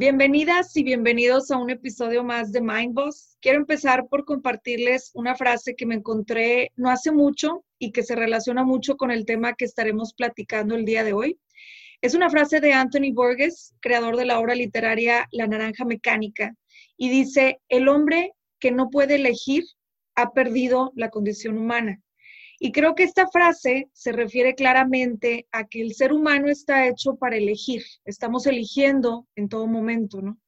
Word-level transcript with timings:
Bienvenidas 0.00 0.76
y 0.76 0.84
bienvenidos 0.84 1.50
a 1.50 1.56
un 1.56 1.70
episodio 1.70 2.22
más 2.22 2.52
de 2.52 2.60
Mind 2.60 2.94
Boss. 2.94 3.36
Quiero 3.40 3.58
empezar 3.58 4.06
por 4.06 4.24
compartirles 4.24 5.10
una 5.12 5.34
frase 5.34 5.74
que 5.74 5.86
me 5.86 5.96
encontré 5.96 6.70
no 6.76 6.88
hace 6.88 7.10
mucho 7.10 7.64
y 7.80 7.90
que 7.90 8.04
se 8.04 8.14
relaciona 8.14 8.62
mucho 8.62 8.96
con 8.96 9.10
el 9.10 9.24
tema 9.26 9.54
que 9.54 9.64
estaremos 9.64 10.14
platicando 10.14 10.76
el 10.76 10.84
día 10.84 11.02
de 11.02 11.14
hoy. 11.14 11.40
Es 12.00 12.14
una 12.14 12.30
frase 12.30 12.60
de 12.60 12.74
Anthony 12.74 13.12
Borges, 13.12 13.74
creador 13.80 14.16
de 14.16 14.26
la 14.26 14.38
obra 14.38 14.54
literaria 14.54 15.26
La 15.32 15.48
Naranja 15.48 15.84
Mecánica, 15.84 16.54
y 16.96 17.08
dice, 17.08 17.58
el 17.68 17.88
hombre 17.88 18.30
que 18.60 18.70
no 18.70 18.90
puede 18.90 19.16
elegir 19.16 19.64
ha 20.14 20.30
perdido 20.30 20.92
la 20.94 21.10
condición 21.10 21.58
humana. 21.58 22.00
Y 22.58 22.72
creo 22.72 22.94
que 22.94 23.04
esta 23.04 23.28
frase 23.28 23.88
se 23.92 24.12
refiere 24.12 24.54
claramente 24.54 25.46
a 25.52 25.66
que 25.66 25.80
el 25.80 25.94
ser 25.94 26.12
humano 26.12 26.48
está 26.48 26.88
hecho 26.88 27.16
para 27.16 27.36
elegir, 27.36 27.84
estamos 28.04 28.46
eligiendo 28.46 29.26
en 29.36 29.48
todo 29.48 29.66
momento, 29.66 30.20
¿no? 30.20 30.38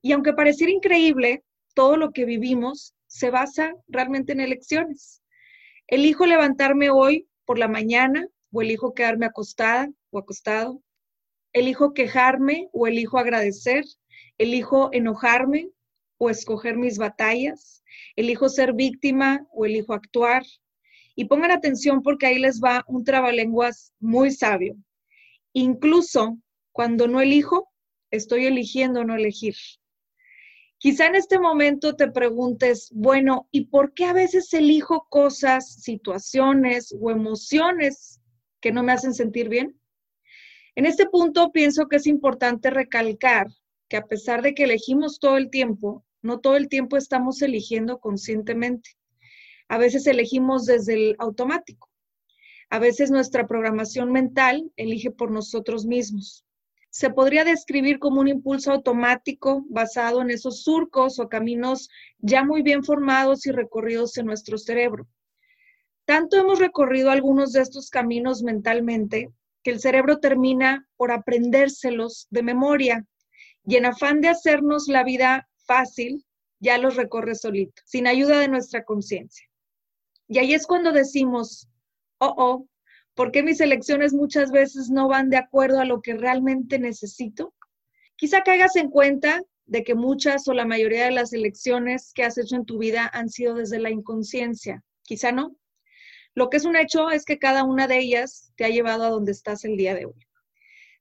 Y 0.00 0.12
aunque 0.12 0.32
pareciera 0.32 0.72
increíble, 0.72 1.44
todo 1.74 1.96
lo 1.96 2.12
que 2.12 2.24
vivimos 2.24 2.94
se 3.06 3.30
basa 3.30 3.74
realmente 3.88 4.32
en 4.32 4.40
elecciones. 4.40 5.22
Elijo 5.86 6.24
levantarme 6.24 6.90
hoy 6.90 7.28
por 7.44 7.58
la 7.58 7.68
mañana 7.68 8.26
o 8.52 8.62
elijo 8.62 8.94
quedarme 8.94 9.26
acostada 9.26 9.90
o 10.10 10.18
acostado. 10.18 10.82
Elijo 11.52 11.92
quejarme 11.92 12.68
o 12.72 12.86
elijo 12.86 13.18
agradecer. 13.18 13.84
Elijo 14.38 14.90
enojarme 14.92 15.70
o 16.18 16.30
escoger 16.30 16.76
mis 16.76 16.98
batallas. 16.98 17.84
Elijo 18.16 18.48
ser 18.48 18.72
víctima 18.72 19.46
o 19.52 19.66
elijo 19.66 19.92
actuar. 19.92 20.42
Y 21.14 21.26
pongan 21.26 21.50
atención 21.50 22.02
porque 22.02 22.26
ahí 22.26 22.38
les 22.38 22.60
va 22.60 22.84
un 22.88 23.04
trabalenguas 23.04 23.92
muy 24.00 24.30
sabio. 24.30 24.76
Incluso 25.52 26.38
cuando 26.72 27.06
no 27.06 27.20
elijo, 27.20 27.70
estoy 28.10 28.46
eligiendo 28.46 29.04
no 29.04 29.14
elegir. 29.14 29.54
Quizá 30.78 31.06
en 31.06 31.14
este 31.14 31.38
momento 31.38 31.96
te 31.96 32.10
preguntes, 32.10 32.90
bueno, 32.92 33.48
¿y 33.50 33.66
por 33.66 33.94
qué 33.94 34.04
a 34.04 34.12
veces 34.12 34.52
elijo 34.52 35.06
cosas, 35.08 35.80
situaciones 35.80 36.94
o 37.00 37.10
emociones 37.10 38.20
que 38.60 38.72
no 38.72 38.82
me 38.82 38.92
hacen 38.92 39.14
sentir 39.14 39.48
bien? 39.48 39.80
En 40.74 40.86
este 40.86 41.06
punto 41.06 41.52
pienso 41.52 41.86
que 41.86 41.96
es 41.96 42.06
importante 42.06 42.68
recalcar 42.68 43.46
que 43.88 43.96
a 43.96 44.06
pesar 44.06 44.42
de 44.42 44.54
que 44.54 44.64
elegimos 44.64 45.20
todo 45.20 45.36
el 45.36 45.48
tiempo, 45.48 46.04
no 46.20 46.40
todo 46.40 46.56
el 46.56 46.68
tiempo 46.68 46.96
estamos 46.96 47.40
eligiendo 47.42 47.98
conscientemente. 48.00 48.90
A 49.68 49.78
veces 49.78 50.06
elegimos 50.06 50.66
desde 50.66 50.94
el 50.94 51.16
automático. 51.18 51.90
A 52.70 52.78
veces 52.78 53.10
nuestra 53.10 53.46
programación 53.46 54.12
mental 54.12 54.70
elige 54.76 55.10
por 55.10 55.30
nosotros 55.30 55.86
mismos. 55.86 56.44
Se 56.90 57.10
podría 57.10 57.44
describir 57.44 57.98
como 57.98 58.20
un 58.20 58.28
impulso 58.28 58.72
automático 58.72 59.64
basado 59.68 60.22
en 60.22 60.30
esos 60.30 60.62
surcos 60.62 61.18
o 61.18 61.28
caminos 61.28 61.88
ya 62.18 62.44
muy 62.44 62.62
bien 62.62 62.84
formados 62.84 63.46
y 63.46 63.52
recorridos 63.52 64.16
en 64.16 64.26
nuestro 64.26 64.58
cerebro. 64.58 65.08
Tanto 66.04 66.36
hemos 66.36 66.58
recorrido 66.58 67.10
algunos 67.10 67.52
de 67.52 67.62
estos 67.62 67.90
caminos 67.90 68.42
mentalmente 68.42 69.32
que 69.62 69.70
el 69.70 69.80
cerebro 69.80 70.20
termina 70.20 70.86
por 70.96 71.10
aprendérselos 71.10 72.28
de 72.30 72.42
memoria 72.42 73.06
y 73.66 73.76
en 73.76 73.86
afán 73.86 74.20
de 74.20 74.28
hacernos 74.28 74.88
la 74.88 75.02
vida 75.02 75.48
fácil, 75.64 76.24
ya 76.60 76.76
los 76.78 76.96
recorre 76.96 77.34
solito, 77.34 77.82
sin 77.86 78.06
ayuda 78.06 78.38
de 78.38 78.48
nuestra 78.48 78.84
conciencia. 78.84 79.48
Y 80.34 80.38
ahí 80.38 80.52
es 80.52 80.66
cuando 80.66 80.90
decimos, 80.90 81.68
oh, 82.18 82.34
oh, 82.36 82.68
¿por 83.14 83.30
qué 83.30 83.44
mis 83.44 83.60
elecciones 83.60 84.12
muchas 84.12 84.50
veces 84.50 84.90
no 84.90 85.06
van 85.06 85.30
de 85.30 85.36
acuerdo 85.36 85.78
a 85.78 85.84
lo 85.84 86.02
que 86.02 86.14
realmente 86.14 86.80
necesito? 86.80 87.54
Quizá 88.16 88.42
caigas 88.42 88.74
en 88.74 88.90
cuenta 88.90 89.40
de 89.66 89.84
que 89.84 89.94
muchas 89.94 90.48
o 90.48 90.52
la 90.52 90.64
mayoría 90.64 91.04
de 91.04 91.12
las 91.12 91.32
elecciones 91.32 92.10
que 92.12 92.24
has 92.24 92.36
hecho 92.36 92.56
en 92.56 92.64
tu 92.64 92.78
vida 92.78 93.08
han 93.14 93.28
sido 93.28 93.54
desde 93.54 93.78
la 93.78 93.90
inconsciencia. 93.90 94.82
Quizá 95.04 95.30
no. 95.30 95.56
Lo 96.34 96.50
que 96.50 96.56
es 96.56 96.64
un 96.64 96.74
hecho 96.74 97.12
es 97.12 97.24
que 97.24 97.38
cada 97.38 97.62
una 97.62 97.86
de 97.86 97.98
ellas 97.98 98.52
te 98.56 98.64
ha 98.64 98.70
llevado 98.70 99.04
a 99.04 99.10
donde 99.10 99.30
estás 99.30 99.64
el 99.64 99.76
día 99.76 99.94
de 99.94 100.06
hoy. 100.06 100.26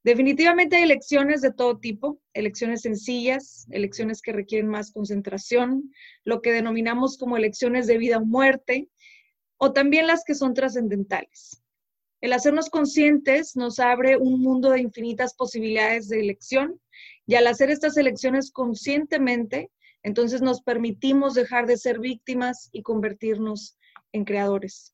Definitivamente 0.03 0.75
hay 0.75 0.83
elecciones 0.83 1.41
de 1.41 1.53
todo 1.53 1.79
tipo, 1.79 2.19
elecciones 2.33 2.81
sencillas, 2.81 3.65
elecciones 3.71 4.21
que 4.21 4.33
requieren 4.33 4.69
más 4.69 4.91
concentración, 4.91 5.91
lo 6.23 6.41
que 6.41 6.51
denominamos 6.51 7.17
como 7.17 7.37
elecciones 7.37 7.87
de 7.87 7.97
vida 7.97 8.17
o 8.17 8.25
muerte, 8.25 8.89
o 9.63 9.71
también 9.71 10.07
las 10.07 10.25
que 10.25 10.35
son 10.35 10.53
trascendentales. 10.53 11.63
El 12.19 12.33
hacernos 12.33 12.69
conscientes 12.69 13.55
nos 13.55 13.79
abre 13.79 14.17
un 14.17 14.41
mundo 14.41 14.71
de 14.71 14.81
infinitas 14.81 15.33
posibilidades 15.35 16.09
de 16.09 16.19
elección 16.19 16.81
y 17.25 17.35
al 17.35 17.47
hacer 17.47 17.69
estas 17.69 17.95
elecciones 17.95 18.51
conscientemente, 18.51 19.71
entonces 20.03 20.41
nos 20.41 20.61
permitimos 20.61 21.33
dejar 21.33 21.65
de 21.65 21.77
ser 21.77 21.99
víctimas 21.99 22.67
y 22.73 22.81
convertirnos 22.81 23.77
en 24.11 24.25
creadores. 24.25 24.93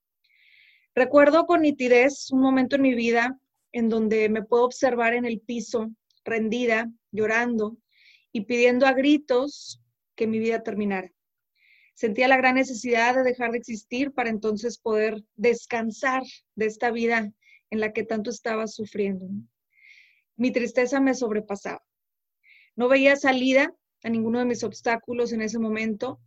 Recuerdo 0.93 1.47
con 1.47 1.63
nitidez 1.63 2.29
un 2.29 2.41
momento 2.41 2.75
en 2.75 2.83
mi 2.83 2.93
vida 2.93 3.39
en 3.71 3.89
donde 3.89 4.29
me 4.29 4.43
puedo 4.43 4.65
observar 4.65 5.15
en 5.15 5.25
el 5.25 5.39
piso, 5.39 5.89
rendida, 6.23 6.91
llorando 7.11 7.75
y 8.31 8.41
pidiendo 8.41 8.85
a 8.85 8.93
gritos 8.93 9.81
que 10.15 10.27
mi 10.27 10.37
vida 10.37 10.61
terminara. 10.61 11.11
Sentía 11.99 12.29
la 12.29 12.37
gran 12.37 12.55
necesidad 12.55 13.13
de 13.13 13.23
dejar 13.23 13.51
de 13.51 13.57
existir 13.57 14.13
para 14.13 14.29
entonces 14.29 14.77
poder 14.77 15.21
descansar 15.35 16.23
de 16.55 16.65
esta 16.65 16.91
vida 16.91 17.29
en 17.71 17.79
la 17.81 17.91
que 17.91 18.05
tanto 18.05 18.29
estaba 18.29 18.67
sufriendo. 18.67 19.27
Mi 20.37 20.53
tristeza 20.53 21.01
me 21.01 21.13
sobrepasaba. 21.13 21.83
No 22.77 22.87
veía 22.87 23.17
salida 23.17 23.73
a 24.01 24.09
ninguno 24.09 24.39
de 24.39 24.45
mis 24.45 24.63
obstáculos 24.63 25.33
en 25.33 25.41
ese 25.41 25.59
momento 25.59 26.21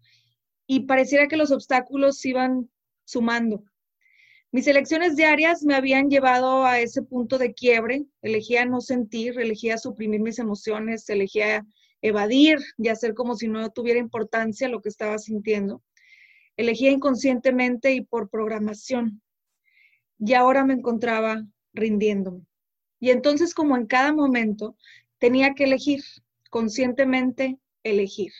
y 0.67 0.81
pareciera 0.81 1.27
que 1.27 1.39
los 1.39 1.51
obstáculos 1.51 2.23
iban 2.27 2.71
sumando. 3.07 3.65
Mis 4.51 4.67
elecciones 4.67 5.17
diarias 5.17 5.63
me 5.63 5.75
habían 5.75 6.11
llevado 6.11 6.67
a 6.67 6.81
ese 6.81 7.01
punto 7.01 7.39
de 7.39 7.55
quiebre. 7.55 8.05
Elegía 8.21 8.67
no 8.67 8.83
sentir, 8.83 9.41
elegía 9.41 9.79
suprimir 9.79 10.21
mis 10.21 10.39
emociones, 10.39 11.09
elegía 11.09 11.65
evadir 12.03 12.59
y 12.77 12.89
hacer 12.89 13.15
como 13.15 13.37
si 13.37 13.49
no 13.49 13.71
tuviera 13.71 14.01
importancia 14.01 14.69
lo 14.69 14.83
que 14.83 14.89
estaba 14.89 15.19
sintiendo. 15.19 15.83
Elegía 16.57 16.91
inconscientemente 16.91 17.95
y 17.95 18.03
por 18.03 18.29
programación. 18.29 19.23
Y 20.19 20.35
ahora 20.35 20.65
me 20.65 20.75
encontraba 20.75 21.45
rindiéndome. 21.73 22.45
Y 23.01 23.11
entonces, 23.11 23.55
como 23.55 23.77
en 23.77 23.87
cada 23.87 24.13
momento, 24.13 24.77
tenía 25.19 25.55
que 25.55 25.65
elegir, 25.65 26.03
conscientemente 26.51 27.59
elegir. 27.83 28.33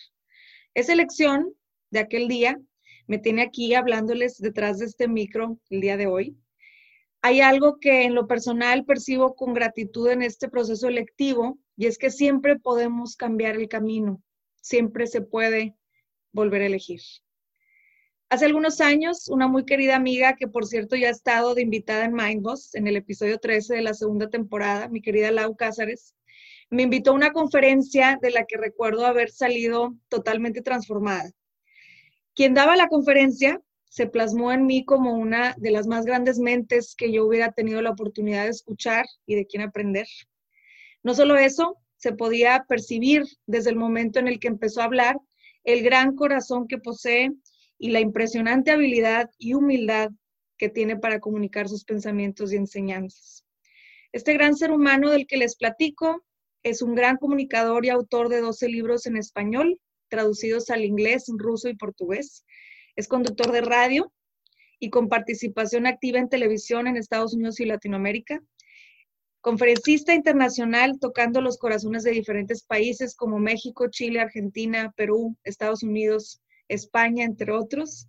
Esa 0.75 0.93
elección 0.93 1.55
de 1.91 2.01
aquel 2.01 2.29
día 2.29 2.61
me 3.07 3.19
tiene 3.19 3.43
aquí 3.43 3.75
hablándoles 3.75 4.39
detrás 4.39 4.79
de 4.79 4.87
este 4.87 5.09
micro 5.09 5.59
el 5.71 5.81
día 5.81 5.97
de 5.97 6.07
hoy. 6.07 6.37
Hay 7.21 7.41
algo 7.41 7.79
que 7.79 8.03
en 8.03 8.15
lo 8.15 8.27
personal 8.27 8.85
percibo 8.85 9.35
con 9.35 9.55
gratitud 9.55 10.09
en 10.11 10.23
este 10.23 10.49
proceso 10.49 10.89
electivo 10.89 11.59
y 11.77 11.87
es 11.87 11.99
que 11.99 12.11
siempre 12.11 12.59
podemos 12.59 13.17
cambiar 13.17 13.57
el 13.57 13.69
camino, 13.69 14.23
siempre 14.61 15.07
se 15.07 15.21
puede 15.21 15.77
volver 16.33 16.63
a 16.63 16.67
elegir. 16.67 17.01
Hace 18.29 18.47
algunos 18.47 18.81
años, 18.81 19.29
una 19.29 19.47
muy 19.47 19.67
querida 19.67 19.95
amiga, 19.95 20.37
que 20.37 20.49
por 20.49 20.67
cierto 20.67 20.97
ya 20.97 21.09
ha 21.09 21.11
estado 21.11 21.55
de 21.55 21.63
invitada 21.63 22.07
en 22.07 22.15
Mindboss 22.15 22.75
en 22.75 22.87
el 22.87 22.97
episodio 22.97 23.39
13 23.39 23.75
de 23.75 23.83
la 23.83 23.93
segunda 23.93 24.31
temporada, 24.31 24.89
mi 24.89 25.03
querida 25.03 25.31
Lau 25.31 25.55
Cázares, 25.55 26.15
me 26.71 26.85
invitó 26.85 27.11
a 27.11 27.15
una 27.15 27.33
conferencia 27.33 28.19
de 28.23 28.31
la 28.31 28.47
que 28.47 28.57
recuerdo 28.57 29.05
haber 29.05 29.31
salido 29.31 29.95
totalmente 30.09 30.63
transformada. 30.63 31.31
Quien 32.35 32.55
daba 32.55 32.77
la 32.77 32.89
conferencia 32.89 33.61
se 33.85 34.07
plasmó 34.07 34.53
en 34.53 34.65
mí 34.65 34.87
como 34.87 35.13
una 35.13 35.55
de 35.59 35.71
las 35.71 35.87
más 35.87 36.07
grandes 36.07 36.39
mentes 36.39 36.95
que 36.97 37.13
yo 37.13 37.27
hubiera 37.27 37.53
tenido 37.53 37.83
la 37.83 37.91
oportunidad 37.91 38.45
de 38.45 38.51
escuchar 38.51 39.05
y 39.27 39.35
de 39.35 39.47
quien 39.47 39.63
aprender. 39.63 40.07
No 41.03 41.15
solo 41.15 41.37
eso, 41.37 41.79
se 41.97 42.13
podía 42.13 42.65
percibir 42.69 43.25
desde 43.47 43.71
el 43.71 43.77
momento 43.77 44.19
en 44.19 44.29
el 44.29 44.41
que 44.41 44.49
empezó 44.49 44.81
a 44.81 44.85
hablar 44.85 45.17
el 45.65 45.83
gran 45.83 46.17
corazón 46.17 46.67
que 46.67 46.79
posee 46.79 47.31
y 47.79 47.91
la 47.91 48.01
impresionante 48.01 48.71
habilidad 48.71 49.31
y 49.39 49.55
humildad 49.55 50.11
que 50.57 50.69
tiene 50.69 50.97
para 50.97 51.21
comunicar 51.21 51.69
sus 51.69 51.85
pensamientos 51.85 52.53
y 52.53 52.57
enseñanzas. 52.57 53.45
Este 54.13 54.35
gran 54.35 54.57
ser 54.57 54.71
humano 54.71 55.11
del 55.11 55.27
que 55.27 55.37
les 55.37 55.57
platico 55.57 56.25
es 56.63 56.83
un 56.83 56.95
gran 56.95 57.17
comunicador 57.17 57.85
y 57.85 57.89
autor 57.89 58.29
de 58.29 58.41
12 58.41 58.69
libros 58.69 59.07
en 59.07 59.17
español, 59.17 59.81
traducidos 60.09 60.71
al 60.71 60.85
inglés, 60.85 61.25
ruso 61.37 61.69
y 61.69 61.75
portugués. 61.75 62.45
Es 62.95 63.09
conductor 63.09 63.51
de 63.51 63.63
radio 63.63 64.13
y 64.79 64.91
con 64.91 65.09
participación 65.09 65.87
activa 65.87 66.19
en 66.19 66.29
televisión 66.29 66.87
en 66.87 66.97
Estados 66.97 67.35
Unidos 67.35 67.59
y 67.61 67.65
Latinoamérica. 67.65 68.41
Conferencista 69.43 70.15
internacional 70.15 71.01
tocando 71.01 71.41
los 71.41 71.59
corazones 71.59 72.05
de 72.05 72.13
diferentes 72.13 72.63
países 72.63 73.17
como 73.17 73.41
México, 73.41 73.89
Chile, 73.91 74.21
Argentina, 74.21 74.95
Perú, 74.97 75.37
Estados 75.43 75.83
Unidos, 75.83 76.41
España, 76.69 77.25
entre 77.25 77.51
otros. 77.51 78.07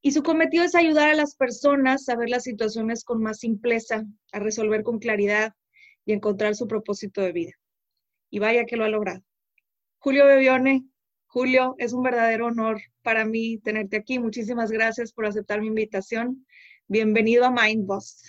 Y 0.00 0.10
su 0.10 0.24
cometido 0.24 0.64
es 0.64 0.74
ayudar 0.74 1.10
a 1.10 1.14
las 1.14 1.36
personas 1.36 2.08
a 2.08 2.16
ver 2.16 2.28
las 2.28 2.42
situaciones 2.42 3.04
con 3.04 3.22
más 3.22 3.38
simpleza, 3.38 4.04
a 4.32 4.40
resolver 4.40 4.82
con 4.82 4.98
claridad 4.98 5.54
y 6.04 6.12
encontrar 6.12 6.56
su 6.56 6.66
propósito 6.66 7.20
de 7.20 7.30
vida. 7.30 7.52
Y 8.28 8.40
vaya 8.40 8.64
que 8.64 8.76
lo 8.76 8.84
ha 8.84 8.88
logrado. 8.88 9.22
Julio 9.98 10.26
Bebione, 10.26 10.84
Julio, 11.26 11.76
es 11.78 11.92
un 11.92 12.02
verdadero 12.02 12.48
honor 12.48 12.80
para 13.02 13.24
mí 13.24 13.58
tenerte 13.58 13.96
aquí. 13.96 14.18
Muchísimas 14.18 14.72
gracias 14.72 15.12
por 15.12 15.24
aceptar 15.24 15.60
mi 15.60 15.68
invitación. 15.68 16.44
Bienvenido 16.88 17.44
a 17.44 17.52
Mindboss. 17.52 18.24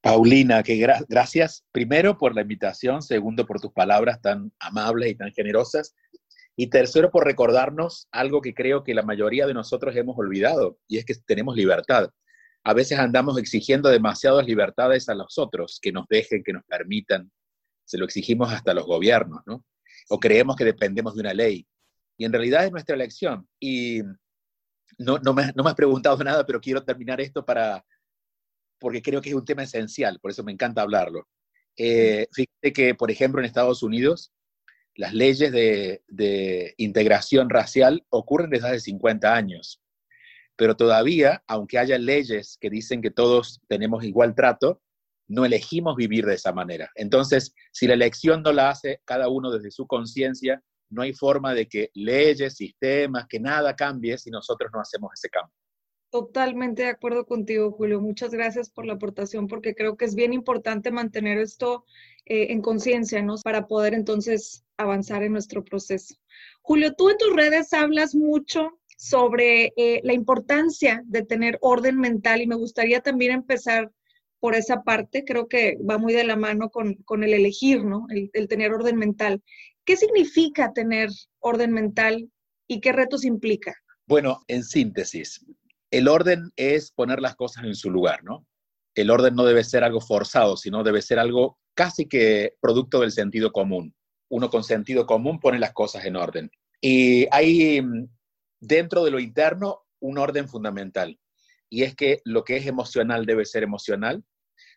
Paulina, 0.00 0.62
que 0.62 0.76
gracias 1.08 1.64
primero 1.72 2.18
por 2.18 2.34
la 2.34 2.42
invitación, 2.42 3.02
segundo 3.02 3.46
por 3.46 3.60
tus 3.60 3.72
palabras 3.72 4.20
tan 4.20 4.52
amables 4.60 5.10
y 5.10 5.14
tan 5.14 5.32
generosas, 5.32 5.94
y 6.56 6.68
tercero 6.68 7.10
por 7.10 7.24
recordarnos 7.24 8.08
algo 8.10 8.40
que 8.40 8.54
creo 8.54 8.84
que 8.84 8.94
la 8.94 9.02
mayoría 9.02 9.46
de 9.46 9.54
nosotros 9.54 9.94
hemos 9.96 10.16
olvidado, 10.18 10.78
y 10.86 10.98
es 10.98 11.04
que 11.04 11.14
tenemos 11.26 11.56
libertad. 11.56 12.10
A 12.64 12.74
veces 12.74 12.98
andamos 12.98 13.38
exigiendo 13.38 13.88
demasiadas 13.88 14.46
libertades 14.46 15.08
a 15.08 15.14
los 15.14 15.38
otros, 15.38 15.78
que 15.80 15.92
nos 15.92 16.06
dejen, 16.08 16.42
que 16.42 16.52
nos 16.52 16.64
permitan. 16.64 17.30
Se 17.84 17.96
lo 17.96 18.04
exigimos 18.04 18.52
hasta 18.52 18.74
los 18.74 18.86
gobiernos, 18.86 19.40
¿no? 19.46 19.64
O 20.10 20.18
creemos 20.18 20.56
que 20.56 20.64
dependemos 20.64 21.14
de 21.14 21.20
una 21.20 21.34
ley. 21.34 21.66
Y 22.16 22.24
en 22.24 22.32
realidad 22.32 22.64
es 22.64 22.72
nuestra 22.72 22.94
elección. 22.94 23.48
Y 23.60 24.02
no, 24.98 25.18
no, 25.18 25.32
me, 25.32 25.52
no 25.54 25.62
me 25.62 25.70
has 25.70 25.76
preguntado 25.76 26.22
nada, 26.22 26.44
pero 26.44 26.60
quiero 26.60 26.82
terminar 26.82 27.20
esto 27.20 27.44
para, 27.44 27.84
porque 28.78 29.02
creo 29.02 29.20
que 29.20 29.30
es 29.30 29.34
un 29.34 29.44
tema 29.44 29.64
esencial, 29.64 30.18
por 30.20 30.30
eso 30.30 30.44
me 30.44 30.52
encanta 30.52 30.82
hablarlo. 30.82 31.28
Eh, 31.76 32.26
fíjate 32.32 32.72
que, 32.72 32.94
por 32.94 33.10
ejemplo, 33.10 33.40
en 33.40 33.46
Estados 33.46 33.82
Unidos, 33.82 34.32
las 34.98 35.14
leyes 35.14 35.52
de, 35.52 36.74
integración 36.76 37.48
racial 37.48 38.04
ocurren 38.10 38.50
desde 38.50 38.68
hace 38.68 38.80
50 38.80 39.32
años, 39.32 39.80
pero 40.56 40.76
todavía, 40.76 41.44
aunque 41.46 41.78
haya 41.78 41.98
leyes 41.98 42.58
que 42.60 42.68
dicen 42.68 43.00
que 43.00 43.12
todos 43.12 43.60
tenemos 43.68 44.02
igual 44.02 44.34
trato, 44.34 44.82
no 45.28 45.44
elegimos 45.44 45.94
vivir 45.94 46.26
de 46.26 46.34
esa 46.34 46.52
manera. 46.52 46.90
Entonces, 46.96 47.54
si 47.70 47.86
la 47.86 47.94
elección 47.94 48.42
no 48.42 48.52
la 48.52 48.70
hace 48.70 49.00
cada 49.04 49.28
uno 49.28 49.52
desde 49.52 49.70
su 49.70 49.86
conciencia, 49.86 50.60
no 50.90 51.02
hay 51.02 51.12
forma 51.12 51.54
de 51.54 51.68
que 51.68 51.90
leyes, 51.94 52.56
sistemas, 52.56 53.26
que 53.28 53.38
nada 53.38 53.76
cambie 53.76 54.18
si 54.18 54.30
nosotros 54.30 54.70
no 54.74 54.80
hacemos 54.80 55.12
ese 55.14 55.28
cambio. 55.28 55.54
Totalmente 56.10 56.82
de 56.82 56.88
acuerdo 56.88 57.26
contigo, 57.26 57.70
Julio. 57.72 58.00
Muchas 58.00 58.30
gracias 58.30 58.70
por 58.70 58.86
la 58.86 58.94
aportación 58.94 59.46
porque 59.46 59.74
creo 59.74 59.96
que 59.96 60.06
es 60.06 60.14
bien 60.14 60.32
importante 60.32 60.90
mantener 60.90 61.38
esto 61.38 61.84
eh, 62.24 62.46
en 62.50 62.62
conciencia, 62.62 63.22
¿no? 63.22 63.36
Para 63.44 63.66
poder 63.66 63.92
entonces 63.94 64.64
avanzar 64.76 65.22
en 65.22 65.32
nuestro 65.32 65.64
proceso. 65.64 66.14
Julio, 66.62 66.94
tú 66.94 67.10
en 67.10 67.18
tus 67.18 67.36
redes 67.36 67.72
hablas 67.72 68.14
mucho 68.14 68.78
sobre 68.96 69.72
eh, 69.76 70.00
la 70.02 70.14
importancia 70.14 71.02
de 71.04 71.24
tener 71.24 71.58
orden 71.60 71.98
mental 71.98 72.40
y 72.40 72.46
me 72.46 72.56
gustaría 72.56 73.00
también 73.00 73.32
empezar 73.32 73.92
por 74.40 74.54
esa 74.54 74.82
parte. 74.82 75.24
Creo 75.24 75.46
que 75.46 75.76
va 75.88 75.98
muy 75.98 76.14
de 76.14 76.24
la 76.24 76.36
mano 76.36 76.70
con, 76.70 77.22
el 77.22 77.34
elegir, 77.34 77.84
¿no? 77.84 78.06
el 78.08 78.48
tener 78.48 78.72
orden 78.72 78.96
mental. 78.96 79.42
¿Qué 79.88 79.96
significa 79.96 80.74
tener 80.74 81.08
orden 81.38 81.72
mental 81.72 82.30
y 82.66 82.80
qué 82.80 82.92
retos 82.92 83.24
implica? 83.24 83.74
Bueno, 84.06 84.42
en 84.46 84.62
síntesis, 84.62 85.44
el 85.90 86.08
orden 86.08 86.50
es 86.56 86.92
poner 86.92 87.20
las 87.20 87.36
cosas 87.36 87.64
en 87.64 87.74
su 87.74 87.90
lugar, 87.90 88.22
¿no? 88.24 88.46
El 88.94 89.10
orden 89.10 89.34
no 89.34 89.44
debe 89.44 89.64
ser 89.64 89.84
algo 89.84 90.00
forzado, 90.00 90.56
sino 90.56 90.82
debe 90.82 91.02
ser 91.02 91.18
algo 91.18 91.58
casi 91.74 92.06
que 92.06 92.56
producto 92.60 93.00
del 93.00 93.12
sentido 93.12 93.52
común. 93.52 93.94
Uno 94.28 94.50
con 94.50 94.64
sentido 94.64 95.06
común 95.06 95.38
pone 95.40 95.58
las 95.58 95.72
cosas 95.72 96.04
en 96.04 96.16
orden. 96.16 96.50
Y 96.80 97.26
hay 97.30 97.80
mm, 97.80 98.08
dentro 98.60 99.04
de 99.04 99.10
lo 99.10 99.20
interno 99.20 99.82
un 100.00 100.18
orden 100.18 100.48
fundamental, 100.48 101.18
y 101.70 101.82
es 101.82 101.94
que 101.94 102.20
lo 102.24 102.44
que 102.44 102.56
es 102.56 102.66
emocional 102.66 103.26
debe 103.26 103.44
ser 103.44 103.62
emocional, 103.62 104.24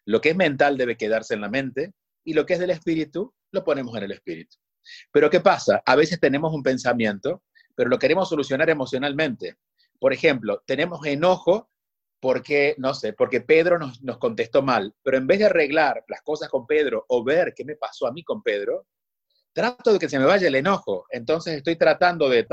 lo 0.05 0.19
que 0.19 0.29
es 0.29 0.35
mental 0.35 0.77
debe 0.77 0.97
quedarse 0.97 1.33
en 1.33 1.41
la 1.41 1.49
mente, 1.49 1.93
y 2.23 2.33
lo 2.33 2.45
que 2.45 2.53
es 2.53 2.59
del 2.59 2.71
espíritu 2.71 3.33
lo 3.51 3.63
ponemos 3.63 3.95
en 3.97 4.03
el 4.03 4.11
espíritu. 4.11 4.57
Pero 5.11 5.29
¿qué 5.29 5.39
pasa? 5.39 5.81
A 5.85 5.95
veces 5.95 6.19
tenemos 6.19 6.53
un 6.53 6.63
pensamiento, 6.63 7.43
pero 7.75 7.89
lo 7.89 7.99
queremos 7.99 8.29
solucionar 8.29 8.69
emocionalmente. 8.69 9.55
Por 10.01 10.13
ejemplo, 10.13 10.63
tenemos 10.65 11.05
enojo 11.05 11.69
porque, 12.19 12.73
no 12.79 12.95
sé, 12.95 13.13
porque 13.13 13.41
Pedro 13.41 13.77
nos, 13.77 14.17
contestó 14.17 14.63
mal, 14.63 14.95
pero 15.03 15.17
en 15.17 15.27
vez 15.27 15.37
de 15.37 15.45
arreglar 15.45 16.03
las 16.07 16.23
cosas 16.23 16.49
con 16.49 16.65
Pedro 16.65 17.05
o 17.07 17.23
ver 17.23 17.53
qué 17.55 17.63
me 17.63 17.75
pasó 17.75 18.07
a 18.07 18.11
mí 18.11 18.23
con 18.23 18.41
Pedro, 18.41 18.87
trato 19.53 19.93
de 19.93 19.99
que 19.99 20.09
se 20.09 20.17
me 20.17 20.25
vaya 20.25 20.47
el 20.47 20.55
enojo. 20.55 21.05
Entonces 21.11 21.57
estoy 21.57 21.75
tratando 21.75 22.29
de, 22.29 22.47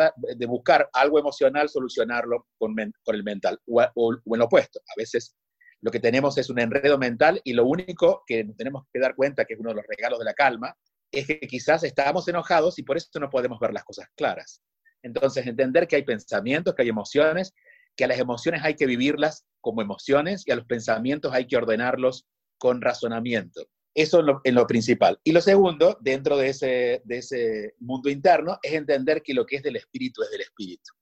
buscar 0.46 0.90
algo 0.92 1.18
emocional, 1.18 1.70
solucionarlo 1.70 2.48
con, 2.58 2.76
el 2.78 3.24
mental 3.24 3.58
o, 3.66 3.82
o, 3.94 4.12
en 4.12 4.38
lo 4.38 4.44
opuesto. 4.44 4.80
A 4.80 4.92
veces 4.98 5.34
lo 5.80 5.90
que 5.90 6.00
tenemos 6.00 6.36
es 6.36 6.50
un 6.50 6.58
enredo 6.58 6.98
mental 6.98 7.40
y 7.44 7.54
lo 7.54 7.64
único 7.64 8.24
que 8.26 8.44
tenemos 8.58 8.84
que 8.92 9.00
dar 9.00 9.14
cuenta, 9.14 9.46
que 9.46 9.54
es 9.54 9.60
uno 9.60 9.70
de 9.70 9.76
los 9.76 9.86
regalos 9.86 10.18
de 10.18 10.26
la 10.26 10.34
calma, 10.34 10.76
es 11.10 11.26
que 11.26 11.40
quizás 11.40 11.82
estamos 11.82 12.28
enojados 12.28 12.78
y 12.78 12.82
por 12.82 12.98
eso 12.98 13.08
no 13.18 13.30
podemos 13.30 13.58
ver 13.58 13.72
las 13.72 13.84
cosas 13.84 14.06
claras. 14.14 14.60
Entonces, 15.02 15.46
entender 15.46 15.86
que 15.86 15.96
hay 15.96 16.02
pensamientos, 16.02 16.74
que 16.74 16.82
hay 16.82 16.88
emociones, 16.88 17.54
que 17.96 18.04
a 18.04 18.08
las 18.08 18.18
emociones 18.18 18.62
hay 18.64 18.75
que 18.75 18.87
vivirlas 18.87 19.44
como 19.61 19.82
emociones 19.82 20.44
y 20.46 20.52
a 20.52 20.56
los 20.56 20.66
pensamientos 20.66 21.32
hay 21.32 21.46
que 21.46 21.56
ordenarlos 21.56 22.26
con 22.56 22.80
razonamiento. 22.80 23.66
Eso 23.94 24.20
es 24.44 24.54
lo, 24.54 24.66
principal. 24.66 25.18
Y 25.25 25.32
lo 25.32 25.40
segundo, 25.40 25.99
dentro 26.00 26.37
de 26.37 26.50
ese, 26.50 27.02
de 27.04 27.18
ese 27.18 27.75
mundo 27.80 28.08
interno, 28.08 28.58
es 28.62 28.75
entender 28.75 29.23
que 29.23 29.34
lo 29.34 29.44
que 29.44 29.56
es 29.56 29.62
del 29.62 29.75
espíritu 29.75 30.23
es 30.23 30.30
del 30.30 30.42
espíritu. 30.42 30.92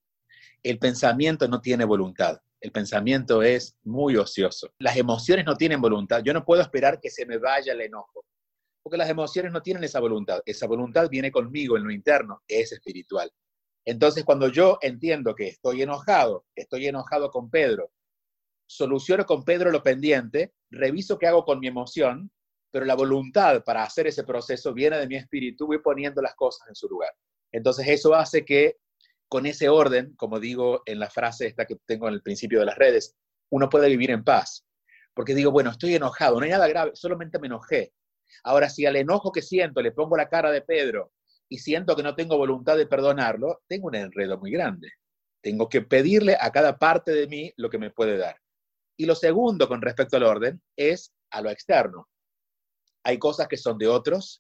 El 0.63 0.79
pensamiento 0.79 1.47
no 1.47 1.61
tiene 1.61 1.85
voluntad. 1.85 2.41
El 2.59 2.73
pensamiento 2.73 3.43
es 3.43 3.77
muy 3.85 4.17
ocioso. 4.17 4.73
Las 4.79 4.97
emociones 4.97 5.45
no 5.45 5.57
tienen 5.57 5.81
voluntad. 5.81 6.23
Yo 6.25 6.33
no 6.33 6.45
puedo 6.45 6.63
esperar 6.63 6.99
que 6.99 7.11
se 7.11 7.27
me 7.27 7.37
vaya 7.37 7.75
el 7.75 7.83
enojo, 7.83 8.25
porque 8.83 8.97
las 8.97 9.11
emociones 9.11 9.53
no 9.53 9.61
tienen 9.61 9.85
esa 9.85 10.01
voluntad. 10.01 10.41
Esa 10.47 10.67
voluntad 10.67 11.11
viene 11.11 11.31
conmigo 11.31 11.77
en 11.77 11.85
lo 11.85 11.91
interno, 11.91 12.43
es 12.49 12.73
espiritual. 12.73 13.31
Entonces, 13.87 14.25
cuando 14.25 14.49
yo 14.49 14.79
entiendo 14.83 15.35
que 15.37 15.47
estoy 15.47 15.83
enojado, 15.83 16.45
estoy 16.57 16.89
enojado 16.89 17.31
con 17.31 17.49
Pedro, 17.51 17.93
soluciono 18.69 19.25
con 19.25 19.45
Pedro 19.45 19.71
lo 19.71 19.83
pendiente, 19.83 20.53
reviso 20.71 21.19
qué 21.19 21.29
hago 21.29 21.45
con 21.45 21.61
mi 21.61 21.69
emoción, 21.69 22.33
pero 22.73 22.85
la 22.85 22.97
voluntad 22.97 23.63
para 23.63 23.85
hacer 23.85 24.09
ese 24.09 24.25
proceso 24.25 24.75
viene 24.75 24.99
de 24.99 25.07
mi 25.07 25.15
espíritu, 25.15 25.69
voy 25.69 25.79
poniendo 25.79 26.21
las 26.21 26.35
cosas 26.35 26.69
en 26.69 26.75
su 26.75 26.89
lugar. 26.89 27.11
Entonces, 27.53 27.87
eso 27.87 28.13
hace 28.17 28.45
que 28.45 28.77
con 29.29 29.47
ese 29.47 29.69
orden, 29.69 30.15
como 30.17 30.41
digo 30.41 30.83
en 30.85 30.99
la 30.99 31.09
frase 31.09 31.47
esta 31.47 31.65
que 31.65 31.77
tengo 31.87 32.09
en 32.09 32.15
el 32.15 32.23
principio 32.23 32.59
de 32.59 32.67
las 32.67 32.77
redes, 32.77 33.15
uno 33.51 33.69
puede 33.69 33.89
vivir 33.89 34.11
en 34.11 34.25
paz. 34.25 34.67
Porque 35.15 35.35
digo, 35.35 35.53
bueno, 35.53 35.71
estoy 35.71 35.95
enojado, 35.95 36.39
no 36.39 36.45
hay 36.45 36.51
nada 36.51 36.67
grave, 36.67 36.91
solamente 36.95 37.39
me 37.39 37.47
enojé. 37.47 37.93
Ahora, 38.43 38.69
si 38.69 38.85
al 38.85 38.97
enojo 38.97 39.31
que 39.31 39.43
siento 39.43 39.81
le 39.81 39.93
pongo 39.93 40.17
la 40.17 40.29
cara 40.29 40.51
de 40.51 40.63
Pedro 40.63 41.13
y 41.49 41.59
siento 41.59 41.95
que 41.95 42.03
no 42.03 42.15
tengo 42.15 42.37
voluntad 42.37 42.77
de 42.77 42.87
perdonarlo, 42.87 43.63
tengo 43.69 43.89
un 43.89 43.95
enredo 43.95 44.39
muy 44.39 44.51
grande. 44.51 44.93
Tengo 45.43 45.69
que 45.69 45.83
pedirle 45.83 46.37
a 46.41 46.51
cada 46.51 46.79
parte 46.79 47.13
de 47.13 47.29
mí 47.29 47.53
lo 47.57 47.71
que 47.71 47.79
me 47.79 47.91
puede 47.91 48.17
dar. 48.17 48.37
Y 48.97 49.07
lo 49.07 49.15
segundo 49.15 49.69
con 49.69 49.83
respecto 49.83 50.17
al 50.17 50.25
orden 50.25 50.61
es 50.77 51.13
a 51.31 51.43
lo 51.43 51.51
externo. 51.51 52.09
Hay 53.05 53.19
cosas 53.19 53.47
que 53.47 53.57
son 53.57 53.79
de 53.79 53.87
otros, 53.87 54.39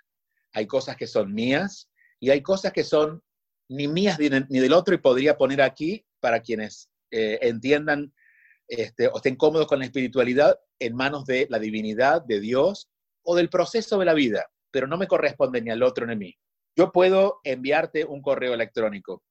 hay 0.52 0.66
cosas 0.66 0.96
que 0.96 1.06
son 1.06 1.32
mías 1.32 1.88
y 2.18 2.30
hay 2.30 2.42
cosas 2.42 2.72
que 2.72 2.82
son 2.82 3.22
ni 3.68 3.86
mías 3.88 4.18
ni, 4.18 4.28
del 4.28 4.72
otro 4.72 4.94
y 4.94 4.98
podría 4.98 5.36
poner 5.36 5.60
aquí 5.62 6.04
para 6.20 6.40
quienes 6.40 6.88
eh, 7.10 7.38
entiendan 7.42 8.12
este, 8.68 9.08
o 9.08 9.16
estén 9.16 9.36
cómodos 9.36 9.66
con 9.66 9.78
la 9.78 9.84
espiritualidad 9.84 10.58
en 10.80 10.96
manos 10.96 11.24
de 11.24 11.46
la 11.50 11.58
divinidad, 11.58 12.22
de 12.22 12.40
Dios 12.40 12.88
o 13.22 13.36
del 13.36 13.48
proceso 13.48 13.98
de 13.98 14.04
la 14.04 14.14
vida, 14.14 14.50
pero 14.70 14.86
no 14.86 14.96
me 14.96 15.06
corresponde 15.06 15.60
ni 15.60 15.70
al 15.70 15.82
otro 15.82 16.06
ni 16.06 16.12
a 16.12 16.16
mí. 16.16 16.38
Yo 16.76 16.92
puedo 16.92 17.40
enviarte 17.42 18.04
un 18.04 18.20
correo 18.20 18.52
electrónico. 18.52 19.22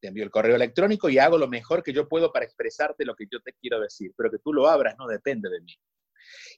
Te 0.00 0.08
envío 0.08 0.22
el 0.22 0.30
correo 0.30 0.54
electrónico 0.54 1.08
y 1.08 1.18
hago 1.18 1.38
lo 1.38 1.48
mejor 1.48 1.82
que 1.82 1.92
yo 1.92 2.08
puedo 2.08 2.32
para 2.32 2.44
expresarte 2.44 3.04
lo 3.04 3.16
que 3.16 3.26
yo 3.30 3.40
te 3.40 3.52
quiero 3.54 3.80
decir, 3.80 4.12
pero 4.16 4.30
que 4.30 4.38
tú 4.38 4.52
lo 4.52 4.68
abras 4.68 4.94
no 4.96 5.08
depende 5.08 5.50
de 5.50 5.60
mí. 5.60 5.72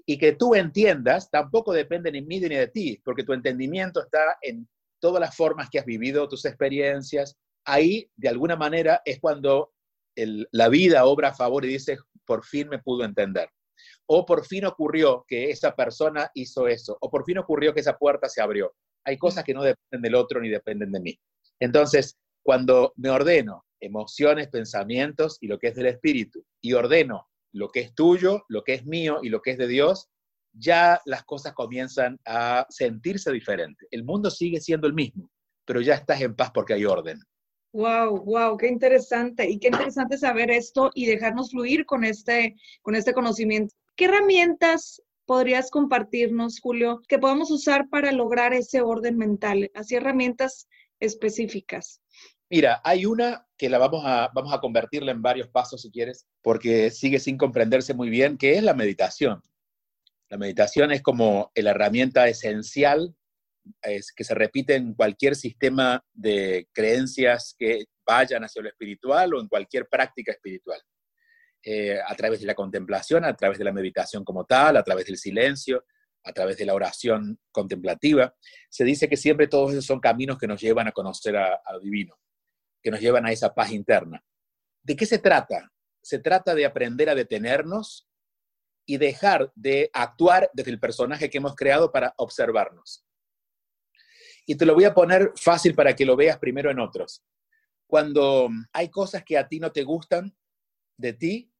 Y 0.05 0.19
que 0.19 0.33
tú 0.33 0.55
entiendas 0.55 1.31
tampoco 1.31 1.73
depende 1.73 2.13
ni 2.13 2.21
de 2.21 2.27
mí 2.27 2.41
ni 2.41 2.55
de 2.55 2.69
ti, 2.69 3.01
porque 3.03 3.25
tu 3.25 3.33
entendimiento 3.33 4.01
está 4.01 4.37
en 4.43 4.69
todas 5.01 5.21
las 5.21 5.35
formas 5.35 5.71
que 5.71 5.79
has 5.79 5.87
vivido, 5.87 6.29
tus 6.29 6.45
experiencias. 6.45 7.37
Ahí, 7.65 8.11
de 8.15 8.29
alguna 8.29 8.57
manera, 8.57 9.01
es 9.05 9.19
cuando 9.21 9.73
la 10.17 10.69
vida 10.69 11.07
obra 11.07 11.29
a 11.29 11.35
favor 11.35 11.65
y 11.65 11.69
dice, 11.69 11.99
por 12.27 12.45
fin 12.45 12.69
me 12.69 12.79
pudo 12.79 13.05
entender. 13.05 13.49
O 14.07 14.27
por 14.27 14.45
fin 14.45 14.67
ocurrió 14.67 15.25
que 15.27 15.51
esa 15.51 15.75
persona 15.75 16.31
hizo 16.35 16.69
eso. 16.69 16.97
O 17.01 17.11
por 17.11 17.25
fin 17.25 17.39
ocurrió 17.39 17.73
que 17.73 17.81
esa 17.81 17.97
puerta 17.97 18.29
se 18.29 18.41
abrió. 18.43 18.75
Hay 19.07 19.17
cosas 19.17 19.45
que 19.45 19.55
no 19.55 19.63
dependen 19.63 20.03
del 20.03 20.15
otro 20.15 20.41
ni 20.41 20.51
dependen 20.51 20.93
de 20.93 21.01
mí. 21.01 21.19
Entonces, 21.61 22.17
cuando 22.43 22.93
me 22.97 23.09
ordeno 23.09 23.65
emociones, 23.81 24.49
pensamientos 24.49 25.39
y 25.41 25.47
lo 25.47 25.59
que 25.59 25.69
es 25.69 25.75
del 25.75 25.87
espíritu, 25.87 26.45
y 26.61 26.73
ordeno 26.75 27.29
lo 27.53 27.69
que 27.69 27.81
es 27.81 27.95
tuyo, 27.95 28.45
lo 28.49 28.63
que 28.63 28.75
es 28.75 28.85
mío 28.85 29.21
y 29.23 29.31
lo 29.31 29.41
que 29.41 29.53
es 29.53 29.59
de 29.59 29.69
Dios, 29.69 30.09
ya 30.53 31.01
las 31.05 31.25
cosas 31.25 31.55
comienzan 31.55 32.19
a 32.27 32.67
sentirse 32.69 33.33
diferentes. 33.33 33.89
El 33.91 34.05
mundo 34.05 34.31
sigue 34.31 34.61
siendo 34.61 34.87
el 34.87 34.95
mismo, 34.95 35.31
pero 35.65 35.81
ya 35.81 35.95
estás 35.95 36.21
en 36.21 36.35
paz 36.35 36.51
porque 36.53 36.75
hay 36.75 36.85
orden. 36.85 37.21
Wow, 37.73 38.25
wow, 38.25 38.57
qué 38.57 38.69
interesante 38.69 39.49
y 39.49 39.59
qué 39.59 39.69
interesante 39.69 40.17
saber 40.17 40.51
esto 40.51 40.91
y 40.95 41.07
dejarnos 41.07 41.51
fluir 41.51 41.85
con 41.85 42.05
este, 42.05 42.57
con 42.83 42.95
este 42.95 43.13
conocimiento. 43.13 43.75
¿Qué 43.97 44.07
herramientas 44.07 45.03
podrías 45.27 45.71
compartirnos, 45.71 46.61
Julio, 46.61 47.03
que 47.09 47.19
podamos 47.19 47.51
usar 47.51 47.89
para 47.89 48.13
lograr 48.13 48.55
ese 48.55 48.81
orden 48.81 49.19
mental? 49.19 49.71
Así 49.75 49.97
herramientas 49.97 50.69
específicas. 51.01 52.01
Mira, 52.49 52.81
hay 52.85 53.07
una 53.07 53.47
que 53.59 53.69
la 53.69 53.79
vamos 53.79 54.03
a, 54.05 54.31
vamos 54.33 54.55
a 54.55 54.61
convertirla 54.61 55.13
en 55.13 55.21
varios 55.21 55.49
pasos 55.49 55.83
si 55.83 55.91
quieres, 55.91 56.27
porque 56.43 56.91
sigue 56.91 57.19
sin 57.19 57.37
comprenderse 57.37 57.93
muy 57.93 58.09
bien, 58.09 58.39
que 58.39 58.57
es 58.57 58.63
la 58.63 58.75
meditación. 58.75 59.43
La 60.29 60.39
meditación 60.39 60.93
es 60.93 61.03
como 61.03 61.51
la 61.55 61.71
herramienta 61.71 62.29
esencial 62.29 63.15
es, 63.83 64.13
que 64.13 64.25
se 64.25 64.35
repite 64.35 64.75
en 64.75 64.95
cualquier 64.95 65.35
sistema 65.35 66.05
de 66.13 66.69
creencias 66.73 67.55
que 67.59 67.87
vayan 68.07 68.45
hacia 68.45 68.63
lo 68.63 68.69
espiritual 68.69 69.35
o 69.35 69.41
en 69.41 69.49
cualquier 69.49 69.89
práctica 69.89 70.33
espiritual. 70.33 70.81
Eh, 71.63 71.99
a 72.01 72.15
través 72.15 72.41
de 72.41 72.47
la 72.47 72.55
contemplación, 72.55 73.25
a 73.25 73.35
través 73.35 73.59
de 73.59 73.65
la 73.65 73.73
meditación 73.73 74.25
como 74.25 74.45
tal, 74.45 74.77
a 74.77 74.85
través 74.85 75.07
del 75.07 75.19
silencio, 75.19 75.85
a 76.23 76.33
través 76.33 76.57
de 76.57 76.65
la 76.65 76.75
oración 76.75 77.41
contemplativa. 77.51 78.35
Se 78.69 78.85
dice 78.85 79.09
que 79.09 79.17
siempre 79.17 79.49
todos 79.49 79.73
esos 79.73 79.85
son 79.85 79.99
caminos 79.99 80.39
que 80.39 80.47
nos 80.47 80.61
llevan 80.61 80.87
a 80.87 80.93
conocer 80.93 81.37
a, 81.37 81.61
a 81.65 81.73
lo 81.73 81.81
divino, 81.81 82.17
que 82.81 82.91
nos 82.91 83.01
llevan 83.01 83.27
a 83.27 83.33
esa 83.33 83.53
paz 83.53 83.73
interna. 83.73 84.23
¿De 84.83 84.95
qué 84.95 85.07
se 85.07 85.19
trata? 85.19 85.73
Se 86.01 86.21
trata 86.21 86.55
de 86.55 86.67
aprender 86.67 87.09
a 87.09 87.17
detenernos 87.17 88.09
y 88.87 88.99
dejar 88.99 89.51
de 89.57 89.91
actuar 89.93 90.49
desde 90.55 90.71
el 90.71 90.79
personaje 90.79 91.29
que 91.29 91.39
hemos 91.39 91.57
creado 91.57 91.91
para 91.91 92.15
observarnos. 92.17 93.05
Y 94.47 94.55
te 94.55 94.65
lo 94.65 94.75
voy 94.75 94.85
a 94.85 94.95
poner 94.95 95.33
fácil 95.35 95.75
para 95.75 95.97
que 95.97 96.07
lo 96.07 96.15
veas 96.15 96.39
primero 96.39 96.71
en 96.71 96.79
otros. 96.79 97.25
Cuando 97.89 98.49
hay 98.73 98.89
cosas 98.89 99.25
que 99.25 99.37
a 99.37 99.49
ti 99.49 99.59
no 99.59 99.73
te 99.73 99.83
gustan 99.83 100.37
de 100.97 101.13
ti, 101.13 101.53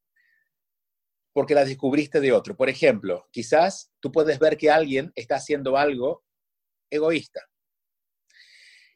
porque 1.33 1.55
las 1.55 1.69
descubriste 1.69 2.21
de 2.21 2.33
otro. 2.33 2.57
Por 2.57 2.69
ejemplo, 2.69 3.29
quizás 3.31 3.93
tú 4.01 4.11
puedes 4.11 4.39
ver 4.39 4.57
que 4.57 4.71
alguien 4.71 5.13
está 5.15 5.37
haciendo 5.37 5.77
algo 5.77 6.25
egoísta. 6.91 7.41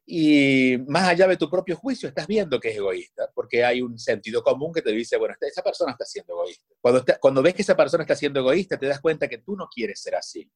Y 0.06 0.78
más 0.88 1.08
allá 1.08 1.28
de 1.28 1.36
tu 1.36 1.48
propio 1.48 1.76
juicio, 1.76 2.08
estás 2.08 2.26
viendo 2.26 2.58
que 2.58 2.70
es 2.70 2.76
egoísta, 2.76 3.30
porque 3.34 3.64
hay 3.64 3.80
un 3.80 3.98
sentido 3.98 4.42
común 4.42 4.72
que 4.72 4.82
te 4.82 4.90
dice, 4.90 5.16
bueno, 5.16 5.36
esa 5.40 5.62
persona 5.62 5.92
está 5.92 6.04
siendo 6.04 6.32
egoísta. 6.32 6.66
Cuando, 6.80 7.04
cuando 7.20 7.42
ves 7.42 7.54
que 7.54 7.62
esa 7.62 7.76
persona 7.76 8.02
está 8.02 8.16
siendo 8.16 8.40
egoísta, 8.40 8.76
te 8.76 8.86
das 8.86 9.00
cuenta 9.00 9.28
que 9.28 9.38
tú 9.38 9.54
no 9.54 9.68
quieres 9.68 10.00
ser 10.00 10.16
así. 10.16 10.50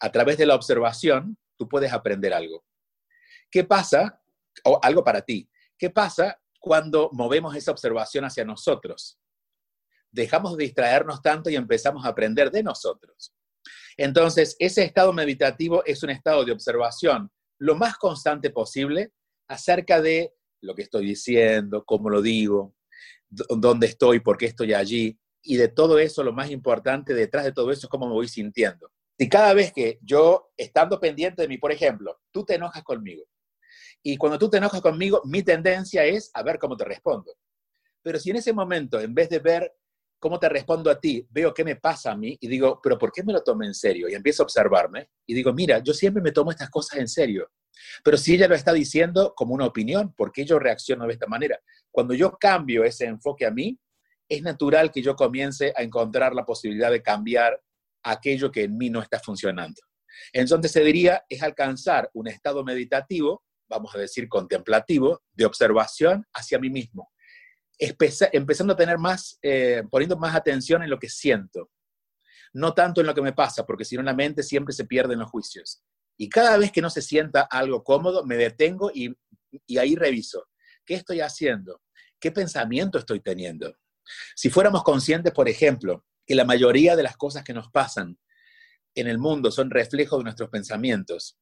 A 0.00 0.10
través 0.10 0.38
de 0.38 0.46
la 0.46 0.54
observación, 0.54 1.38
tú 1.56 1.68
puedes 1.68 1.92
aprender 1.92 2.32
algo. 2.34 2.64
¿Qué 3.50 3.62
pasa? 3.62 4.20
O 4.64 4.80
algo 4.82 5.04
para 5.04 5.20
ti. 5.20 5.48
¿Qué 5.78 5.90
pasa 5.90 6.40
cuando 6.58 7.10
movemos 7.12 7.54
esa 7.54 7.70
observación 7.70 8.24
hacia 8.24 8.44
nosotros? 8.44 9.20
Dejamos 10.16 10.56
de 10.56 10.64
distraernos 10.64 11.20
tanto 11.20 11.50
y 11.50 11.56
empezamos 11.56 12.06
a 12.06 12.08
aprender 12.08 12.50
de 12.50 12.62
nosotros. 12.62 13.34
Entonces, 13.98 14.56
ese 14.58 14.82
estado 14.82 15.12
meditativo 15.12 15.84
es 15.84 16.02
un 16.02 16.08
estado 16.08 16.42
de 16.44 16.52
observación 16.52 17.30
lo 17.58 17.74
más 17.74 17.98
constante 17.98 18.48
posible 18.48 19.12
acerca 19.46 20.00
de 20.00 20.32
lo 20.62 20.74
que 20.74 20.82
estoy 20.82 21.06
diciendo, 21.06 21.84
cómo 21.84 22.08
lo 22.08 22.22
digo, 22.22 22.74
dónde 23.28 23.88
estoy, 23.88 24.20
por 24.20 24.38
qué 24.38 24.46
estoy 24.46 24.72
allí. 24.72 25.18
Y 25.42 25.56
de 25.56 25.68
todo 25.68 25.98
eso, 25.98 26.22
lo 26.24 26.32
más 26.32 26.50
importante 26.50 27.12
detrás 27.12 27.44
de 27.44 27.52
todo 27.52 27.70
eso 27.70 27.86
es 27.86 27.90
cómo 27.90 28.06
me 28.06 28.14
voy 28.14 28.28
sintiendo. 28.28 28.90
Si 29.18 29.28
cada 29.28 29.52
vez 29.52 29.70
que 29.70 29.98
yo, 30.00 30.50
estando 30.56 30.98
pendiente 30.98 31.42
de 31.42 31.48
mí, 31.48 31.58
por 31.58 31.72
ejemplo, 31.72 32.20
tú 32.30 32.44
te 32.44 32.54
enojas 32.54 32.82
conmigo, 32.82 33.24
y 34.02 34.16
cuando 34.16 34.38
tú 34.38 34.48
te 34.48 34.56
enojas 34.56 34.80
conmigo, 34.80 35.20
mi 35.24 35.42
tendencia 35.42 36.04
es 36.06 36.30
a 36.32 36.42
ver 36.42 36.58
cómo 36.58 36.74
te 36.74 36.84
respondo. 36.84 37.34
Pero 38.02 38.18
si 38.18 38.30
en 38.30 38.36
ese 38.36 38.52
momento, 38.52 39.00
en 39.00 39.14
vez 39.14 39.28
de 39.28 39.40
ver 39.40 39.74
cómo 40.26 40.40
te 40.40 40.48
respondo 40.48 40.90
a 40.90 40.98
ti, 40.98 41.24
veo 41.30 41.54
qué 41.54 41.62
me 41.62 41.76
pasa 41.76 42.10
a 42.10 42.16
mí 42.16 42.36
y 42.40 42.48
digo, 42.48 42.80
pero 42.82 42.98
¿por 42.98 43.12
qué 43.12 43.22
me 43.22 43.32
lo 43.32 43.44
tomo 43.44 43.62
en 43.62 43.72
serio? 43.72 44.08
Y 44.08 44.14
empiezo 44.14 44.42
a 44.42 44.46
observarme 44.46 45.10
y 45.24 45.34
digo, 45.34 45.52
mira, 45.52 45.78
yo 45.78 45.94
siempre 45.94 46.20
me 46.20 46.32
tomo 46.32 46.50
estas 46.50 46.68
cosas 46.68 46.98
en 46.98 47.06
serio. 47.06 47.48
Pero 48.02 48.16
si 48.16 48.34
ella 48.34 48.48
lo 48.48 48.56
está 48.56 48.72
diciendo 48.72 49.34
como 49.36 49.54
una 49.54 49.66
opinión, 49.66 50.12
¿por 50.14 50.32
qué 50.32 50.44
yo 50.44 50.58
reacciono 50.58 51.06
de 51.06 51.12
esta 51.12 51.28
manera? 51.28 51.60
Cuando 51.92 52.12
yo 52.12 52.36
cambio 52.40 52.82
ese 52.82 53.04
enfoque 53.04 53.46
a 53.46 53.52
mí, 53.52 53.78
es 54.28 54.42
natural 54.42 54.90
que 54.90 55.00
yo 55.00 55.14
comience 55.14 55.72
a 55.76 55.84
encontrar 55.84 56.34
la 56.34 56.44
posibilidad 56.44 56.90
de 56.90 57.04
cambiar 57.04 57.62
aquello 58.02 58.50
que 58.50 58.64
en 58.64 58.76
mí 58.76 58.90
no 58.90 59.00
está 59.00 59.20
funcionando. 59.20 59.80
Entonces 60.32 60.72
se 60.72 60.82
diría, 60.82 61.24
es 61.28 61.40
alcanzar 61.40 62.10
un 62.14 62.26
estado 62.26 62.64
meditativo, 62.64 63.44
vamos 63.68 63.94
a 63.94 63.98
decir 63.98 64.28
contemplativo, 64.28 65.22
de 65.34 65.46
observación 65.46 66.26
hacia 66.32 66.58
mí 66.58 66.68
mismo 66.68 67.12
empezando 67.78 68.72
a 68.72 68.76
tener 68.76 68.98
más, 68.98 69.38
eh, 69.42 69.82
poniendo 69.90 70.16
más 70.16 70.34
atención 70.34 70.82
en 70.82 70.90
lo 70.90 70.98
que 70.98 71.08
siento, 71.08 71.70
no 72.52 72.74
tanto 72.74 73.00
en 73.00 73.06
lo 73.06 73.14
que 73.14 73.22
me 73.22 73.32
pasa, 73.32 73.66
porque 73.66 73.84
si 73.84 73.96
no 73.96 74.02
la 74.02 74.14
mente 74.14 74.42
siempre 74.42 74.74
se 74.74 74.86
pierde 74.86 75.14
en 75.14 75.20
los 75.20 75.30
juicios. 75.30 75.82
Y 76.16 76.28
cada 76.28 76.56
vez 76.56 76.72
que 76.72 76.80
no 76.80 76.88
se 76.88 77.02
sienta 77.02 77.42
algo 77.42 77.84
cómodo, 77.84 78.24
me 78.24 78.36
detengo 78.36 78.90
y, 78.94 79.14
y 79.66 79.78
ahí 79.78 79.94
reviso. 79.94 80.48
¿Qué 80.84 80.94
estoy 80.94 81.20
haciendo? 81.20 81.82
¿Qué 82.18 82.32
pensamiento 82.32 82.98
estoy 82.98 83.20
teniendo? 83.20 83.76
Si 84.34 84.48
fuéramos 84.48 84.82
conscientes, 84.82 85.32
por 85.32 85.48
ejemplo, 85.48 86.06
que 86.26 86.34
la 86.34 86.44
mayoría 86.44 86.96
de 86.96 87.02
las 87.02 87.16
cosas 87.16 87.44
que 87.44 87.52
nos 87.52 87.70
pasan 87.70 88.18
en 88.94 89.06
el 89.06 89.18
mundo 89.18 89.50
son 89.50 89.70
reflejos 89.70 90.18
de 90.18 90.24
nuestros 90.24 90.48
pensamientos, 90.48 91.38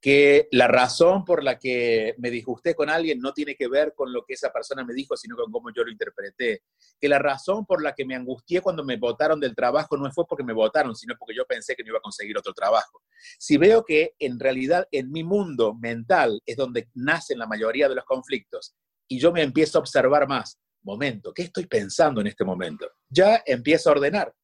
que 0.00 0.48
la 0.52 0.68
razón 0.68 1.24
por 1.24 1.42
la 1.42 1.58
que 1.58 2.14
me 2.18 2.30
disgusté 2.30 2.74
con 2.74 2.90
alguien 2.90 3.20
no 3.20 3.32
tiene 3.32 3.54
que 3.54 3.68
ver 3.68 3.94
con 3.94 4.12
lo 4.12 4.24
que 4.24 4.34
esa 4.34 4.52
persona 4.52 4.84
me 4.84 4.94
dijo, 4.94 5.16
sino 5.16 5.36
con 5.36 5.50
cómo 5.50 5.70
yo 5.74 5.84
lo 5.84 5.90
interpreté, 5.90 6.62
que 7.00 7.08
la 7.08 7.18
razón 7.18 7.64
por 7.66 7.82
la 7.82 7.94
que 7.94 8.04
me 8.04 8.14
angustié 8.14 8.60
cuando 8.60 8.84
me 8.84 8.96
votaron 8.96 9.40
del 9.40 9.54
trabajo 9.54 9.96
no 9.96 10.10
fue 10.12 10.26
porque 10.26 10.44
me 10.44 10.52
votaron, 10.52 10.94
sino 10.94 11.14
porque 11.18 11.34
yo 11.34 11.44
pensé 11.46 11.74
que 11.74 11.82
no 11.82 11.90
iba 11.90 11.98
a 11.98 12.02
conseguir 12.02 12.36
otro 12.36 12.52
trabajo. 12.52 13.02
Si 13.38 13.56
veo 13.56 13.84
que 13.84 14.14
en 14.18 14.38
realidad 14.38 14.86
en 14.90 15.10
mi 15.10 15.24
mundo 15.24 15.74
mental 15.74 16.42
es 16.44 16.56
donde 16.56 16.88
nacen 16.94 17.38
la 17.38 17.46
mayoría 17.46 17.88
de 17.88 17.94
los 17.94 18.04
conflictos 18.04 18.74
y 19.08 19.18
yo 19.18 19.32
me 19.32 19.42
empiezo 19.42 19.78
a 19.78 19.80
observar 19.80 20.28
más, 20.28 20.58
momento, 20.84 21.32
¿qué 21.32 21.42
estoy 21.42 21.66
pensando 21.66 22.20
en 22.20 22.28
este 22.28 22.44
momento? 22.44 22.88
Ya 23.08 23.42
empiezo 23.46 23.88
a 23.88 23.92
ordenar, 23.92 24.34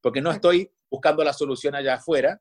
porque 0.00 0.20
no 0.20 0.30
estoy 0.30 0.72
buscando 0.90 1.22
la 1.22 1.32
solución 1.32 1.74
allá 1.74 1.94
afuera, 1.94 2.40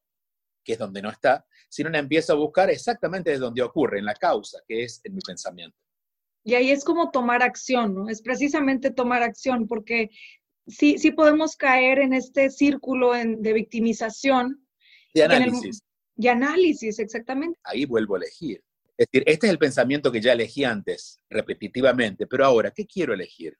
que 0.69 0.73
es 0.73 0.79
donde 0.79 1.01
no 1.01 1.09
está, 1.09 1.47
sino 1.67 1.89
la 1.89 1.97
empiezo 1.97 2.33
a 2.33 2.35
buscar 2.35 2.69
exactamente 2.69 3.31
desde 3.31 3.41
donde 3.41 3.63
ocurre, 3.63 3.97
en 3.97 4.05
la 4.05 4.13
causa, 4.13 4.59
que 4.67 4.83
es 4.83 5.01
en 5.03 5.15
mi 5.15 5.21
pensamiento. 5.21 5.75
Y 6.43 6.53
ahí 6.53 6.69
es 6.69 6.83
como 6.83 7.09
tomar 7.09 7.41
acción, 7.41 7.95
¿no? 7.95 8.07
Es 8.07 8.21
precisamente 8.21 8.91
tomar 8.91 9.23
acción, 9.23 9.65
porque 9.65 10.11
sí, 10.67 10.99
sí 10.99 11.09
podemos 11.11 11.55
caer 11.55 11.97
en 11.97 12.13
este 12.13 12.51
círculo 12.51 13.13
de 13.13 13.53
victimización. 13.53 14.63
De 15.15 15.23
análisis. 15.23 15.81
Y, 16.15 16.27
análisis, 16.27 16.99
exactamente. 16.99 17.59
Ahí 17.63 17.85
vuelvo 17.85 18.13
a 18.13 18.19
elegir. 18.19 18.61
Es 18.95 19.07
decir, 19.11 19.23
este 19.25 19.47
es 19.47 19.53
el 19.53 19.57
pensamiento 19.57 20.11
que 20.11 20.21
ya 20.21 20.33
elegí 20.33 20.65
antes, 20.65 21.17
repetitivamente, 21.31 22.27
pero 22.27 22.45
ahora, 22.45 22.69
¿qué 22.69 22.85
quiero 22.85 23.15
elegir? 23.15 23.57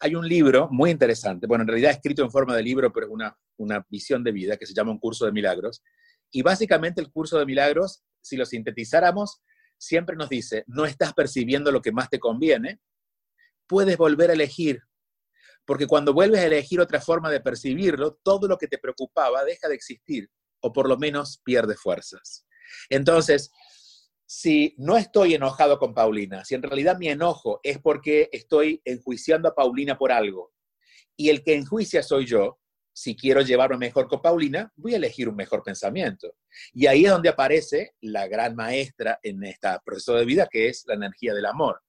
Hay 0.00 0.14
un 0.14 0.28
libro 0.28 0.68
muy 0.70 0.90
interesante, 0.90 1.46
bueno, 1.46 1.62
en 1.62 1.68
realidad 1.68 1.92
escrito 1.92 2.22
en 2.22 2.30
forma 2.30 2.54
de 2.54 2.62
libro, 2.62 2.92
pero 2.92 3.06
es 3.06 3.12
una, 3.12 3.36
una 3.56 3.86
visión 3.88 4.22
de 4.22 4.32
vida 4.32 4.56
que 4.56 4.66
se 4.66 4.74
llama 4.74 4.92
Un 4.92 4.98
curso 4.98 5.24
de 5.24 5.32
milagros, 5.32 5.82
y 6.30 6.42
básicamente 6.42 7.00
el 7.00 7.10
curso 7.10 7.38
de 7.38 7.46
milagros, 7.46 8.02
si 8.20 8.36
lo 8.36 8.44
sintetizáramos, 8.44 9.40
siempre 9.78 10.16
nos 10.16 10.28
dice, 10.28 10.64
no 10.66 10.84
estás 10.84 11.12
percibiendo 11.14 11.70
lo 11.70 11.80
que 11.80 11.92
más 11.92 12.10
te 12.10 12.18
conviene, 12.18 12.80
puedes 13.66 13.96
volver 13.96 14.30
a 14.30 14.34
elegir. 14.34 14.82
Porque 15.64 15.86
cuando 15.86 16.12
vuelves 16.12 16.40
a 16.40 16.46
elegir 16.46 16.80
otra 16.80 17.00
forma 17.00 17.30
de 17.30 17.40
percibirlo, 17.40 18.18
todo 18.22 18.46
lo 18.48 18.56
que 18.56 18.68
te 18.68 18.78
preocupaba 18.78 19.44
deja 19.44 19.68
de 19.68 19.74
existir, 19.74 20.30
o 20.60 20.72
por 20.72 20.88
lo 20.88 20.96
menos 20.96 21.40
pierde 21.44 21.74
fuerzas. 21.74 22.46
Entonces, 22.88 23.50
si 24.26 24.74
no 24.76 24.96
estoy 24.96 25.34
enojado 25.34 25.78
con 25.78 25.94
Paulina, 25.94 26.44
si 26.44 26.56
en 26.56 26.62
realidad 26.62 26.98
mi 26.98 27.08
enojo 27.08 27.60
es 27.62 27.78
porque 27.78 28.28
estoy 28.32 28.82
enjuiciando 28.84 29.48
a 29.48 29.54
Paulina 29.54 29.96
por 29.96 30.10
algo, 30.10 30.52
y 31.16 31.30
el 31.30 31.42
que 31.42 31.54
enjuicia 31.54 32.02
soy 32.02 32.26
yo, 32.26 32.58
si 32.92 33.14
quiero 33.14 33.42
llevarme 33.42 33.76
mejor 33.76 34.08
con 34.08 34.22
Paulina, 34.22 34.72
voy 34.74 34.94
a 34.94 34.96
elegir 34.96 35.28
un 35.28 35.36
mejor 35.36 35.62
pensamiento. 35.62 36.34
Y 36.72 36.86
ahí 36.86 37.04
es 37.04 37.10
donde 37.10 37.28
aparece 37.28 37.94
la 38.00 38.26
gran 38.26 38.56
maestra 38.56 39.20
en 39.22 39.44
este 39.44 39.68
proceso 39.84 40.14
de 40.14 40.24
vida, 40.24 40.48
que 40.50 40.68
es 40.68 40.82
la 40.86 40.94
energía 40.94 41.34
del 41.34 41.44
amor. 41.44 41.82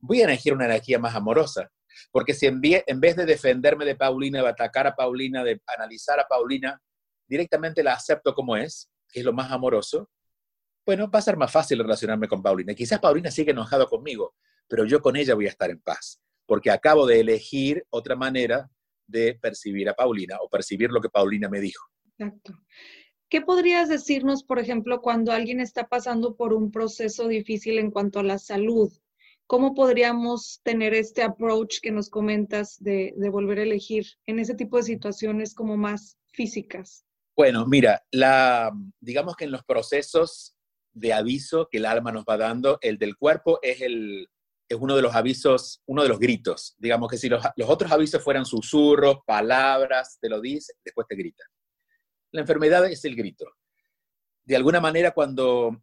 Voy 0.00 0.22
a 0.22 0.24
elegir 0.24 0.54
una 0.54 0.64
energía 0.64 0.98
más 0.98 1.14
amorosa, 1.14 1.70
porque 2.10 2.32
si 2.32 2.46
en, 2.46 2.60
vez 2.60 3.16
de 3.16 3.26
defenderme 3.26 3.84
de 3.84 3.96
Paulina, 3.96 4.42
de 4.42 4.48
atacar 4.48 4.86
a 4.86 4.96
Paulina, 4.96 5.44
de 5.44 5.60
analizar 5.76 6.18
a 6.18 6.26
Paulina, 6.26 6.80
directamente 7.26 7.82
la 7.82 7.92
acepto 7.92 8.34
como 8.34 8.56
es, 8.56 8.90
que 9.10 9.20
es 9.20 9.26
lo 9.26 9.34
más 9.34 9.52
amoroso, 9.52 10.10
bueno, 10.84 11.10
va 11.10 11.18
a 11.18 11.22
ser 11.22 11.36
más 11.36 11.50
fácil 11.50 11.78
relacionarme 11.78 12.28
con 12.28 12.42
Paulina. 12.42 12.74
Quizás 12.74 13.00
Paulina 13.00 13.30
sigue 13.30 13.52
enojado 13.52 13.86
conmigo, 13.88 14.34
pero 14.68 14.84
yo 14.84 15.00
con 15.00 15.16
ella 15.16 15.34
voy 15.34 15.46
a 15.46 15.50
estar 15.50 15.70
en 15.70 15.80
paz, 15.80 16.20
porque 16.46 16.70
acabo 16.70 17.06
de 17.06 17.20
elegir 17.20 17.84
otra 17.90 18.16
manera 18.16 18.70
de 19.06 19.34
percibir 19.34 19.88
a 19.88 19.94
Paulina 19.94 20.38
o 20.40 20.48
percibir 20.48 20.90
lo 20.90 21.00
que 21.00 21.08
Paulina 21.08 21.48
me 21.48 21.60
dijo. 21.60 21.84
Exacto. 22.18 22.54
¿Qué 23.28 23.40
podrías 23.40 23.88
decirnos, 23.88 24.44
por 24.44 24.58
ejemplo, 24.58 25.00
cuando 25.00 25.32
alguien 25.32 25.60
está 25.60 25.88
pasando 25.88 26.36
por 26.36 26.52
un 26.52 26.70
proceso 26.70 27.26
difícil 27.26 27.78
en 27.78 27.90
cuanto 27.90 28.20
a 28.20 28.22
la 28.22 28.38
salud? 28.38 28.92
¿Cómo 29.46 29.74
podríamos 29.74 30.60
tener 30.62 30.94
este 30.94 31.22
approach 31.22 31.80
que 31.82 31.90
nos 31.90 32.08
comentas 32.08 32.76
de, 32.80 33.14
volver 33.30 33.58
a 33.58 33.62
elegir 33.62 34.06
en 34.26 34.38
ese 34.38 34.54
tipo 34.54 34.76
de 34.76 34.84
situaciones 34.84 35.54
como 35.54 35.76
más 35.76 36.16
físicas? 36.32 37.04
Bueno, 37.36 37.66
mira, 37.66 38.02
la, 38.12 38.72
digamos 39.00 39.36
que 39.36 39.44
en 39.44 39.50
los 39.50 39.64
procesos 39.64 40.53
de 40.94 41.12
aviso 41.12 41.68
que 41.70 41.78
el 41.78 41.86
alma 41.86 42.12
nos 42.12 42.24
va 42.24 42.36
dando, 42.36 42.78
el 42.80 42.98
del 42.98 43.16
cuerpo 43.16 43.58
es 43.62 43.80
el, 43.82 44.28
es 44.68 44.78
uno 44.80 44.96
de 44.96 45.02
los 45.02 45.14
avisos, 45.14 45.82
uno 45.86 46.02
de 46.02 46.08
los 46.08 46.18
gritos. 46.18 46.74
Digamos 46.78 47.10
que 47.10 47.18
si 47.18 47.28
los, 47.28 47.44
otros 47.66 47.92
avisos 47.92 48.22
fueran 48.22 48.46
susurros, 48.46 49.18
palabras, 49.26 50.18
te 50.20 50.28
lo 50.28 50.40
dice, 50.40 50.72
después 50.84 51.06
te 51.08 51.16
grita. 51.16 51.44
La 52.32 52.40
enfermedad 52.40 52.84
es 52.86 53.04
el 53.04 53.14
grito. 53.14 53.46
De 54.44 54.56
alguna 54.56 54.80
manera, 54.80 55.10
cuando 55.12 55.82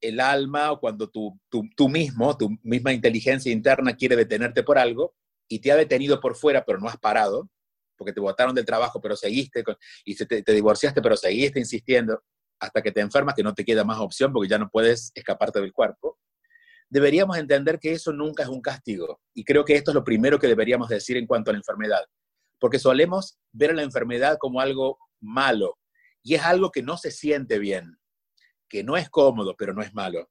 el 0.00 0.20
alma 0.20 0.72
o 0.72 0.80
cuando 0.80 1.08
tú, 1.08 1.38
tú, 1.48 1.88
mismo, 1.88 2.36
tu 2.36 2.50
misma 2.62 2.92
inteligencia 2.92 3.52
interna 3.52 3.94
quiere 3.94 4.16
detenerte 4.16 4.62
por 4.62 4.78
algo 4.78 5.14
y 5.48 5.60
te 5.60 5.70
ha 5.70 5.76
detenido 5.76 6.20
por 6.20 6.34
fuera, 6.34 6.64
pero 6.64 6.78
no 6.78 6.88
has 6.88 6.98
parado, 6.98 7.48
porque 7.96 8.12
te 8.12 8.20
botaron 8.20 8.54
del 8.54 8.64
trabajo, 8.64 9.00
pero 9.00 9.16
seguiste, 9.16 9.62
y 10.04 10.16
te, 10.16 10.42
te 10.42 10.52
divorciaste, 10.52 11.00
pero 11.00 11.16
seguiste 11.16 11.60
insistiendo, 11.60 12.22
hasta 12.62 12.82
que 12.82 12.92
te 12.92 13.00
enfermas, 13.00 13.34
que 13.34 13.42
no 13.42 13.54
te 13.54 13.64
queda 13.64 13.84
más 13.84 13.98
opción 13.98 14.32
porque 14.32 14.48
ya 14.48 14.58
no 14.58 14.70
puedes 14.70 15.12
escaparte 15.14 15.60
del 15.60 15.72
cuerpo 15.72 16.18
deberíamos 16.92 17.38
entender 17.38 17.78
que 17.78 17.92
eso 17.92 18.12
nunca 18.12 18.42
es 18.42 18.50
un 18.50 18.60
castigo. 18.60 19.18
Y 19.32 19.44
creo 19.44 19.64
que 19.64 19.74
esto 19.74 19.92
es 19.92 19.94
lo 19.94 20.04
primero 20.04 20.38
que 20.38 20.46
deberíamos 20.46 20.90
decir 20.90 21.16
en 21.16 21.26
cuanto 21.26 21.50
a 21.50 21.54
la 21.54 21.58
enfermedad, 21.58 22.04
porque 22.58 22.78
solemos 22.78 23.38
ver 23.50 23.70
a 23.70 23.74
la 23.74 23.82
enfermedad 23.82 24.36
como 24.38 24.60
algo 24.60 24.98
malo 25.18 25.78
y 26.22 26.34
es 26.34 26.42
algo 26.42 26.70
que 26.70 26.82
no 26.82 26.98
se 26.98 27.10
siente 27.10 27.58
bien, 27.58 27.98
que 28.68 28.84
no 28.84 28.98
es 28.98 29.08
cómodo, 29.08 29.56
pero 29.56 29.72
no 29.72 29.80
es 29.80 29.94
malo. 29.94 30.30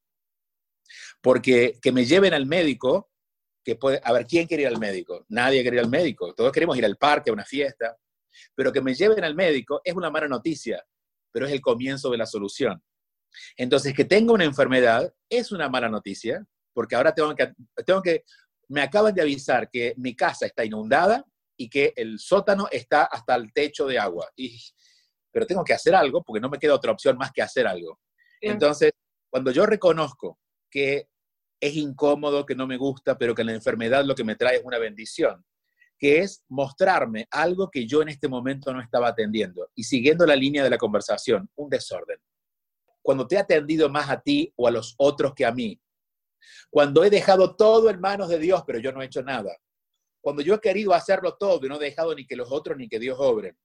Porque 1.19 1.79
que 1.81 1.91
me 1.91 2.05
lleven 2.05 2.35
al 2.35 2.45
médico, 2.45 3.09
que 3.63 3.75
puede, 3.75 3.99
a 4.03 4.13
ver, 4.13 4.27
¿quién 4.27 4.45
quiere 4.45 4.63
ir 4.63 4.69
al 4.69 4.77
médico? 4.77 5.25
Nadie 5.29 5.63
quiere 5.63 5.77
ir 5.77 5.83
al 5.83 5.89
médico, 5.89 6.35
todos 6.35 6.51
queremos 6.51 6.77
ir 6.77 6.85
al 6.85 6.97
parque, 6.97 7.31
a 7.31 7.33
una 7.33 7.45
fiesta, 7.45 7.97
pero 8.53 8.71
que 8.71 8.81
me 8.81 8.93
lleven 8.93 9.23
al 9.23 9.33
médico 9.33 9.81
es 9.83 9.95
una 9.95 10.11
mala 10.11 10.27
noticia, 10.27 10.85
pero 11.31 11.45
es 11.45 11.51
el 11.51 11.61
comienzo 11.61 12.09
de 12.09 12.17
la 12.17 12.25
solución. 12.25 12.81
Entonces, 13.55 13.93
que 13.93 14.05
tenga 14.05 14.33
una 14.33 14.43
enfermedad 14.43 15.13
es 15.29 15.51
una 15.51 15.69
mala 15.69 15.89
noticia, 15.89 16.45
porque 16.73 16.95
ahora 16.95 17.13
tengo 17.13 17.33
que, 17.35 17.53
tengo 17.85 18.01
que, 18.01 18.23
me 18.69 18.81
acaban 18.81 19.13
de 19.13 19.21
avisar 19.21 19.69
que 19.69 19.93
mi 19.97 20.15
casa 20.15 20.45
está 20.45 20.63
inundada 20.65 21.25
y 21.57 21.69
que 21.69 21.93
el 21.95 22.19
sótano 22.19 22.67
está 22.71 23.03
hasta 23.03 23.35
el 23.35 23.51
techo 23.53 23.85
de 23.87 23.99
agua. 23.99 24.29
Y, 24.35 24.59
pero 25.31 25.45
tengo 25.45 25.63
que 25.63 25.73
hacer 25.73 25.95
algo 25.95 26.23
porque 26.23 26.41
no 26.41 26.49
me 26.49 26.59
queda 26.59 26.75
otra 26.75 26.91
opción 26.91 27.17
más 27.17 27.31
que 27.31 27.41
hacer 27.41 27.67
algo. 27.67 27.99
Entonces, 28.41 28.91
cuando 29.29 29.51
yo 29.51 29.65
reconozco 29.65 30.39
que 30.69 31.07
es 31.59 31.75
incómodo, 31.75 32.45
que 32.45 32.55
no 32.55 32.65
me 32.65 32.77
gusta, 32.77 33.17
pero 33.17 33.35
que 33.35 33.43
la 33.43 33.53
enfermedad 33.53 34.03
lo 34.03 34.15
que 34.15 34.23
me 34.23 34.35
trae 34.35 34.57
es 34.57 34.63
una 34.63 34.79
bendición, 34.79 35.45
que 36.01 36.17
es 36.17 36.43
mostrarme 36.49 37.27
algo 37.29 37.69
que 37.69 37.85
yo 37.85 38.01
en 38.01 38.09
este 38.09 38.27
momento 38.27 38.73
no 38.73 38.81
estaba 38.81 39.09
atendiendo 39.09 39.69
y 39.75 39.83
siguiendo 39.83 40.25
la 40.25 40.35
línea 40.35 40.63
de 40.63 40.71
la 40.71 40.79
conversación, 40.79 41.47
un 41.55 41.69
desorden. 41.69 42.17
Cuando 43.03 43.27
te 43.27 43.35
he 43.35 43.37
atendido 43.37 43.87
más 43.87 44.09
a 44.09 44.19
ti 44.19 44.51
o 44.55 44.67
a 44.67 44.71
los 44.71 44.95
otros 44.97 45.35
que 45.35 45.45
a 45.45 45.51
mí, 45.51 45.79
cuando 46.71 47.03
he 47.03 47.11
dejado 47.11 47.55
todo 47.55 47.87
en 47.91 47.99
manos 47.99 48.29
de 48.29 48.39
Dios, 48.39 48.63
pero 48.65 48.79
yo 48.79 48.91
no 48.91 49.03
he 49.03 49.05
hecho 49.05 49.21
nada, 49.21 49.55
cuando 50.21 50.41
yo 50.41 50.55
he 50.55 50.59
querido 50.59 50.95
hacerlo 50.95 51.37
todo 51.37 51.63
y 51.63 51.69
no 51.69 51.75
he 51.75 51.85
dejado 51.85 52.15
ni 52.15 52.25
que 52.25 52.35
los 52.35 52.51
otros 52.51 52.77
ni 52.77 52.89
que 52.89 52.97
Dios 52.97 53.17
obren, 53.19 53.55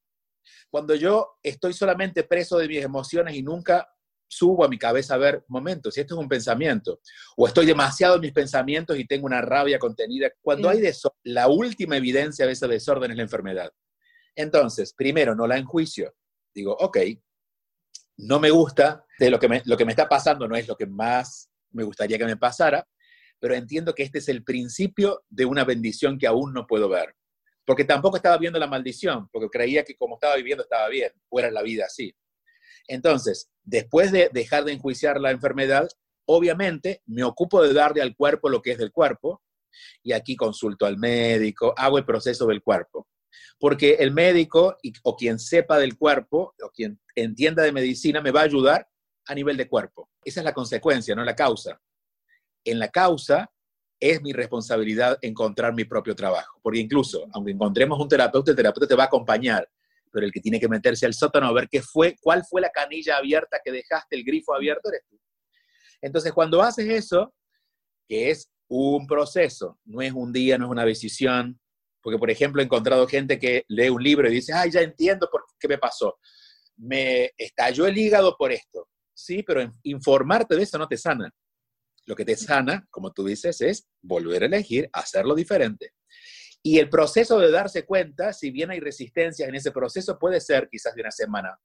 cuando 0.71 0.95
yo 0.95 1.39
estoy 1.43 1.73
solamente 1.73 2.23
preso 2.25 2.59
de 2.59 2.69
mis 2.69 2.85
emociones 2.85 3.35
y 3.35 3.43
nunca 3.43 3.89
subo 4.29 4.65
a 4.65 4.69
mi 4.69 4.79
cabeza 4.79 5.15
a 5.15 5.19
ver 5.19 5.45
momentos, 5.49 5.95
si 5.95 6.01
esto 6.01 6.15
es 6.15 6.21
un 6.21 6.29
pensamiento, 6.29 7.01
o 7.37 7.47
estoy 7.47 7.67
demasiado 7.67 8.17
en 8.17 8.23
mis 8.23 8.33
pensamientos 8.33 8.99
y 8.99 9.07
tengo 9.07 9.27
una 9.27 9.41
rabia 9.41 9.79
contenida, 9.79 10.31
cuando 10.41 10.69
hay 10.69 10.81
desorden, 10.81 11.19
la 11.25 11.49
última 11.49 11.97
evidencia 11.97 12.47
de 12.47 12.53
ese 12.53 12.67
desorden 12.67 13.11
es 13.11 13.17
la 13.17 13.23
enfermedad. 13.23 13.71
Entonces, 14.35 14.93
primero, 14.93 15.35
no 15.35 15.47
la 15.47 15.57
enjuicio. 15.57 16.15
Digo, 16.55 16.77
ok, 16.79 16.99
no 18.19 18.41
me 18.41 18.51
gusta, 18.51 19.05
de 19.19 19.31
lo 19.31 19.39
que 19.39 19.49
me, 19.49 19.63
lo 19.65 19.77
que 19.77 19.85
me 19.85 19.93
está 19.93 20.09
pasando 20.09 20.47
no 20.49 20.57
es 20.57 20.69
lo 20.69 20.77
que 20.77 20.87
más 20.87 21.51
me 21.71 21.85
gustaría 21.85 22.19
que 22.19 22.25
me 22.25 22.37
pasara, 22.37 22.87
pero 23.39 23.55
entiendo 23.55 23.95
que 23.95 24.03
este 24.03 24.19
es 24.19 24.29
el 24.29 24.45
principio 24.45 25.25
de 25.29 25.45
una 25.45 25.65
bendición 25.65 26.19
que 26.19 26.27
aún 26.27 26.53
no 26.53 26.67
puedo 26.67 26.89
ver. 26.89 27.15
Porque 27.65 27.85
tampoco 27.85 28.17
estaba 28.17 28.39
viendo 28.39 28.59
la 28.59 28.67
maldición, 28.67 29.29
porque 29.33 29.49
creía 29.51 29.85
que 29.85 29.97
como 29.97 30.15
estaba 30.15 30.37
viviendo 30.37 30.63
estaba 30.63 30.89
bien, 30.89 31.13
fuera 31.29 31.51
la 31.51 31.63
vida 31.63 31.87
así. 31.87 32.15
Entonces, 32.89 33.51
después 33.65 34.13
de 34.13 34.31
dejar 34.33 34.65
de 34.65 34.73
enjuiciar 34.73 35.21
la 35.21 35.31
enfermedad, 35.31 35.89
obviamente 36.27 37.03
me 37.07 37.25
ocupo 37.25 37.63
de 37.63 37.73
darle 37.73 38.03
al 38.03 38.17
cuerpo 38.17 38.49
lo 38.49 38.63
que 38.63 38.73
es 38.73 38.79
del 38.79 38.93
cuerpo, 38.93 39.43
y 40.03 40.13
aquí 40.13 40.37
consulto 40.37 40.87
al 40.87 40.97
médico, 40.97 41.75
hago 41.77 41.99
el 41.99 42.05
proceso 42.05 42.47
del 42.47 42.63
cuerpo. 42.63 43.07
Porque 43.59 43.95
el 43.95 44.13
médico 44.13 44.77
o 45.03 45.17
quien 45.17 45.39
sepa 45.39 45.79
del 45.79 45.97
cuerpo 45.97 46.55
o 46.63 46.71
quien 46.71 47.01
entienda 47.15 47.63
de 47.63 47.73
medicina 47.73 48.21
me 48.21 48.31
va 48.31 48.41
a 48.41 48.45
ayudar 48.45 48.89
a 49.27 49.35
nivel 49.35 49.57
de 49.57 49.69
cuerpo. 49.69 50.09
Esa 50.25 50.41
es 50.41 50.45
la 50.45 50.55
consecuencia, 50.55 51.15
no 51.15 51.25
la 51.25 51.37
causa. 51.37 51.81
En 52.65 52.79
la 52.79 52.89
causa 52.89 53.51
es 54.01 54.23
mi 54.23 54.33
responsabilidad 54.33 55.19
encontrar 55.23 55.75
mi 55.75 55.85
propio 55.85 56.15
trabajo. 56.15 56.59
Porque 56.63 56.81
incluso, 56.81 57.27
aunque 57.33 57.53
encontremos 57.53 57.99
un 57.99 58.09
terapeuta, 58.09 58.51
el 58.51 58.57
terapeuta 58.57 58.87
te 58.87 58.95
va 58.95 59.05
a 59.05 59.07
acompañar, 59.07 59.69
pero 60.17 60.25
el 60.25 60.33
que 60.33 60.41
tiene 60.41 60.59
que 60.59 60.67
meterse 60.67 61.05
al 61.05 61.13
sótano 61.13 61.47
a 61.47 61.53
ver 61.53 61.69
qué 61.69 61.83
fue, 61.83 62.17
cuál 62.23 62.43
fue 62.43 62.63
la 62.63 62.71
canilla 62.71 63.19
abierta 63.19 63.61
que 63.63 63.71
dejaste, 63.71 64.17
el 64.17 64.25
grifo 64.25 64.55
abierto, 64.55 64.89
eres 64.89 65.03
tú. 65.11 65.21
Entonces, 66.01 66.33
cuando 66.33 66.63
haces 66.63 66.89
eso, 66.89 67.35
que 68.09 68.31
es 68.31 68.51
un 68.67 69.07
proceso, 69.07 69.79
no 69.85 70.01
es 70.01 70.15
un 70.15 70.33
día, 70.33 70.57
no 70.57 70.65
es 70.65 70.71
una 70.71 70.87
decisión, 70.87 71.61
porque, 72.01 72.17
por 72.17 72.31
ejemplo, 72.31 72.63
he 72.63 72.65
encontrado 72.65 73.07
gente 73.07 73.39
que 73.39 73.67
lee 73.69 73.91
un 73.91 74.03
libro 74.03 74.27
y 74.27 74.33
dice, 74.33 74.55
ay, 74.55 74.71
ya 74.71 74.81
entiendo 74.81 75.29
por 75.31 75.45
qué 75.61 75.69
me 75.69 75.77
pasó. 75.77 76.19
Me 76.79 77.33
estalló 77.37 77.87
el 77.87 77.99
hígado 77.99 78.37
por 78.39 78.53
esto. 78.53 78.89
Sí, 79.13 79.43
pero 79.43 79.71
informarte 79.83 80.57
de 80.57 80.63
eso 80.63 80.79
no 80.79 80.89
te 80.89 80.97
sana. 80.97 81.31
Lo 82.07 82.17
que 82.17 82.25
te 82.25 82.37
sana, 82.37 82.87
como 82.91 83.13
tú 83.13 83.27
dices, 83.27 83.61
es 83.61 83.87
volver 84.01 84.45
a 84.45 84.47
elegir, 84.47 84.89
hacerlo 84.95 85.35
diferente. 85.35 85.91
Y 86.67 86.81
el 86.81 86.91
proceso 86.91 87.39
de 87.39 87.53
darse 87.53 87.85
cuenta, 87.85 88.33
si 88.33 88.51
bien 88.51 88.73
hay 88.73 88.81
resistencias 88.81 89.49
en 89.49 89.55
ese 89.55 89.71
proceso, 89.71 90.19
puede 90.19 90.41
ser 90.41 90.69
quizás 90.69 90.97
de 90.97 91.01
una 91.03 91.13
semana, 91.13 91.57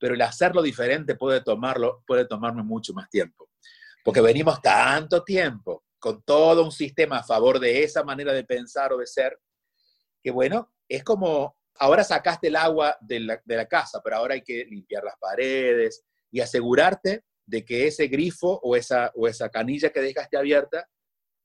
pero 0.00 0.14
el 0.14 0.20
hacerlo 0.20 0.62
diferente 0.62 1.14
puede 1.14 1.42
tomarlo, 1.42 2.02
puede 2.04 2.24
tomarme 2.26 2.64
mucho 2.64 2.92
más 2.92 3.08
tiempo. 3.08 3.50
Porque 4.02 4.20
venimos 4.20 4.60
tanto 4.60 5.22
tiempo 5.22 5.84
con 6.00 6.24
todo 6.24 6.64
un 6.64 6.72
sistema 6.72 7.18
a 7.18 7.22
favor 7.22 7.60
de 7.60 7.84
esa 7.84 8.02
manera 8.02 8.32
de 8.32 8.42
pensar 8.42 8.92
o 8.92 8.98
de 8.98 9.06
ser, 9.06 9.38
que 10.20 10.32
bueno, 10.32 10.74
es 10.88 11.04
como, 11.04 11.56
ahora 11.76 12.02
sacaste 12.02 12.48
el 12.48 12.56
agua 12.56 12.98
de 13.00 13.20
la, 13.20 13.68
casa, 13.68 14.00
pero 14.02 14.16
ahora 14.16 14.34
hay 14.34 14.42
que 14.42 14.64
limpiar 14.64 15.04
las 15.04 15.14
paredes 15.20 16.04
y 16.32 16.40
asegurarte 16.40 17.22
de 17.46 17.64
que 17.64 17.86
ese 17.86 18.08
grifo 18.08 18.58
o 18.60 18.74
esa, 18.74 19.12
o 19.14 19.28
esa 19.28 19.50
canilla 19.50 19.90
que 19.90 20.00
dejaste 20.00 20.36
abierta 20.36 20.88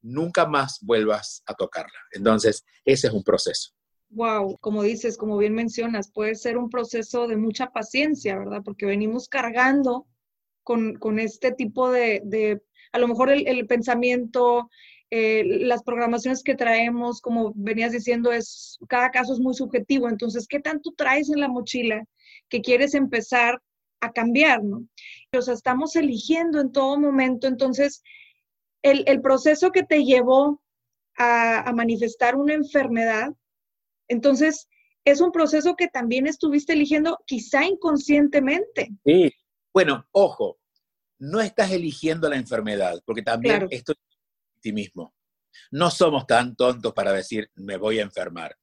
nunca 0.03 0.45
más 0.45 0.77
vuelvas 0.81 1.41
a 1.47 1.55
tocarla. 1.55 1.97
Entonces, 2.11 2.63
ese 2.85 3.07
es 3.07 3.13
un 3.13 3.23
proceso. 3.23 3.71
Wow, 4.09 4.57
como 4.59 4.83
dices, 4.83 5.17
como 5.17 5.37
bien 5.37 5.55
mencionas, 5.55 6.11
puede 6.11 6.35
ser 6.35 6.57
un 6.57 6.69
proceso 6.69 7.27
de 7.27 7.37
mucha 7.37 7.71
paciencia, 7.71 8.37
¿verdad? 8.37 8.61
Porque 8.63 8.85
venimos 8.85 9.27
cargando 9.27 10.05
con, 10.61 11.19
este 11.19 11.51
tipo 11.51 11.91
de, 11.91 12.61
a 12.91 12.99
lo 12.99 13.07
mejor 13.07 13.31
el 13.31 13.65
pensamiento, 13.65 14.69
eh, 15.15 15.43
las 15.45 15.83
programaciones 15.83 16.41
que 16.41 16.55
traemos, 16.55 17.21
como 17.21 17.53
venías 17.55 17.91
diciendo, 17.91 18.31
es 18.31 18.79
cada 18.89 19.11
caso 19.11 19.33
es 19.33 19.39
muy 19.39 19.53
subjetivo. 19.53 20.09
Entonces, 20.09 20.47
¿qué 20.47 20.59
tanto 20.59 20.91
traes 20.97 21.29
en 21.29 21.39
la 21.39 21.47
mochila 21.47 22.03
que 22.49 22.61
quieres 22.61 22.95
empezar 22.95 23.61
a 23.99 24.11
cambiar, 24.11 24.63
no? 24.63 24.87
O 25.37 25.41
sea, 25.43 25.53
estamos 25.53 25.95
eligiendo 25.95 26.59
en 26.59 26.71
todo 26.71 26.99
momento. 26.99 27.45
Entonces, 27.45 28.01
el, 28.83 29.21
proceso 29.21 29.71
que 29.71 29.83
te 29.83 30.03
llevó 30.03 30.61
a, 31.17 31.67
a 31.67 31.73
manifestar 31.73 32.35
una 32.35 32.53
enfermedad, 32.53 33.33
entonces, 34.07 34.67
es 35.05 35.21
un 35.21 35.31
proceso 35.31 35.75
que 35.75 35.87
también 35.87 36.27
estuviste 36.27 36.73
eligiendo 36.73 37.19
quizá 37.25 37.65
inconscientemente. 37.65 38.91
Sí, 39.05 39.33
bueno, 39.73 40.07
ojo, 40.11 40.59
no 41.19 41.41
estás 41.41 41.71
eligiendo 41.71 42.29
la 42.29 42.37
enfermedad, 42.37 43.01
porque 43.05 43.21
también 43.21 43.67
esto 43.71 43.93
es 43.93 43.97
ti 44.61 44.71
mismo. 44.71 45.13
No 45.71 45.89
somos 45.89 46.25
tan 46.25 46.55
tontos 46.55 46.93
para 46.93 47.11
decir, 47.11 47.49
me 47.55 47.77
voy 47.77 47.99
a 47.99 48.03
enfermar. 48.03 48.57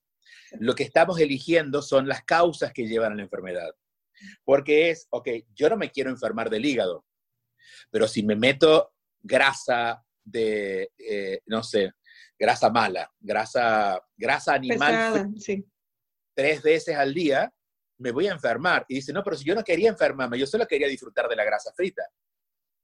Lo 0.58 0.74
que 0.74 0.82
estamos 0.82 1.20
eligiendo 1.20 1.82
son 1.82 2.08
las 2.08 2.24
causas 2.24 2.72
que 2.72 2.86
llevan 2.86 3.12
a 3.12 3.16
la 3.16 3.22
enfermedad. 3.22 3.70
Porque 4.44 4.90
es, 4.90 5.06
ok, 5.10 5.28
yo 5.54 5.70
no 5.70 5.76
me 5.76 5.90
quiero 5.90 6.10
enfermar 6.10 6.50
del 6.50 6.64
hígado, 6.64 7.06
pero 7.90 8.06
si 8.06 8.22
me 8.22 8.36
meto 8.36 8.92
grasa 9.22 10.04
de, 10.30 10.90
eh, 10.98 11.40
no 11.46 11.62
sé, 11.62 11.92
grasa 12.38 12.70
mala, 12.70 13.10
grasa, 13.20 14.00
grasa 14.16 14.54
animal 14.54 15.32
tres 16.34 16.62
veces 16.62 16.96
al 16.96 17.12
día, 17.12 17.52
me 17.98 18.12
voy 18.12 18.26
a 18.26 18.32
enfermar. 18.32 18.86
Y 18.88 18.96
dice, 18.96 19.12
no, 19.12 19.22
pero 19.22 19.36
si 19.36 19.44
yo 19.44 19.54
no 19.54 19.62
quería 19.62 19.90
enfermarme, 19.90 20.38
yo 20.38 20.46
solo 20.46 20.66
quería 20.66 20.88
disfrutar 20.88 21.28
de 21.28 21.36
la 21.36 21.44
grasa 21.44 21.70
frita. 21.74 22.02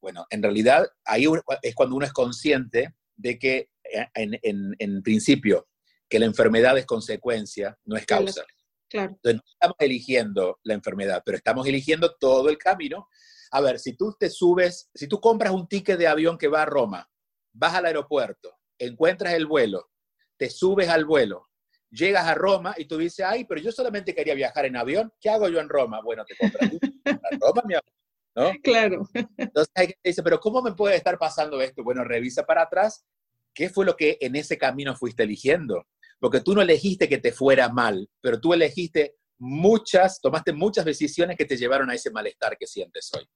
Bueno, 0.01 0.27
en 0.29 0.43
realidad 0.43 0.87
ahí 1.05 1.27
es 1.63 1.75
cuando 1.75 1.97
uno 1.97 2.05
es 2.05 2.13
consciente 2.13 2.95
de 3.17 3.39
que 3.39 3.71
eh, 3.85 4.07
en, 4.13 5.03
principio, 5.03 5.69
que 6.09 6.19
la 6.19 6.27
enfermedad 6.27 6.77
es 6.77 6.85
consecuencia, 6.85 7.79
no 7.87 7.97
es 7.97 8.05
causa. 8.05 8.45
Claro. 8.89 9.13
Entonces 9.13 9.37
no 9.37 9.53
estamos 9.53 9.77
eligiendo 9.79 10.61
la 10.63 10.75
enfermedad, 10.75 11.23
pero 11.25 11.39
estamos 11.39 11.67
eligiendo 11.67 12.15
todo 12.21 12.51
el 12.51 12.59
camino. 12.59 13.09
A 13.53 13.61
ver, 13.63 13.79
si 13.79 13.97
tú 13.97 14.15
te 14.19 14.29
subes, 14.29 14.91
si 14.95 15.09
tú 15.09 15.19
compras 15.19 15.53
un 15.53 15.67
ticket 15.67 15.99
de 15.99 16.07
avión 16.07 16.37
que 16.37 16.49
va 16.49 16.63
a 16.63 16.67
Roma, 16.67 17.09
vas 17.57 17.75
al 17.75 17.87
aeropuerto, 17.87 18.59
encuentras 18.79 19.35
el 19.35 19.47
vuelo, 19.47 19.91
te 20.37 20.51
subes 20.51 20.89
al 20.89 21.05
vuelo, 21.05 21.49
llegas 21.91 22.27
a 22.27 22.35
Roma 22.35 22.75
y 22.77 22.85
tú 22.85 22.99
dices, 22.99 23.25
ay, 23.27 23.45
pero 23.45 23.61
yo 23.61 23.73
solamente 23.73 24.15
quería 24.15 24.35
viajar 24.35 24.67
en 24.67 24.77
avión, 24.77 25.13
¿qué 25.21 25.31
hago 25.31 25.49
yo 25.49 25.61
en 25.61 25.69
Roma? 25.69 26.01
Bueno, 26.03 26.25
te 26.25 26.37
compras 26.37 26.71
a 27.05 27.37
Roma, 27.41 27.63
mi 27.67 27.75
amor. 27.75 27.93
¿No? 28.35 28.53
Claro. 28.63 29.09
Entonces 29.39 29.73
hay 29.75 29.89
que 29.89 29.95
dice, 30.05 30.23
pero 30.23 30.39
¿cómo 30.39 30.61
me 30.61 30.75
puede 30.75 30.97
estar 30.97 31.19
pasando 31.19 31.61
esto? 31.63 31.83
Bueno, 31.83 32.05
revisa 32.05 32.45
para 32.45 32.63
atrás, 32.63 33.07
¿qué 33.55 33.71
fue 33.71 33.87
lo 33.87 33.97
que 33.97 34.19
en 34.21 34.37
ese 34.37 34.59
camino 34.59 34.95
fuiste 34.95 35.23
eligiendo? 35.23 35.87
Porque 36.21 36.41
tú 36.41 36.55
no 36.55 36.61
elegiste 36.61 37.09
que 37.09 37.19
te 37.19 37.33
fuera 37.33 37.71
mal, 37.71 38.09
pero 38.21 38.39
tú 38.39 38.53
elegiste 38.53 39.17
muchas, 39.39 40.21
tomaste 40.21 40.53
muchas 40.53 40.85
decisiones 40.85 41.37
que 41.37 41.47
te 41.47 41.57
llevaron 41.57 41.91
a 41.91 41.95
ese 41.95 42.11
malestar 42.11 42.59
que 42.59 42.67
sientes 42.67 43.11
hoy. 43.15 43.27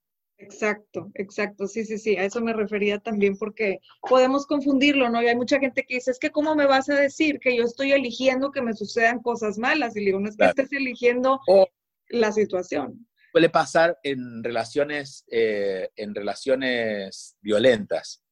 Exacto, 0.41 1.11
exacto, 1.13 1.67
sí, 1.67 1.85
sí, 1.85 1.99
sí, 1.99 2.17
a 2.17 2.25
eso 2.25 2.41
me 2.41 2.53
refería 2.53 2.97
también 2.97 3.37
porque 3.37 3.79
podemos 4.01 4.47
confundirlo, 4.47 5.07
¿no? 5.07 5.21
Y 5.21 5.27
hay 5.27 5.35
mucha 5.35 5.59
gente 5.59 5.85
que 5.87 5.95
dice, 5.95 6.09
es 6.09 6.17
que 6.17 6.31
¿cómo 6.31 6.55
me 6.55 6.65
vas 6.65 6.89
a 6.89 6.95
decir 6.95 7.39
que 7.39 7.55
yo 7.55 7.63
estoy 7.63 7.91
eligiendo 7.91 8.51
que 8.51 8.63
me 8.63 8.73
sucedan 8.73 9.21
cosas 9.21 9.59
malas? 9.59 9.95
Y 9.95 9.99
le 9.99 10.05
digo, 10.07 10.19
no 10.19 10.29
es 10.29 10.35
que 10.35 10.45
estés 10.45 10.73
eligiendo 10.73 11.39
la 12.09 12.31
situación. 12.31 13.07
Puede 13.31 13.49
pasar 13.49 13.99
en 14.01 14.43
relaciones, 14.43 15.25
eh, 15.29 15.89
en 15.95 16.15
relaciones 16.15 17.37
violentas. 17.39 18.23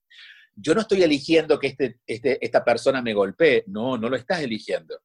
Yo 0.55 0.73
no 0.73 0.81
estoy 0.81 1.03
eligiendo 1.03 1.59
que 1.59 1.67
este, 1.67 1.99
este, 2.07 2.43
esta 2.43 2.65
persona 2.65 3.03
me 3.03 3.13
golpee, 3.13 3.65
no, 3.67 3.99
no 3.99 4.09
lo 4.09 4.15
estás 4.15 4.41
eligiendo. 4.41 4.99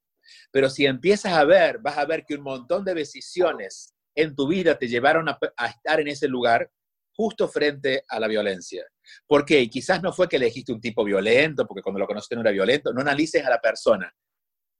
Pero 0.50 0.70
si 0.70 0.86
empiezas 0.86 1.34
a 1.34 1.44
ver, 1.44 1.78
vas 1.78 1.98
a 1.98 2.06
ver 2.06 2.24
que 2.24 2.34
un 2.34 2.42
montón 2.42 2.82
de 2.82 2.94
decisiones 2.94 3.94
en 4.14 4.34
tu 4.34 4.48
vida 4.48 4.78
te 4.78 4.88
llevaron 4.88 5.28
a, 5.28 5.38
a 5.58 5.66
estar 5.66 6.00
en 6.00 6.08
ese 6.08 6.28
lugar 6.28 6.70
justo 7.14 7.48
frente 7.48 8.04
a 8.08 8.18
la 8.18 8.28
violencia. 8.28 8.84
¿Por 9.26 9.44
qué? 9.44 9.60
Y 9.60 9.70
quizás 9.70 10.02
no 10.02 10.12
fue 10.12 10.28
que 10.28 10.36
elegiste 10.36 10.72
un 10.72 10.80
tipo 10.80 11.04
violento, 11.04 11.66
porque 11.66 11.82
cuando 11.82 12.00
lo 12.00 12.06
conociste 12.06 12.34
no 12.34 12.40
era 12.40 12.50
violento, 12.50 12.92
no 12.92 13.00
analices 13.00 13.44
a 13.44 13.50
la 13.50 13.60
persona. 13.60 14.12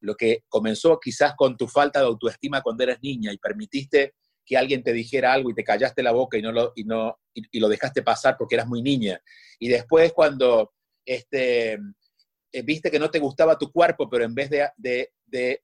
Lo 0.01 0.15
que 0.15 0.45
comenzó 0.49 0.99
quizás 1.01 1.35
con 1.37 1.57
tu 1.57 1.69
falta 1.69 2.01
de 2.01 2.07
autoestima 2.07 2.63
cuando 2.63 2.83
eras 2.83 2.99
niña 3.03 3.33
y 3.33 3.39
permitiste 3.39 4.15
que 4.45 4.57
alguien 4.57 4.83
te 4.83 4.93
dijera 4.93 5.33
algo 5.33 5.51
y 5.51 5.55
te 5.55 5.65
callaste 5.65 6.03
la 6.03 6.13
boca 6.13 6.37
y, 6.37 6.43
no 6.43 6.53
lo, 6.53 6.73
y, 6.77 6.85
no, 6.85 7.19
y, 7.33 7.59
lo 7.59 7.69
dejaste 7.69 8.03
pasar 8.03 8.37
porque 8.39 8.57
eras 8.57 8.67
muy 8.67 8.83
niña. 8.83 9.21
Y 9.59 9.69
después 9.69 10.13
cuando 10.13 10.75
este, 11.07 11.79
eh, 12.53 12.63
viste 12.63 12.91
que 12.91 12.99
no 12.99 13.11
te 13.11 13.21
gustaba 13.21 13.57
tu 13.57 13.73
cuerpo, 13.73 14.09
pero 14.11 14.25
en 14.25 14.35
vez 14.35 14.51
de, 14.51 14.69
de 14.77 15.63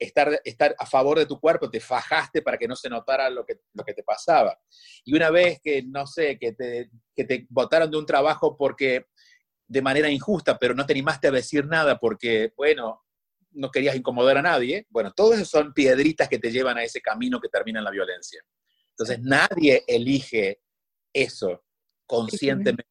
estar, 0.00 0.40
estar 0.44 0.74
a 0.78 0.86
favor 0.86 1.18
de 1.18 1.26
tu 1.26 1.38
cuerpo, 1.38 1.70
te 1.70 1.78
fajaste 1.78 2.42
para 2.42 2.56
que 2.56 2.66
no 2.66 2.74
se 2.74 2.88
notara 2.88 3.30
lo 3.30 3.44
que, 3.44 3.60
lo 3.74 3.84
que 3.84 3.92
te 3.94 4.02
pasaba. 4.02 4.58
Y 5.04 5.14
una 5.14 5.30
vez 5.30 5.60
que, 5.62 5.82
no 5.82 6.06
sé, 6.06 6.38
que 6.38 6.52
te, 6.52 6.90
que 7.14 7.24
te 7.24 7.46
botaron 7.50 7.90
de 7.90 7.98
un 7.98 8.06
trabajo 8.06 8.56
porque 8.56 9.06
de 9.68 9.82
manera 9.82 10.10
injusta, 10.10 10.58
pero 10.58 10.74
no 10.74 10.86
te 10.86 10.94
animaste 10.94 11.28
a 11.28 11.32
decir 11.32 11.66
nada 11.66 12.00
porque, 12.00 12.52
bueno, 12.56 13.04
no 13.52 13.70
querías 13.70 13.94
incomodar 13.94 14.38
a 14.38 14.42
nadie, 14.42 14.86
bueno, 14.88 15.12
todo 15.12 15.34
eso 15.34 15.44
son 15.44 15.72
piedritas 15.72 16.28
que 16.28 16.38
te 16.38 16.50
llevan 16.50 16.78
a 16.78 16.82
ese 16.82 17.00
camino 17.00 17.40
que 17.40 17.48
termina 17.48 17.78
en 17.78 17.84
la 17.84 17.90
violencia. 17.90 18.42
Entonces, 18.90 19.20
nadie 19.20 19.84
elige 19.86 20.60
eso 21.12 21.64
conscientemente, 22.06 22.90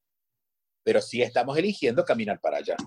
pero 0.83 1.01
sí 1.01 1.21
estamos 1.21 1.57
eligiendo 1.57 2.05
caminar 2.05 2.39
para 2.39 2.57
allá. 2.57 2.77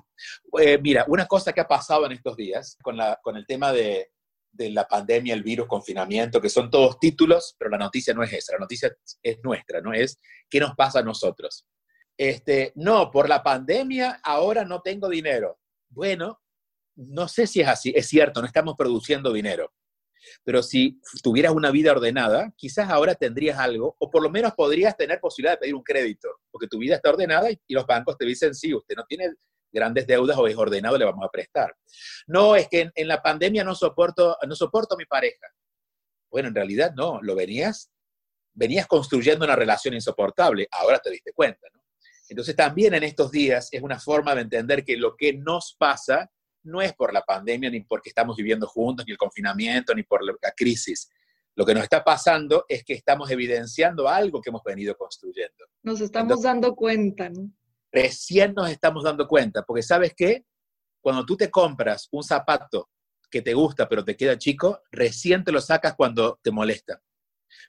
Eh, 0.59 0.79
mira, 0.79 1.05
una 1.09 1.27
cosa 1.27 1.53
que 1.53 1.61
ha 1.61 1.69
pasado 1.69 2.07
en 2.07 2.13
estos 2.13 2.37
días 2.37 2.79
con, 2.83 2.97
la, 2.97 3.19
con 3.23 3.37
el 3.37 3.47
tema 3.47 3.73
de, 3.73 4.12
de 4.53 4.71
la 4.71 4.87
pandemia, 4.87 5.35
el 5.35 5.43
virus, 5.43 5.67
confinamiento, 5.67 6.41
que 6.41 6.51
son 6.51 6.71
todos 6.71 6.99
títulos, 6.99 7.57
pero 7.59 7.71
la 7.71 7.79
noticia 7.79 8.12
no 8.15 8.23
es 8.23 8.33
esa, 8.33 8.53
la 8.53 8.61
noticia 8.61 8.95
es 9.23 9.38
nuestra, 9.43 9.81
¿no? 9.81 9.93
Es 9.93 10.19
qué 10.49 10.61
nos 10.61 10.75
pasa 10.75 11.01
a 11.01 11.03
nosotros. 11.03 11.67
Este, 12.17 12.73
no, 12.77 13.11
por 13.11 13.29
la 13.29 13.43
pandemia 13.43 14.21
ahora 14.23 14.65
no 14.65 14.83
tengo 14.83 15.09
dinero. 15.09 15.59
Bueno, 15.88 16.41
no 16.95 17.27
sé 17.29 17.47
si 17.47 17.62
es 17.62 17.69
así, 17.69 17.93
es 17.97 18.07
cierto, 18.07 18.41
no 18.41 18.47
estamos 18.47 18.75
produciendo 18.77 19.33
dinero. 19.33 19.73
Pero 20.45 20.62
si 20.62 21.01
tuvieras 21.23 21.53
una 21.53 21.71
vida 21.71 21.91
ordenada, 21.91 22.53
quizás 22.57 22.91
ahora 22.91 23.15
tendrías 23.15 23.59
algo, 23.59 23.97
o 23.99 24.11
por 24.11 24.23
lo 24.23 24.31
menos 24.31 24.53
podrías 24.53 24.97
tener 24.97 25.19
posibilidad 25.19 25.55
de 25.55 25.59
pedir 25.59 25.75
un 25.75 25.83
crédito, 25.83 26.29
porque 26.51 26.69
tu 26.69 26.79
vida 26.79 26.97
está 26.97 27.11
ordenada 27.11 27.51
y, 27.51 27.59
y 27.67 27.75
los 27.75 27.87
bancos 27.87 28.17
te 28.17 28.27
dicen, 28.27 28.55
sí, 28.55 28.73
usted 28.73 28.95
no 28.95 29.05
tiene 29.05 29.31
grandes 29.73 30.07
deudas 30.07 30.37
o 30.37 30.47
es 30.47 30.57
ordenado, 30.57 30.99
le 30.99 31.05
vamos 31.05 31.25
a 31.25 31.31
prestar. 31.31 31.75
No, 32.27 32.55
es 32.55 32.69
que 32.69 32.91
en, 32.95 33.09
la 33.09 33.23
pandemia 33.23 33.65
no 33.65 33.75
soporto, 33.75 34.37
no 34.47 34.55
soporto 34.55 34.95
a 34.95 34.99
mi 34.99 35.07
pareja. 35.07 35.47
Bueno, 36.31 36.49
en 36.49 36.55
realidad 36.55 36.93
no, 36.95 37.21
lo 37.23 37.35
venías, 37.35 37.91
venías 38.55 38.87
construyendo 38.87 39.45
una 39.45 39.57
relación 39.57 39.95
insoportable, 39.95 40.69
ahora 40.71 40.99
te 40.99 41.11
diste 41.11 41.33
cuenta, 41.33 41.67
¿no? 41.73 41.83
Entonces 42.29 42.57
también 42.57 42.95
en 42.95 43.03
estos 43.03 43.31
días 43.31 43.69
es 43.73 43.83
una 43.83 43.99
forma 43.99 44.35
de 44.35 44.43
entender 44.43 44.85
que 44.85 44.97
lo 44.97 45.17
que 45.17 45.35
nos 45.35 45.77
pasa 45.79 46.31
no 46.63 46.81
es 46.81 46.95
por 46.95 47.13
la 47.13 47.23
pandemia, 47.23 47.69
ni 47.69 47.81
porque 47.83 48.09
estamos 48.09 48.37
viviendo 48.37 48.67
juntos, 48.67 49.05
ni 49.07 49.13
el 49.13 49.19
confinamiento, 49.19 49.95
ni 49.95 50.03
por 50.03 50.25
la 50.25 50.53
crisis. 50.57 51.11
Lo 51.55 51.67
que 51.67 51.75
nos 51.75 51.83
está 51.83 52.03
pasando 52.03 52.65
es 52.69 52.85
que 52.85 52.95
estamos 52.95 53.31
evidenciando 53.31 54.09
algo 54.09 54.41
que 54.41 54.49
hemos 54.49 54.63
venido 54.65 54.97
construyendo. 54.97 55.67
Nos 55.83 56.01
estamos 56.01 56.43
dando 56.43 56.75
cuenta, 56.75 57.29
¿no? 57.29 57.51
Recién 57.93 58.55
nos 58.55 58.71
estamos 58.71 59.05
dando 59.05 59.29
cuenta, 59.29 59.63
porque 59.63 59.83
sabes 59.83 60.15
qué, 60.17 60.45
cuando 61.03 61.27
tú 61.27 61.37
te 61.37 61.51
compras 61.51 62.09
un 62.11 62.23
zapato 62.23 62.89
que 63.31 63.43
te 63.43 63.55
gusta 63.55 63.89
pero 63.89 64.05
te 64.05 64.17
queda 64.17 64.39
chico, 64.39 64.83
recién 64.91 65.45
te 65.45 65.53
lo 65.53 65.61
sacas 65.61 65.95
cuando 65.95 66.39
te 66.43 66.51
molesta. 66.51 67.03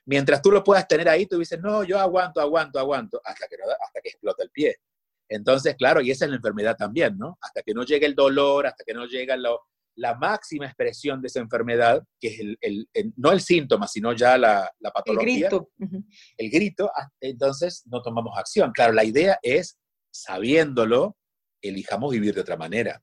Mientras 0.06 0.40
tú 0.40 0.50
lo 0.50 0.64
puedas 0.64 0.86
tener 0.88 1.08
ahí, 1.08 1.26
tú 1.26 1.38
dices, 1.38 1.60
no, 1.60 1.84
yo 1.84 1.98
aguanto, 1.98 2.40
aguanto, 2.40 2.78
aguanto, 2.78 3.20
hasta 3.24 3.46
que, 3.48 3.56
hasta 3.56 4.00
que 4.02 4.08
explota 4.10 4.42
el 4.42 4.50
pie. 4.50 4.76
Entonces, 5.28 5.74
claro, 5.76 6.00
y 6.00 6.10
esa 6.10 6.24
es 6.26 6.30
la 6.30 6.36
enfermedad 6.36 6.76
también, 6.76 7.18
¿no? 7.18 7.38
Hasta 7.40 7.62
que 7.62 7.74
no 7.74 7.84
llegue 7.84 8.06
el 8.06 8.14
dolor, 8.14 8.66
hasta 8.66 8.84
que 8.84 8.94
no 8.94 9.06
llega 9.06 9.36
la 9.36 10.14
máxima 10.14 10.66
expresión 10.66 11.20
de 11.20 11.28
esa 11.28 11.40
enfermedad, 11.40 12.02
que 12.20 12.28
es 12.28 12.40
el, 12.60 12.88
no 13.16 13.32
el 13.32 13.40
síntoma, 13.40 13.88
sino 13.88 14.12
ya 14.12 14.36
la, 14.36 14.70
la 14.80 14.90
patología. 14.90 15.48
El 15.48 15.50
grito. 15.50 15.70
El 16.36 16.50
grito, 16.50 16.90
ah, 16.94 17.08
entonces 17.20 17.82
no 17.86 18.02
tomamos 18.02 18.38
acción. 18.38 18.70
Claro, 18.72 18.92
la 18.92 19.04
idea 19.04 19.38
es 19.42 19.78
sabiéndolo, 20.14 21.16
elijamos 21.60 22.12
vivir 22.12 22.34
de 22.34 22.40
otra 22.40 22.56
manera. 22.56 23.02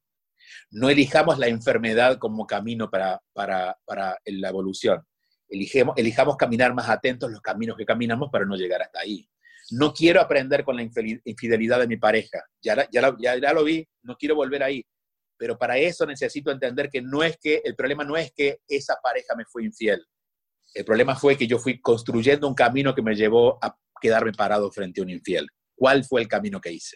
No 0.71 0.89
elijamos 0.89 1.37
la 1.37 1.47
enfermedad 1.47 2.17
como 2.17 2.47
camino 2.47 2.89
para, 2.89 3.21
para, 3.33 3.77
la 4.25 4.49
evolución. 4.49 5.05
Elijamos, 5.49 5.95
elijamos 5.97 6.37
caminar 6.37 6.73
más 6.73 6.89
atentos 6.89 7.29
los 7.29 7.41
caminos 7.41 7.75
que 7.77 7.85
caminamos 7.85 8.29
para 8.31 8.45
no 8.45 8.55
llegar 8.55 8.81
hasta 8.81 9.01
ahí. 9.01 9.27
No 9.71 9.93
quiero 9.93 10.21
aprender 10.21 10.63
con 10.63 10.77
la 10.77 10.83
infidelidad 10.83 11.79
de 11.79 11.87
mi 11.87 11.97
pareja. 11.97 12.43
Ya, 12.61 12.87
ya, 12.89 13.15
ya, 13.19 13.53
lo 13.53 13.63
vi, 13.63 13.87
no 14.03 14.15
quiero 14.15 14.35
volver 14.35 14.63
ahí. 14.63 14.85
Pero 15.37 15.57
para 15.57 15.77
eso 15.77 16.05
necesito 16.05 16.51
entender 16.51 16.89
que 16.89 17.01
no 17.01 17.23
es 17.23 17.37
que, 17.37 17.61
el 17.63 17.75
problema 17.75 18.03
no 18.03 18.15
es 18.15 18.31
que 18.31 18.59
esa 18.67 18.95
pareja 19.01 19.35
me 19.35 19.45
fue 19.45 19.65
infiel. 19.65 20.05
El 20.73 20.85
problema 20.85 21.15
fue 21.15 21.37
que 21.37 21.47
yo 21.47 21.57
fui 21.57 21.81
construyendo 21.81 22.47
un 22.47 22.55
camino 22.55 22.95
que 22.95 23.01
me 23.01 23.15
llevó 23.15 23.59
a 23.61 23.77
quedarme 24.01 24.31
parado 24.31 24.71
frente 24.71 25.01
a 25.01 25.03
un 25.03 25.09
infiel 25.09 25.47
cuál 25.81 26.03
fue 26.03 26.21
el 26.21 26.27
camino 26.27 26.61
que 26.61 26.71
hice. 26.71 26.95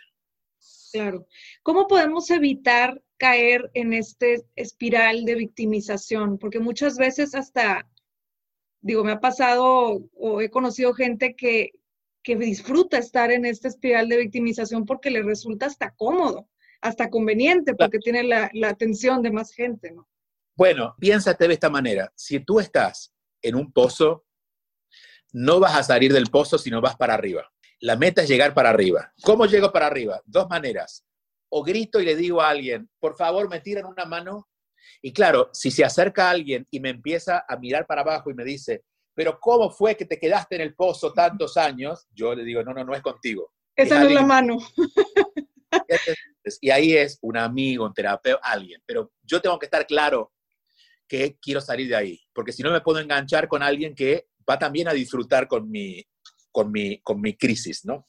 Claro. 0.93 1.26
¿Cómo 1.63 1.88
podemos 1.88 2.30
evitar 2.30 3.02
caer 3.17 3.71
en 3.74 3.93
este 3.93 4.45
espiral 4.56 5.26
de 5.26 5.34
victimización? 5.34 6.38
Porque 6.38 6.60
muchas 6.60 6.95
veces 6.95 7.34
hasta, 7.34 7.89
digo, 8.82 9.04
me 9.04 9.13
ha 9.13 9.19
pasado 9.19 10.08
o 10.13 10.39
he 10.39 10.52
conocido 10.52 10.93
gente 10.93 11.36
que, 11.36 11.71
que 12.21 12.36
disfruta 12.36 13.00
estar 13.00 13.32
en 13.32 13.45
esta 13.45 13.69
espiral 13.69 14.08
de 14.08 14.17
victimización 14.17 14.86
porque 14.86 15.10
le 15.10 15.24
resulta 15.24 15.65
hasta 15.65 15.89
cómodo, 15.95 16.48
hasta 16.80 17.10
conveniente, 17.10 17.74
porque 17.74 17.98
tiene 17.98 18.21
la, 18.21 18.52
la 18.54 18.69
atención 18.69 19.24
de 19.24 19.32
más 19.32 19.52
gente, 19.52 19.93
¿no? 19.93 20.08
Bueno, 20.56 20.95
piénsate 21.00 21.48
de 21.48 21.56
esta 21.56 21.71
manera. 21.71 22.13
Si 22.15 22.39
tú 22.39 22.60
estás 22.60 23.12
en 23.41 23.56
un 23.56 23.74
pozo, 23.74 24.28
no 25.34 25.60
vas 25.60 25.76
a 25.76 25.82
salir 25.82 26.13
del 26.13 26.28
pozo 26.28 26.60
si 26.60 26.69
no 26.69 26.82
vas 26.82 26.95
para 26.95 27.15
arriba. 27.15 27.52
La 27.80 27.96
meta 27.96 28.24
es 28.24 28.30
llegar 28.30 28.54
para 28.54 28.70
arriba. 28.70 29.12
¿Cómo 29.24 29.46
llego 29.46 29.72
para 29.72 29.88
arriba? 29.88 30.22
Dos 30.26 30.48
maneras. 30.50 31.06
O 31.50 31.64
grito 31.64 32.00
y 32.00 32.06
le 32.06 32.16
digo 32.16 32.42
a 32.42 32.50
alguien, 32.50 32.90
por 33.00 33.16
favor, 33.16 33.50
me 33.50 33.60
tiran 33.60 33.86
una 33.86 34.06
mano. 34.06 34.48
Y 35.02 35.14
claro, 35.14 35.50
si 35.54 35.72
se 35.72 35.84
acerca 35.84 36.30
alguien 36.30 36.68
y 36.72 36.80
me 36.80 36.90
empieza 36.90 37.46
a 37.48 37.58
mirar 37.58 37.86
para 37.86 38.02
abajo 38.02 38.30
y 38.30 38.34
me 38.34 38.44
dice, 38.44 38.84
pero 39.14 39.40
¿cómo 39.40 39.70
fue 39.70 39.96
que 39.96 40.06
te 40.06 40.20
quedaste 40.20 40.56
en 40.56 40.62
el 40.62 40.76
pozo 40.76 41.14
tantos 41.14 41.58
años? 41.58 42.08
Yo 42.14 42.34
le 42.34 42.44
digo, 42.44 42.64
no, 42.64 42.74
no, 42.74 42.84
no 42.84 42.94
es 42.94 43.02
contigo. 43.02 43.52
Esa 43.76 44.00
no 44.00 44.08
es 44.08 44.14
la 44.14 44.26
mano. 44.26 44.58
Y 46.62 46.70
ahí 46.70 46.96
es 46.96 47.20
un 47.22 47.38
amigo, 47.38 47.86
un 47.86 47.94
terapeuta, 47.94 48.42
alguien. 48.44 48.82
Pero 48.86 49.12
yo 49.24 49.42
tengo 49.42 49.60
que 49.60 49.66
estar 49.66 49.86
claro 49.86 50.32
que 51.08 51.38
quiero 51.42 51.62
salir 51.62 51.90
de 51.90 51.96
ahí, 51.96 52.22
porque 52.34 52.52
si 52.52 52.64
no 52.64 52.72
me 52.72 52.82
puedo 52.82 53.00
enganchar 53.00 53.48
con 53.48 53.62
alguien 53.62 53.94
que 53.94 54.28
va 54.50 54.58
también 54.58 54.88
a 54.88 54.94
disfrutar 54.94 55.48
con 55.48 55.70
mi, 55.70 56.04
con 56.56 56.72
mi, 56.72 57.02
con 57.02 57.20
mi 57.20 57.36
crisis, 57.36 57.84
¿no? 57.84 58.08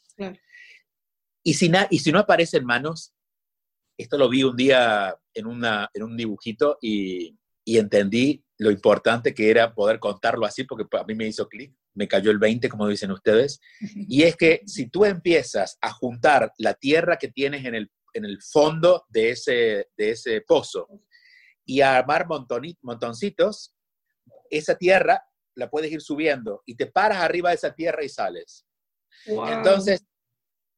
Y, 1.42 1.54
si 1.54 1.68
y 1.90 1.98
si 1.98 2.12
no 2.12 2.20
aparecen 2.20 2.64
manos, 2.64 3.12
esto 3.98 4.16
lo 4.16 4.28
vi 4.28 4.44
un 4.44 4.56
día 4.56 5.16
en, 5.34 5.46
una, 5.46 5.90
en 5.92 6.04
un 6.04 6.16
dibujito 6.16 6.78
y, 6.80 7.36
y 7.64 7.78
entendí 7.78 8.44
lo 8.58 8.70
importante 8.70 9.34
que 9.34 9.50
era 9.50 9.74
poder 9.74 9.98
contarlo 9.98 10.46
así, 10.46 10.62
porque 10.62 10.86
a 10.96 11.02
mí 11.02 11.16
me 11.16 11.26
hizo 11.26 11.48
clic, 11.48 11.74
me 11.94 12.06
cayó 12.06 12.30
el 12.30 12.38
20, 12.38 12.68
como 12.68 12.86
dicen 12.86 13.10
ustedes, 13.10 13.58
y 14.08 14.22
es 14.22 14.36
que 14.36 14.60
si 14.64 14.88
tú 14.88 15.04
empiezas 15.04 15.76
a 15.80 15.92
juntar 15.92 16.52
la 16.58 16.74
tierra 16.74 17.16
que 17.16 17.32
tienes 17.32 17.64
en 17.64 17.74
el, 17.74 17.90
en 18.14 18.26
el 18.26 18.40
fondo 18.40 19.06
de 19.08 19.30
ese, 19.30 19.88
de 19.96 20.10
ese 20.10 20.40
pozo 20.42 20.86
y 21.64 21.80
a 21.80 21.96
armar 21.96 22.28
montoncitos, 22.28 23.74
esa 24.50 24.76
tierra 24.76 25.20
la 25.56 25.68
puedes 25.68 25.90
ir 25.90 26.00
subiendo 26.00 26.62
y 26.66 26.76
te 26.76 26.86
paras 26.86 27.18
arriba 27.18 27.50
de 27.50 27.56
esa 27.56 27.74
tierra 27.74 28.04
y 28.04 28.08
sales. 28.08 28.66
Entonces, 29.26 30.06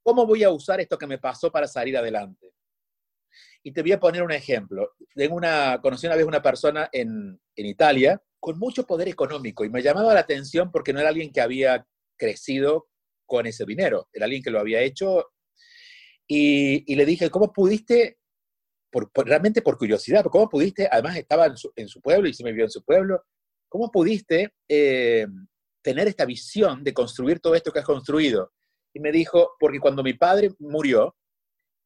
¿cómo 0.02 0.26
voy 0.26 0.42
a 0.44 0.50
usar 0.50 0.80
esto 0.80 0.96
que 0.96 1.06
me 1.06 1.18
pasó 1.18 1.52
para 1.52 1.66
salir 1.66 1.96
adelante? 1.96 2.54
Y 3.62 3.72
te 3.72 3.82
voy 3.82 3.92
a 3.92 4.00
poner 4.00 4.22
un 4.22 4.32
ejemplo. 4.32 4.94
Tengo 5.14 5.36
una, 5.36 5.80
conocí 5.82 6.06
una 6.06 6.16
vez 6.16 6.24
una 6.24 6.40
persona 6.40 6.88
en, 6.92 7.38
en 7.54 7.66
Italia 7.66 8.22
con 8.40 8.58
mucho 8.58 8.86
poder 8.86 9.08
económico 9.08 9.64
y 9.64 9.70
me 9.70 9.82
llamaba 9.82 10.14
la 10.14 10.20
atención 10.20 10.70
porque 10.70 10.92
no 10.92 11.00
era 11.00 11.08
alguien 11.08 11.32
que 11.32 11.40
había 11.40 11.86
crecido 12.16 12.88
con 13.26 13.46
ese 13.46 13.64
dinero, 13.64 14.08
era 14.12 14.24
alguien 14.24 14.42
que 14.42 14.50
lo 14.50 14.60
había 14.60 14.80
hecho 14.80 15.32
y, 16.26 16.90
y 16.90 16.96
le 16.96 17.04
dije, 17.04 17.30
¿cómo 17.30 17.52
pudiste, 17.52 18.18
por, 18.90 19.10
realmente 19.14 19.60
por 19.60 19.76
curiosidad, 19.76 20.24
¿cómo 20.24 20.48
pudiste, 20.48 20.88
además 20.90 21.16
estaba 21.16 21.46
en 21.46 21.56
su, 21.56 21.72
en 21.76 21.88
su, 21.88 22.00
pueblo 22.00 22.28
y 22.28 22.34
se 22.34 22.44
me 22.44 22.52
vio 22.52 22.64
en 22.64 22.70
su 22.70 22.82
pueblo, 22.84 23.22
¿cómo 23.68 23.90
pudiste 23.90 24.54
eh, 24.68 25.26
tener 25.82 26.08
esta 26.08 26.24
visión 26.24 26.82
de 26.82 26.94
construir 26.94 27.40
todo 27.40 27.54
esto 27.54 27.72
que 27.72 27.80
has 27.80 27.84
construido? 27.84 28.52
Y 28.94 29.00
me 29.00 29.12
dijo, 29.12 29.52
porque 29.58 29.80
cuando 29.80 30.02
mi 30.02 30.14
padre 30.14 30.50
murió, 30.58 31.16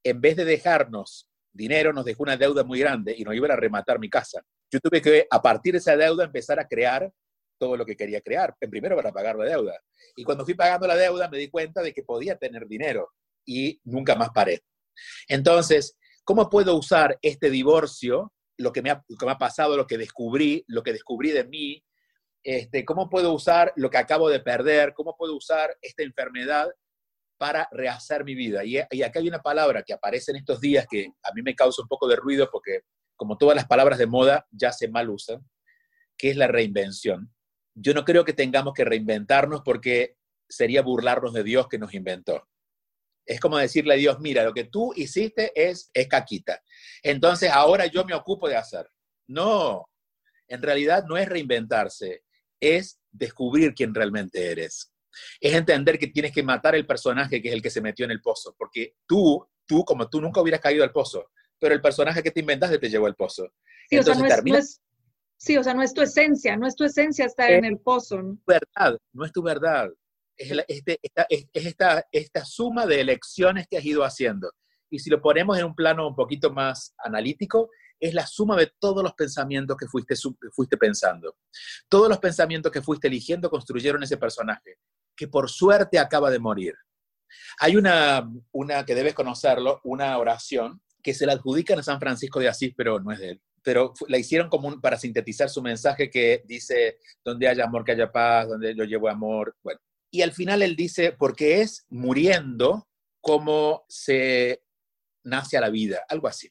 en 0.04 0.20
vez 0.20 0.36
de 0.36 0.44
dejarnos 0.44 1.28
dinero, 1.52 1.92
nos 1.92 2.04
dejó 2.04 2.22
una 2.22 2.36
deuda 2.36 2.64
muy 2.64 2.80
grande 2.80 3.14
y 3.16 3.24
nos 3.24 3.34
iba 3.34 3.52
a 3.52 3.56
rematar 3.56 3.98
mi 3.98 4.08
casa. 4.08 4.42
Yo 4.70 4.80
tuve 4.80 5.02
que, 5.02 5.26
a 5.30 5.42
partir 5.42 5.72
de 5.72 5.78
esa 5.78 5.96
deuda, 5.96 6.24
empezar 6.24 6.58
a 6.58 6.66
crear 6.66 7.12
todo 7.58 7.76
lo 7.76 7.86
que 7.86 7.94
quería 7.94 8.20
crear, 8.20 8.56
en 8.60 8.70
primero 8.70 8.96
para 8.96 9.12
pagar 9.12 9.36
la 9.36 9.44
deuda. 9.44 9.78
Y 10.16 10.24
cuando 10.24 10.44
fui 10.44 10.54
pagando 10.54 10.86
la 10.86 10.96
deuda 10.96 11.28
me 11.28 11.38
di 11.38 11.48
cuenta 11.48 11.80
de 11.82 11.92
que 11.92 12.02
podía 12.02 12.36
tener 12.36 12.66
dinero 12.66 13.10
y 13.46 13.80
nunca 13.84 14.16
más 14.16 14.30
paré. 14.30 14.62
Entonces, 15.28 15.96
¿cómo 16.24 16.50
puedo 16.50 16.76
usar 16.76 17.18
este 17.22 17.50
divorcio, 17.50 18.32
lo 18.62 18.72
que 18.72 18.82
me 18.82 18.90
ha, 18.90 19.38
pasado, 19.38 19.76
lo 19.76 19.86
que 19.86 19.98
descubrí, 19.98 20.64
lo 20.68 20.82
que 20.82 20.92
descubrí 20.92 21.30
de 21.30 21.44
mí, 21.44 21.84
este, 22.42 22.84
cómo 22.84 23.08
puedo 23.08 23.32
usar 23.32 23.72
lo 23.76 23.90
que 23.90 23.98
acabo 23.98 24.28
de 24.28 24.40
perder, 24.40 24.94
cómo 24.94 25.16
puedo 25.16 25.36
usar 25.36 25.76
esta 25.80 26.02
enfermedad 26.02 26.68
para 27.38 27.68
rehacer 27.72 28.24
mi 28.24 28.34
vida. 28.34 28.64
Y, 28.64 28.78
y, 28.90 29.02
acá 29.02 29.18
hay 29.20 29.28
una 29.28 29.42
palabra 29.42 29.82
que 29.82 29.92
aparece 29.92 30.30
en 30.30 30.38
estos 30.38 30.60
días 30.60 30.86
que 30.88 31.08
a 31.22 31.32
mí 31.34 31.42
me 31.42 31.54
causa 31.54 31.82
un 31.82 31.88
poco 31.88 32.06
de 32.08 32.16
ruido 32.16 32.48
porque, 32.50 32.80
como 33.16 33.36
todas 33.36 33.56
las 33.56 33.66
palabras 33.66 33.98
de 33.98 34.06
moda, 34.06 34.46
ya 34.50 34.72
se 34.72 34.88
mal 34.88 35.10
usan, 35.10 35.44
que 36.16 36.30
es 36.30 36.36
la 36.36 36.46
reinvención. 36.46 37.32
Yo 37.74 37.94
no 37.94 38.04
creo 38.04 38.24
que 38.24 38.32
tengamos 38.32 38.74
que 38.74 38.84
reinventarnos 38.84 39.62
porque 39.64 40.16
sería 40.48 40.82
burlarnos 40.82 41.32
de 41.32 41.42
Dios 41.42 41.68
que 41.68 41.78
nos 41.78 41.94
inventó. 41.94 42.46
Es 43.24 43.40
como 43.40 43.58
decirle 43.58 43.94
a 43.94 43.96
Dios, 43.96 44.18
mira, 44.20 44.44
lo 44.44 44.52
que 44.52 44.64
tú 44.64 44.92
hiciste 44.96 45.52
es, 45.54 45.90
es 45.94 46.08
caquita. 46.08 46.60
Entonces 47.02 47.50
ahora 47.50 47.86
yo 47.86 48.04
me 48.04 48.14
ocupo 48.14 48.48
de 48.48 48.56
hacer. 48.56 48.88
No, 49.28 49.88
en 50.48 50.62
realidad 50.62 51.04
no 51.08 51.16
es 51.16 51.28
reinventarse, 51.28 52.24
es 52.60 53.00
descubrir 53.10 53.74
quién 53.74 53.94
realmente 53.94 54.50
eres 54.50 54.92
es 55.40 55.54
entender 55.54 55.98
que 55.98 56.08
tienes 56.08 56.32
que 56.32 56.42
matar 56.42 56.74
el 56.74 56.86
personaje 56.86 57.40
que 57.40 57.48
es 57.48 57.54
el 57.54 57.62
que 57.62 57.70
se 57.70 57.80
metió 57.80 58.04
en 58.04 58.10
el 58.10 58.20
pozo, 58.20 58.54
porque 58.58 58.96
tú, 59.06 59.46
tú 59.66 59.84
como 59.84 60.08
tú 60.08 60.20
nunca 60.20 60.40
hubieras 60.40 60.60
caído 60.60 60.84
al 60.84 60.92
pozo, 60.92 61.30
pero 61.58 61.74
el 61.74 61.80
personaje 61.80 62.22
que 62.22 62.30
te 62.30 62.40
inventaste 62.40 62.78
te 62.78 62.90
llevó 62.90 63.06
al 63.06 63.14
pozo. 63.14 63.52
Sí, 63.88 63.98
o 63.98 64.02
sea, 64.02 64.14
no 64.14 64.56
es, 64.56 64.80
sí, 65.36 65.56
o 65.56 65.62
sea, 65.62 65.74
no 65.74 65.82
es 65.82 65.92
tu 65.92 66.02
esencia, 66.02 66.56
no 66.56 66.66
es 66.66 66.74
tu 66.74 66.84
esencia 66.84 67.26
estar 67.26 67.50
en 67.50 67.64
el 67.64 67.78
pozo. 67.78 68.22
¿no? 68.22 68.38
verdad, 68.46 68.98
no 69.12 69.24
es 69.24 69.32
tu 69.32 69.42
verdad. 69.42 69.90
Es, 70.42 70.64
este, 70.68 70.98
esta, 71.02 71.26
es, 71.28 71.46
esta, 71.52 72.06
esta 72.10 72.44
suma 72.44 72.86
de 72.86 73.00
elecciones 73.00 73.66
que 73.68 73.78
has 73.78 73.84
ido 73.84 74.04
haciendo. 74.04 74.52
Y 74.90 74.98
si 74.98 75.08
lo 75.08 75.22
ponemos 75.22 75.58
en 75.58 75.64
un 75.64 75.74
plano 75.74 76.06
un 76.06 76.14
poquito 76.14 76.52
más 76.52 76.94
analítico, 76.98 77.70
es 77.98 78.12
la 78.14 78.26
suma 78.26 78.56
de 78.56 78.72
todos 78.78 79.02
los 79.02 79.14
pensamientos 79.14 79.76
que 79.76 79.86
fuiste, 79.86 80.14
fuiste 80.52 80.76
pensando. 80.76 81.36
Todos 81.88 82.08
los 82.08 82.18
pensamientos 82.18 82.72
que 82.72 82.82
fuiste 82.82 83.08
eligiendo 83.08 83.48
construyeron 83.48 84.02
ese 84.02 84.16
personaje 84.16 84.78
que 85.16 85.28
por 85.28 85.48
suerte 85.48 85.98
acaba 85.98 86.30
de 86.30 86.38
morir. 86.38 86.74
Hay 87.60 87.76
una, 87.76 88.28
una 88.50 88.84
que 88.84 88.94
debes 88.94 89.14
conocerlo, 89.14 89.80
una 89.84 90.18
oración 90.18 90.82
que 91.02 91.14
se 91.14 91.26
la 91.26 91.34
adjudican 91.34 91.78
a 91.78 91.82
San 91.82 92.00
Francisco 92.00 92.40
de 92.40 92.48
Asís, 92.48 92.72
pero 92.76 93.00
no 93.00 93.12
es 93.12 93.18
de 93.18 93.30
él. 93.30 93.42
Pero 93.62 93.92
la 94.08 94.18
hicieron 94.18 94.48
como 94.48 94.80
para 94.80 94.98
sintetizar 94.98 95.48
su 95.48 95.62
mensaje 95.62 96.10
que 96.10 96.42
dice, 96.44 96.98
donde 97.24 97.48
haya 97.48 97.64
amor, 97.64 97.84
que 97.84 97.92
haya 97.92 98.10
paz, 98.10 98.48
donde 98.48 98.74
yo 98.74 98.84
llevo 98.84 99.08
amor. 99.08 99.56
Bueno, 99.62 99.80
y 100.12 100.20
al 100.20 100.32
final 100.32 100.62
él 100.62 100.76
dice, 100.76 101.12
porque 101.12 101.62
es 101.62 101.86
muriendo 101.88 102.86
como 103.20 103.84
se 103.88 104.62
nace 105.24 105.56
a 105.56 105.62
la 105.62 105.70
vida, 105.70 106.04
algo 106.06 106.28
así. 106.28 106.50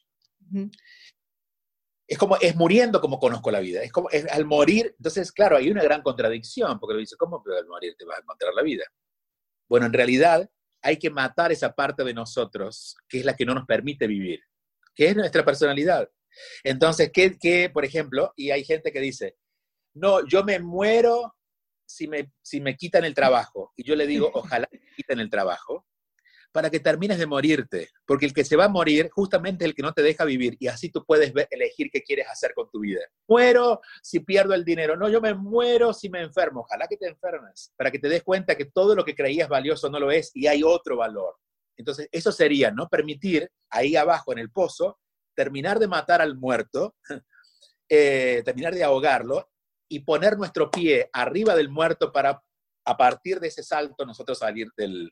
Es 2.08 2.18
como, 2.18 2.38
es 2.38 2.56
muriendo 2.56 3.00
como 3.00 3.20
conozco 3.20 3.52
la 3.52 3.60
vida, 3.60 3.84
es 3.84 3.92
como, 3.92 4.10
es 4.10 4.26
al 4.32 4.46
morir, 4.46 4.96
entonces, 4.98 5.32
claro, 5.32 5.58
hay 5.58 5.70
una 5.70 5.84
gran 5.84 6.02
contradicción, 6.02 6.80
porque 6.80 6.96
lo 6.96 7.00
dice, 7.00 7.16
¿cómo 7.18 7.44
al 7.56 7.68
morir 7.68 7.96
te 7.98 8.04
vas 8.04 8.18
a 8.18 8.22
encontrar 8.22 8.52
la 8.56 8.64
vida? 8.64 8.84
Bueno, 9.70 9.86
en 9.86 9.94
realidad 9.94 10.50
hay 10.82 10.98
que 10.98 11.12
matar 11.12 11.52
esa 11.52 11.72
parte 11.74 12.04
de 12.04 12.16
nosotros, 12.16 12.98
que 13.08 13.20
es 13.20 13.26
la 13.26 13.36
que 13.36 13.46
no 13.46 13.54
nos 13.54 13.68
permite 13.68 14.08
vivir, 14.08 14.40
que 14.96 15.10
es 15.10 15.16
nuestra 15.16 15.46
personalidad. 15.46 16.10
Entonces, 16.64 17.12
¿qué, 17.14 17.38
qué 17.40 17.70
por 17.70 17.86
ejemplo, 17.86 18.34
y 18.36 18.50
hay 18.50 18.64
gente 18.64 18.92
que 18.92 19.02
dice, 19.02 19.38
no, 19.94 20.26
yo 20.26 20.44
me 20.44 20.58
muero 20.58 21.36
si 21.92 22.08
me, 22.08 22.32
si 22.42 22.62
me 22.62 22.76
quitan 22.76 23.06
el 23.06 23.14
trabajo, 23.14 23.72
y 23.76 23.84
yo 23.84 23.96
le 23.96 24.08
digo, 24.08 24.32
ojalá 24.34 24.68
me 24.72 24.80
quiten 24.96 25.20
el 25.20 25.30
trabajo, 25.30 25.86
para 26.52 26.70
que 26.70 26.80
termines 26.80 27.18
de 27.18 27.26
morirte, 27.26 27.90
porque 28.06 28.26
el 28.26 28.34
que 28.34 28.44
se 28.44 28.56
va 28.56 28.66
a 28.66 28.70
morir 28.70 29.10
justamente 29.12 29.64
es 29.64 29.70
el 29.70 29.76
que 29.76 29.82
no 29.82 29.94
te 29.94 30.02
deja 30.02 30.26
vivir 30.26 30.58
y 30.60 30.68
así 30.68 30.90
tú 30.90 31.06
puedes 31.06 31.34
elegir 31.50 31.90
qué 31.92 32.02
quieres 32.02 32.28
hacer 32.28 32.54
con 32.54 32.70
tu 32.70 32.82
vida. 32.82 33.02
Muero 33.28 33.80
si 34.02 34.20
pierdo 34.20 34.54
el 34.54 34.66
dinero, 34.66 34.98
no, 34.98 35.10
yo 35.10 35.22
me 35.22 35.34
muero 35.34 35.94
si 35.94 36.10
me 36.10 36.22
enfermo, 36.22 36.62
ojalá 36.62 36.88
que 36.88 36.98
te 36.98 37.08
enfermes, 37.08 37.74
para 37.78 37.90
que 37.90 38.00
te 38.00 38.10
des 38.10 38.24
cuenta 38.24 38.56
que 38.56 38.66
todo 38.66 38.96
lo 38.96 39.06
que 39.06 39.16
creías 39.16 39.48
valioso 39.48 39.90
no 39.90 40.00
lo 40.00 40.12
es 40.12 40.32
y 40.34 40.48
hay 40.48 40.62
otro 40.64 40.98
valor. 40.98 41.36
Entonces, 41.78 42.10
eso 42.12 42.32
sería, 42.32 42.70
¿no? 42.72 42.88
Permitir 42.90 43.50
ahí 43.70 43.96
abajo 43.96 44.34
en 44.34 44.40
el 44.40 44.52
pozo, 44.52 45.00
terminar 45.34 45.80
de 45.80 45.88
matar 45.88 46.22
al 46.22 46.38
muerto, 46.38 46.96
eh, 47.90 48.42
terminar 48.44 48.76
de 48.76 48.84
ahogarlo 48.84 49.50
y 49.92 50.00
poner 50.00 50.38
nuestro 50.38 50.72
pie 50.72 51.10
arriba 51.12 51.54
del 51.54 51.68
muerto 51.68 52.14
para 52.14 52.42
a 52.86 52.98
partir 52.98 53.42
de 53.42 53.50
ese 53.50 53.62
salto 53.62 54.06
nosotros 54.06 54.40
salir 54.40 54.70
del, 54.78 55.12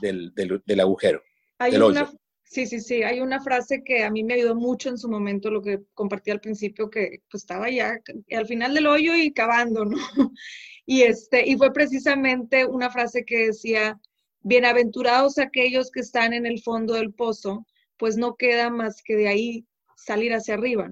del, 0.00 0.32
del, 0.64 0.80
agujero. 0.80 1.20
Hay 1.58 1.74
una, 1.74 2.10
sí, 2.44 2.64
sí, 2.66 2.80
sí, 2.80 3.02
hay 3.02 3.20
una 3.20 3.42
frase 3.42 3.82
que 3.84 4.04
a 4.04 4.10
mí 4.10 4.22
me 4.22 4.34
ayudó 4.34 4.54
mucho 4.54 4.88
en 4.88 4.98
su 4.98 5.08
momento, 5.08 5.50
lo 5.50 5.60
que 5.60 5.80
compartí 5.94 6.30
al 6.30 6.40
principio, 6.40 6.88
que 6.88 7.22
pues, 7.28 7.42
estaba 7.42 7.68
ya 7.70 7.98
al 8.30 8.46
final 8.46 8.72
del 8.72 8.86
hoyo 8.86 9.16
y 9.16 9.32
cavando, 9.32 9.84
¿no? 9.84 9.96
Y, 10.86 11.00
este, 11.00 11.48
y 11.48 11.56
fue 11.56 11.72
precisamente 11.72 12.66
una 12.66 12.90
frase 12.90 13.24
que 13.24 13.46
decía, 13.46 13.98
bienaventurados 14.42 15.38
aquellos 15.38 15.90
que 15.90 16.00
están 16.00 16.34
en 16.34 16.44
el 16.44 16.60
fondo 16.60 16.92
del 16.92 17.14
pozo, 17.14 17.66
pues 17.96 18.18
no 18.18 18.36
queda 18.36 18.68
más 18.68 19.02
que 19.02 19.16
de 19.16 19.28
ahí 19.28 19.66
salir 19.96 20.34
hacia 20.34 20.54
arriba. 20.54 20.90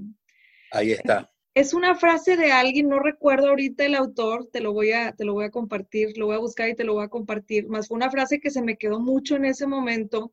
Ahí 0.70 0.92
está. 0.92 1.31
Es 1.54 1.74
una 1.74 1.94
frase 1.94 2.36
de 2.36 2.50
alguien, 2.50 2.88
no 2.88 2.98
recuerdo 2.98 3.48
ahorita 3.48 3.84
el 3.84 3.94
autor, 3.94 4.48
te 4.50 4.60
lo 4.60 4.72
voy 4.72 4.92
a, 4.92 5.12
te 5.12 5.26
lo 5.26 5.34
voy 5.34 5.44
a 5.44 5.50
compartir, 5.50 6.16
lo 6.16 6.26
voy 6.26 6.36
a 6.36 6.40
buscar 6.40 6.68
y 6.70 6.74
te 6.74 6.84
lo 6.84 6.94
voy 6.94 7.04
a 7.04 7.08
compartir, 7.08 7.68
más 7.68 7.88
fue 7.88 7.96
una 7.96 8.10
frase 8.10 8.40
que 8.40 8.50
se 8.50 8.62
me 8.62 8.78
quedó 8.78 9.00
mucho 9.00 9.36
en 9.36 9.44
ese 9.44 9.66
momento, 9.66 10.32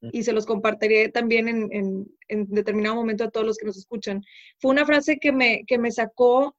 mm. 0.00 0.08
y 0.12 0.22
se 0.22 0.32
los 0.32 0.46
compartiré 0.46 1.10
también 1.10 1.48
en, 1.48 2.08
en, 2.28 2.46
determinado 2.46 2.96
momento 2.96 3.24
a 3.24 3.30
todos 3.30 3.44
los 3.44 3.58
que 3.58 3.66
nos 3.66 3.76
escuchan. 3.76 4.22
Fue 4.58 4.70
una 4.70 4.86
frase 4.86 5.18
que 5.18 5.30
me, 5.30 5.64
que 5.66 5.78
me 5.78 5.90
sacó 5.90 6.56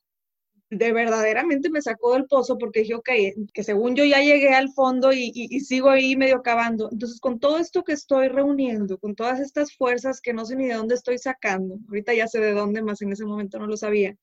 de 0.70 0.92
verdaderamente 0.92 1.70
me 1.70 1.82
sacó 1.82 2.14
del 2.14 2.26
pozo 2.26 2.58
porque 2.58 2.82
dije, 2.82 2.96
ok, 2.96 3.10
que 3.54 3.64
según 3.64 3.96
yo 3.96 4.04
ya 4.04 4.20
llegué 4.22 4.50
al 4.50 4.70
fondo 4.74 5.14
y, 5.14 5.32
y, 5.34 5.60
sigo 5.62 5.90
ahí 5.90 6.18
medio 6.18 6.42
cavando. 6.42 6.90
Entonces, 6.92 7.22
con 7.22 7.40
todo 7.40 7.58
esto 7.58 7.84
que 7.84 7.94
estoy 7.94 8.28
reuniendo, 8.28 8.98
con 8.98 9.16
todas 9.16 9.40
estas 9.40 9.74
fuerzas 9.76 10.20
que 10.20 10.34
no 10.34 10.46
sé 10.46 10.58
ni 10.58 10.68
de 10.68 10.74
dónde 10.74 10.96
estoy 10.96 11.18
sacando, 11.20 11.78
ahorita 11.88 12.14
ya 12.14 12.28
sé 12.28 12.40
de 12.42 12.54
dónde, 12.54 12.82
más 12.82 13.02
en 13.02 13.14
ese 13.14 13.26
momento 13.26 13.60
no 13.60 13.68
lo 13.68 13.78
sabía. 13.78 14.18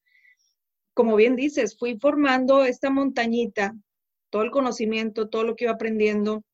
Como 0.92 1.16
bien 1.16 1.35
dices, 1.35 1.78
fui 1.78 1.98
formando 1.98 2.64
esta 2.64 2.90
montañita, 2.90 3.74
todo 4.30 4.42
el 4.42 4.50
conocimiento, 4.50 5.28
todo 5.28 5.44
lo 5.44 5.57
que 5.57 5.64
iba 5.64 5.72
aprendiendo, 5.72 6.44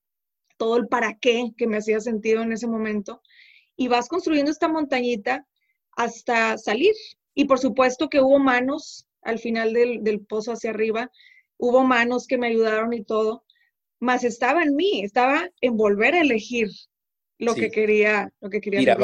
todo 0.56 0.76
el 0.76 0.86
para 0.86 1.18
qué 1.18 1.52
que 1.56 1.66
me 1.66 1.78
hacía 1.78 2.00
sentido 2.00 2.42
en 2.42 2.52
ese 2.52 2.68
momento, 2.68 3.22
y 3.76 3.88
vas 3.88 4.08
construyendo 4.08 4.50
esta 4.52 4.68
montañita 4.68 5.46
hasta 5.96 6.58
salir. 6.58 6.94
Y 7.34 7.46
por 7.46 7.58
supuesto 7.58 8.08
que 8.08 8.20
hubo 8.20 8.38
manos 8.38 9.06
al 9.22 9.38
final 9.38 9.72
del, 9.72 10.20
pozo 10.26 10.52
hacia 10.52 10.70
arriba. 10.70 11.10
Hubo 11.58 11.84
manos 11.84 12.26
que 12.26 12.38
me 12.38 12.48
ayudaron 12.48 12.92
y 12.92 13.04
todo, 13.04 13.44
más 14.00 14.24
estaba 14.24 14.62
en 14.62 14.74
mí, 14.76 15.02
estaba 15.02 15.48
en 15.60 15.76
volver 15.76 16.14
a 16.14 16.20
elegir 16.20 16.68
lo 17.38 17.54
que 17.54 17.70
quería, 17.70 18.32
lo 18.40 18.50
que 18.50 18.60
quería 18.60 18.80
Mira, 18.80 18.96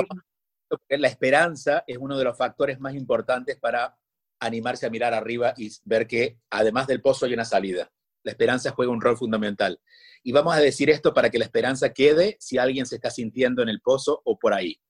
la 0.89 1.09
esperanza 1.09 1.85
es 1.87 1.99
uno 1.99 2.19
de 2.19 2.25
los 2.25 2.37
factores 2.37 2.81
más 2.81 2.95
importantes 2.95 3.57
para 3.59 3.97
animarse 4.41 4.87
a 4.87 4.91
mirar 4.91 5.15
arriba 5.15 5.55
y 5.57 5.71
ver 5.85 6.07
que 6.07 6.39
además 6.51 6.87
del 6.87 7.01
pozo 7.01 7.27
hay 7.27 7.35
una 7.35 7.45
salida. 7.45 7.91
La 8.23 8.33
esperanza 8.33 8.73
juega 8.73 8.93
un 8.93 9.01
rol 9.01 9.17
fundamental. 9.17 9.81
Y 10.23 10.33
vamos 10.33 10.55
a 10.55 10.61
decir 10.61 10.91
esto 10.91 11.15
para 11.15 11.31
que 11.31 11.39
la 11.39 11.45
esperanza 11.45 11.93
quede 11.93 12.37
si 12.41 12.59
alguien 12.59 12.87
se 12.87 12.97
está 12.97 13.11
sintiendo 13.11 13.63
en 13.63 13.69
el 13.69 13.81
pozo 13.81 14.23
o 14.25 14.39
por 14.39 14.53
ahí. 14.53 14.81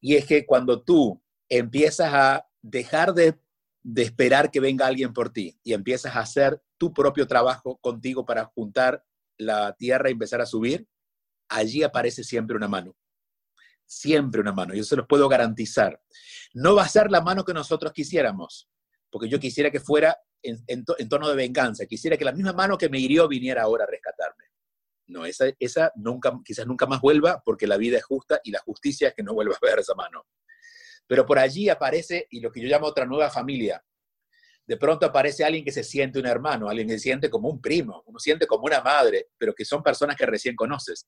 Y 0.00 0.16
es 0.16 0.26
que 0.26 0.44
cuando 0.44 0.82
tú 0.82 1.22
empiezas 1.48 2.12
a 2.12 2.46
dejar 2.62 3.14
de 3.14 3.38
de 3.88 4.02
esperar 4.02 4.50
que 4.50 4.58
venga 4.58 4.84
alguien 4.84 5.12
por 5.12 5.32
ti 5.32 5.60
y 5.62 5.72
empiezas 5.72 6.16
a 6.16 6.20
hacer 6.20 6.60
tu 6.76 6.92
propio 6.92 7.28
trabajo 7.28 7.78
contigo 7.78 8.26
para 8.26 8.44
juntar 8.46 9.04
la 9.38 9.76
tierra 9.76 10.08
y 10.08 10.12
empezar 10.12 10.40
a 10.40 10.46
subir, 10.46 10.88
allí 11.48 11.84
aparece 11.84 12.24
siempre 12.24 12.56
una 12.56 12.66
mano. 12.66 12.96
Siempre 13.84 14.40
una 14.40 14.50
mano. 14.52 14.74
Yo 14.74 14.82
se 14.82 14.96
los 14.96 15.06
puedo 15.06 15.28
garantizar. 15.28 16.02
No 16.52 16.74
va 16.74 16.82
a 16.82 16.88
ser 16.88 17.12
la 17.12 17.20
mano 17.20 17.44
que 17.44 17.54
nosotros 17.54 17.92
quisiéramos, 17.92 18.68
porque 19.08 19.28
yo 19.28 19.38
quisiera 19.38 19.70
que 19.70 19.78
fuera 19.78 20.16
en, 20.42 20.84
tono 21.08 21.28
de 21.28 21.36
venganza. 21.36 21.86
Quisiera 21.86 22.16
que 22.16 22.24
la 22.24 22.32
misma 22.32 22.54
mano 22.54 22.76
que 22.76 22.88
me 22.88 22.98
hirió 22.98 23.28
viniera 23.28 23.62
ahora 23.62 23.84
a 23.84 23.88
rescatarme. 23.88 24.46
No, 25.06 25.24
esa, 25.24 25.44
esa 25.60 25.92
nunca, 25.94 26.36
quizás 26.44 26.66
nunca 26.66 26.86
más 26.86 27.00
vuelva 27.00 27.40
porque 27.44 27.68
la 27.68 27.76
vida 27.76 27.98
es 27.98 28.04
justa 28.04 28.40
y 28.42 28.50
la 28.50 28.58
justicia 28.58 29.08
es 29.08 29.14
que 29.14 29.22
no 29.22 29.32
vuelva 29.32 29.54
a 29.54 29.64
ver 29.64 29.78
esa 29.78 29.94
mano. 29.94 30.26
Pero 31.06 31.24
por 31.24 31.38
allí 31.38 31.68
aparece, 31.68 32.26
y 32.30 32.40
lo 32.40 32.50
que 32.50 32.60
yo 32.60 32.68
llamo 32.68 32.86
otra 32.86 33.06
nueva 33.06 33.30
familia, 33.30 33.82
de 34.66 34.76
pronto 34.76 35.06
aparece 35.06 35.44
alguien 35.44 35.64
que 35.64 35.70
se 35.70 35.84
siente 35.84 36.18
un 36.18 36.26
hermano, 36.26 36.68
alguien 36.68 36.88
que 36.88 36.94
se 36.94 37.04
siente 37.04 37.30
como 37.30 37.48
un 37.48 37.60
primo, 37.60 38.02
uno 38.06 38.18
siente 38.18 38.46
como 38.46 38.64
una 38.64 38.80
madre, 38.80 39.28
pero 39.38 39.54
que 39.54 39.64
son 39.64 39.82
personas 39.82 40.16
que 40.16 40.26
recién 40.26 40.56
conoces. 40.56 41.06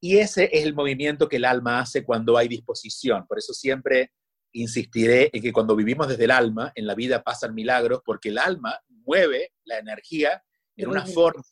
Y 0.00 0.18
ese 0.18 0.50
es 0.52 0.64
el 0.64 0.74
movimiento 0.74 1.28
que 1.28 1.36
el 1.36 1.44
alma 1.44 1.80
hace 1.80 2.04
cuando 2.04 2.36
hay 2.36 2.48
disposición. 2.48 3.26
Por 3.26 3.38
eso 3.38 3.52
siempre 3.54 4.12
insistiré 4.52 5.30
en 5.32 5.42
que 5.42 5.52
cuando 5.52 5.74
vivimos 5.74 6.08
desde 6.08 6.24
el 6.24 6.30
alma, 6.30 6.72
en 6.74 6.86
la 6.86 6.94
vida 6.94 7.22
pasan 7.22 7.54
milagros, 7.54 8.02
porque 8.04 8.28
el 8.28 8.38
alma 8.38 8.78
mueve 8.88 9.52
la 9.64 9.78
energía 9.78 10.42
en 10.76 10.88
una 10.88 11.04
forma 11.06 11.42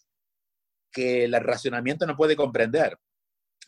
que 0.92 1.24
el 1.24 1.32
racionamiento 1.32 2.06
no 2.06 2.16
puede 2.16 2.37
comprender, 2.37 2.98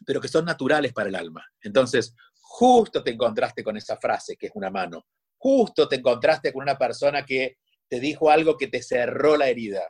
pero 0.07 0.21
que 0.21 0.29
son 0.29 0.45
naturales 0.45 0.93
para 0.93 1.09
el 1.09 1.15
alma. 1.15 1.45
Entonces, 1.61 2.15
justo 2.49 3.05
te 3.05 3.11
encontraste 3.11 3.63
con 3.63 3.77
esa 3.77 3.99
frase 3.99 4.37
que 4.37 4.47
es 4.47 4.53
una 4.55 4.71
mano, 4.71 5.07
justo 5.37 5.87
te 5.87 5.97
encontraste 5.97 6.51
con 6.53 6.63
una 6.63 6.79
persona 6.79 7.25
que 7.25 7.59
te 7.89 8.01
dijo 8.01 8.31
algo 8.31 8.57
que 8.57 8.69
te 8.69 8.83
cerró 8.83 9.37
la 9.37 9.49
herida, 9.49 9.83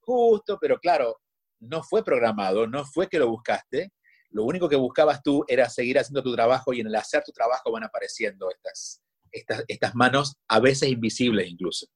justo, 0.00 0.58
pero 0.58 0.78
claro, 0.78 1.20
no 1.60 1.82
fue 1.82 2.02
programado, 2.02 2.66
no 2.66 2.86
fue 2.86 3.08
que 3.08 3.18
lo 3.18 3.28
buscaste, 3.28 3.92
lo 4.30 4.44
único 4.44 4.68
que 4.68 4.76
buscabas 4.76 5.22
tú 5.22 5.44
era 5.46 5.68
seguir 5.68 5.98
haciendo 5.98 6.22
tu 6.22 6.34
trabajo 6.34 6.72
y 6.72 6.80
en 6.80 6.86
el 6.86 6.94
hacer 6.94 7.22
tu 7.22 7.32
trabajo 7.32 7.70
van 7.70 7.84
apareciendo 7.84 8.50
estas, 8.50 9.02
estas, 9.30 9.64
estas 9.68 9.94
manos, 9.94 10.36
a 10.48 10.58
veces 10.58 10.88
invisibles 10.88 11.48
incluso. 11.48 11.86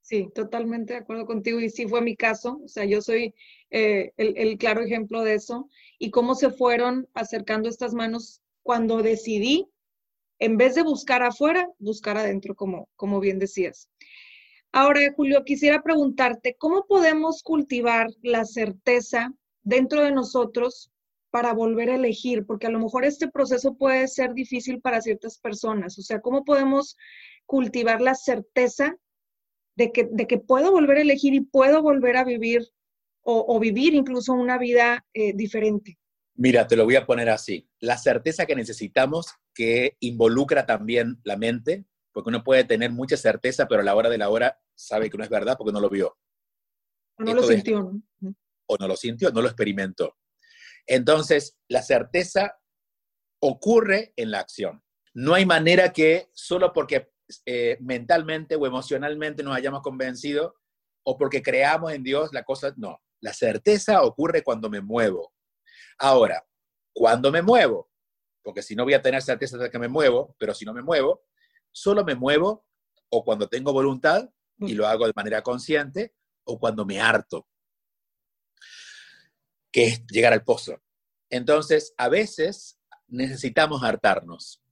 Sí, 0.00 0.28
totalmente 0.34 0.94
de 0.94 1.00
acuerdo 1.00 1.26
contigo 1.26 1.60
y 1.60 1.68
sí 1.68 1.86
fue 1.86 2.00
mi 2.00 2.16
caso, 2.16 2.60
o 2.64 2.68
sea, 2.68 2.84
yo 2.86 3.02
soy 3.02 3.34
eh, 3.70 4.12
el, 4.16 4.36
el, 4.36 4.58
claro 4.58 4.80
ejemplo 4.80 5.22
de 5.22 5.34
eso. 5.34 5.68
Y 5.98 6.10
cómo 6.10 6.34
se 6.34 6.50
fueron 6.50 7.08
acercando 7.14 7.68
estas 7.68 7.94
manos 7.94 8.42
cuando 8.62 9.02
decidí, 9.02 9.68
en 10.38 10.56
vez 10.56 10.74
de 10.74 10.82
buscar 10.82 11.22
afuera, 11.22 11.68
buscar 11.78 12.16
adentro, 12.16 12.54
como, 12.54 12.88
como 12.96 13.20
bien 13.20 13.38
decías. 13.38 13.88
Ahora, 14.72 15.00
Julio, 15.16 15.44
quisiera 15.44 15.82
preguntarte, 15.82 16.54
¿cómo 16.56 16.86
podemos 16.86 17.42
cultivar 17.42 18.08
la 18.22 18.44
certeza 18.44 19.32
dentro 19.62 20.02
de 20.02 20.12
nosotros 20.12 20.92
para 21.30 21.52
volver 21.52 21.90
a 21.90 21.96
elegir? 21.96 22.46
Porque 22.46 22.68
a 22.68 22.70
lo 22.70 22.78
mejor 22.78 23.04
este 23.04 23.28
proceso 23.28 23.74
puede 23.74 24.06
ser 24.06 24.32
difícil 24.32 24.80
para 24.80 25.00
ciertas 25.00 25.38
personas. 25.38 25.98
O 25.98 26.02
sea, 26.02 26.20
¿cómo 26.20 26.44
podemos 26.44 26.96
cultivar 27.46 28.00
la 28.00 28.14
certeza 28.14 28.96
de 29.74 29.90
que, 29.90 30.08
de 30.10 30.26
que 30.28 30.38
puedo 30.38 30.70
volver 30.70 30.98
a 30.98 31.02
elegir 31.02 31.34
y 31.34 31.40
puedo 31.40 31.82
volver 31.82 32.16
a 32.16 32.24
vivir 32.24 32.68
o, 33.22 33.58
vivir 33.60 33.94
incluso 33.94 34.32
una 34.32 34.56
vida 34.56 35.04
eh, 35.14 35.32
diferente? 35.34 35.98
Mira, 36.34 36.66
te 36.66 36.76
lo 36.76 36.84
voy 36.84 36.96
a 36.96 37.06
poner 37.06 37.28
así. 37.28 37.68
La 37.80 37.98
certeza 37.98 38.46
que 38.46 38.56
necesitamos, 38.56 39.34
que 39.54 39.96
involucra 40.00 40.66
también 40.66 41.20
la 41.24 41.36
mente, 41.36 41.84
porque 42.12 42.30
uno 42.30 42.42
puede 42.42 42.64
tener 42.64 42.90
mucha 42.90 43.16
certeza, 43.16 43.68
pero 43.68 43.82
a 43.82 43.84
la 43.84 43.94
hora 43.94 44.08
de 44.08 44.18
la 44.18 44.30
hora 44.30 44.60
sabe 44.74 45.10
que 45.10 45.18
no 45.18 45.24
es 45.24 45.30
verdad 45.30 45.56
porque 45.58 45.72
no 45.72 45.80
lo 45.80 45.90
vio. 45.90 46.16
O 47.18 47.24
no 47.24 47.34
lo 47.34 47.42
sintió. 47.42 47.92
O 48.66 48.76
no 48.78 48.88
lo 48.88 48.96
sintió, 48.96 49.30
no 49.30 49.42
lo 49.42 49.48
experimentó. 49.48 50.16
Entonces, 50.86 51.58
la 51.68 51.82
certeza 51.82 52.58
ocurre 53.40 54.12
en 54.16 54.30
la 54.30 54.40
acción. 54.40 54.82
No 55.14 55.34
hay 55.34 55.44
manera 55.44 55.92
que 55.92 56.30
solo 56.32 56.72
porque 56.72 57.12
eh, 57.46 57.76
mentalmente 57.80 58.56
o 58.56 58.66
emocionalmente 58.66 59.42
nos 59.42 59.56
hayamos 59.56 59.82
convencido 59.82 60.56
o 61.04 61.16
porque 61.16 61.42
creamos 61.42 61.92
en 61.92 62.02
Dios 62.02 62.30
la 62.32 62.44
cosa, 62.44 62.72
no. 62.76 63.00
La 63.20 63.32
certeza 63.32 64.02
ocurre 64.02 64.42
cuando 64.42 64.70
me 64.70 64.80
muevo, 64.80 65.32
Ahora, 66.02 66.46
cuando 66.94 67.30
me 67.30 67.42
muevo, 67.42 67.90
porque 68.42 68.62
si 68.62 68.74
no 68.74 68.84
voy 68.84 68.94
a 68.94 69.02
tener 69.02 69.20
certeza 69.20 69.58
de 69.58 69.70
que 69.70 69.78
me 69.78 69.86
muevo, 69.86 70.34
pero 70.38 70.54
si 70.54 70.64
no 70.64 70.72
me 70.72 70.82
muevo, 70.82 71.26
solo 71.70 72.04
me 72.06 72.14
muevo 72.14 72.66
o 73.10 73.22
cuando 73.22 73.48
tengo 73.48 73.72
voluntad 73.72 74.30
y 74.58 74.72
lo 74.72 74.86
hago 74.86 75.06
de 75.06 75.12
manera 75.14 75.42
consciente, 75.42 76.14
o 76.44 76.58
cuando 76.58 76.84
me 76.84 77.00
harto, 77.00 77.46
que 79.70 79.86
es 79.86 80.06
llegar 80.06 80.32
al 80.32 80.44
pozo. 80.44 80.82
Entonces, 81.28 81.94
a 81.96 82.08
veces 82.08 82.78
necesitamos 83.08 83.82
hartarnos. 83.82 84.62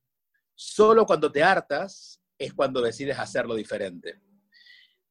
Solo 0.54 1.06
cuando 1.06 1.30
te 1.30 1.42
hartas 1.42 2.22
es 2.38 2.52
cuando 2.52 2.80
decides 2.80 3.18
hacerlo 3.18 3.54
diferente. 3.54 4.20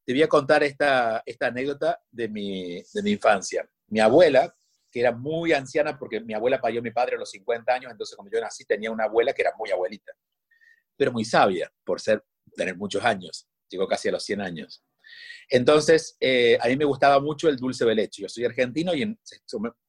Te 0.03 0.13
voy 0.13 0.23
a 0.23 0.27
contar 0.27 0.63
esta, 0.63 1.23
esta 1.25 1.47
anécdota 1.47 2.01
de 2.11 2.27
mi, 2.27 2.81
de 2.93 3.03
mi 3.03 3.11
infancia. 3.11 3.69
Mi 3.87 3.99
abuela, 3.99 4.55
que 4.97 5.01
era 5.01 5.11
muy 5.11 5.53
anciana 5.53 5.95
porque 5.95 6.19
mi 6.19 6.33
abuela 6.33 6.59
parió 6.59 6.79
a 6.79 6.83
mi 6.83 6.89
padre 6.89 7.17
a 7.17 7.19
los 7.19 7.29
50 7.29 7.71
años, 7.71 7.91
entonces 7.91 8.15
cuando 8.15 8.35
yo 8.35 8.41
nací 8.41 8.65
tenía 8.65 8.89
una 8.89 9.03
abuela 9.03 9.31
que 9.31 9.43
era 9.43 9.53
muy 9.55 9.69
abuelita, 9.69 10.11
pero 10.95 11.11
muy 11.11 11.23
sabia 11.23 11.71
por 11.83 12.01
ser, 12.01 12.25
tener 12.55 12.75
muchos 12.75 13.03
años, 13.03 13.47
llegó 13.69 13.87
casi 13.87 14.09
a 14.09 14.13
los 14.13 14.23
100 14.23 14.41
años. 14.41 14.83
Entonces, 15.49 16.17
eh, 16.19 16.57
a 16.59 16.67
mí 16.67 16.75
me 16.77 16.85
gustaba 16.85 17.19
mucho 17.19 17.47
el 17.47 17.57
dulce 17.57 17.85
de 17.85 17.93
leche. 17.93 18.23
Yo 18.23 18.27
soy 18.27 18.45
argentino 18.45 18.95
y 18.95 19.03
en, 19.03 19.19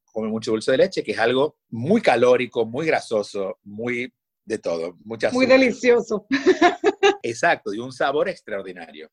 come 0.04 0.28
mucho 0.28 0.50
dulce 0.50 0.72
de 0.72 0.76
leche, 0.76 1.02
que 1.02 1.12
es 1.12 1.18
algo 1.18 1.56
muy 1.70 2.02
calórico, 2.02 2.66
muy 2.66 2.86
grasoso, 2.86 3.58
muy 3.62 4.12
de 4.44 4.58
todo. 4.58 4.98
Muchas 5.04 5.32
muy 5.32 5.46
delicioso. 5.46 6.26
Exacto, 7.22 7.72
y 7.72 7.78
un 7.78 7.92
sabor 7.92 8.28
extraordinario. 8.28 9.10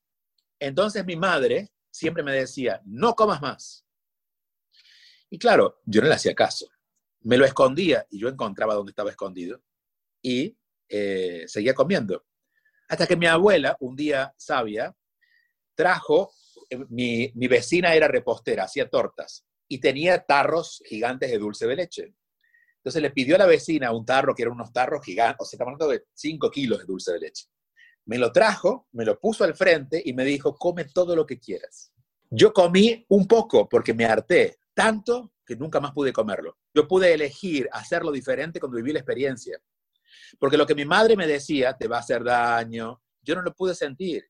Entonces 0.59 1.05
mi 1.05 1.15
madre 1.15 1.69
siempre 1.89 2.21
me 2.21 2.33
decía, 2.33 2.81
no 2.83 3.15
comas 3.15 3.41
más, 3.41 3.84
y 5.35 5.37
claro, 5.37 5.81
yo 5.83 6.01
no 6.01 6.07
le 6.07 6.13
hacía 6.13 6.33
caso. 6.33 6.69
Me 7.23 7.35
lo 7.35 7.43
escondía 7.43 8.07
y 8.09 8.19
yo 8.19 8.29
encontraba 8.29 8.73
dónde 8.73 8.91
estaba 8.91 9.09
escondido 9.09 9.61
y 10.21 10.57
eh, 10.87 11.43
seguía 11.45 11.73
comiendo. 11.73 12.25
Hasta 12.87 13.05
que 13.05 13.17
mi 13.17 13.25
abuela, 13.25 13.75
un 13.81 13.97
día 13.97 14.33
sabia, 14.37 14.95
trajo, 15.75 16.31
eh, 16.69 16.77
mi, 16.87 17.33
mi 17.35 17.49
vecina 17.49 17.93
era 17.93 18.07
repostera, 18.07 18.63
hacía 18.63 18.89
tortas 18.89 19.45
y 19.67 19.79
tenía 19.79 20.23
tarros 20.25 20.81
gigantes 20.85 21.29
de 21.29 21.37
dulce 21.37 21.67
de 21.67 21.75
leche. 21.75 22.15
Entonces 22.77 23.01
le 23.01 23.11
pidió 23.11 23.35
a 23.35 23.39
la 23.39 23.45
vecina 23.45 23.91
un 23.91 24.05
tarro 24.05 24.33
que 24.33 24.43
eran 24.43 24.53
unos 24.53 24.71
tarros 24.71 25.03
gigantes, 25.03 25.41
o 25.41 25.43
sea, 25.43 25.57
estamos 25.57 25.73
hablando 25.73 25.89
de 25.89 26.05
5 26.13 26.49
kilos 26.49 26.79
de 26.79 26.85
dulce 26.85 27.11
de 27.11 27.19
leche. 27.19 27.47
Me 28.05 28.17
lo 28.17 28.31
trajo, 28.31 28.87
me 28.93 29.03
lo 29.03 29.19
puso 29.19 29.43
al 29.43 29.53
frente 29.53 30.01
y 30.05 30.13
me 30.13 30.23
dijo, 30.23 30.55
come 30.55 30.85
todo 30.85 31.13
lo 31.13 31.25
que 31.25 31.39
quieras. 31.39 31.91
Yo 32.29 32.53
comí 32.53 33.05
un 33.09 33.27
poco 33.27 33.67
porque 33.67 33.93
me 33.93 34.05
harté, 34.05 34.59
tanto 34.75 35.33
que 35.45 35.55
nunca 35.55 35.79
más 35.79 35.91
pude 35.91 36.13
comerlo. 36.13 36.59
Yo 36.73 36.87
pude 36.87 37.13
elegir 37.13 37.67
hacerlo 37.71 38.11
diferente 38.11 38.59
cuando 38.59 38.77
viví 38.77 38.93
la 38.93 38.99
experiencia. 38.99 39.59
Porque 40.37 40.57
lo 40.57 40.67
que 40.67 40.75
mi 40.75 40.85
madre 40.85 41.15
me 41.15 41.25
decía, 41.25 41.75
te 41.75 41.87
va 41.87 41.97
a 41.97 42.01
hacer 42.01 42.23
daño, 42.23 43.01
yo 43.21 43.35
no 43.35 43.41
lo 43.41 43.53
pude 43.53 43.73
sentir. 43.73 44.25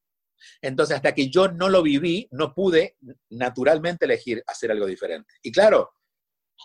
Entonces, 0.61 0.95
hasta 0.95 1.13
que 1.13 1.29
yo 1.29 1.47
no 1.47 1.69
lo 1.69 1.81
viví, 1.81 2.27
no 2.31 2.53
pude 2.53 2.97
naturalmente 3.29 4.05
elegir 4.05 4.43
hacer 4.47 4.71
algo 4.71 4.85
diferente. 4.85 5.33
Y 5.41 5.51
claro, 5.51 5.93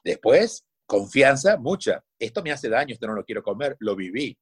después, 0.04 0.66
confianza, 0.86 1.56
mucha. 1.56 2.04
Esto 2.18 2.42
me 2.42 2.52
hace 2.52 2.68
daño, 2.68 2.94
esto 2.94 3.06
no 3.06 3.14
lo 3.14 3.24
quiero 3.24 3.42
comer, 3.42 3.76
lo 3.80 3.96
viví. 3.96 4.36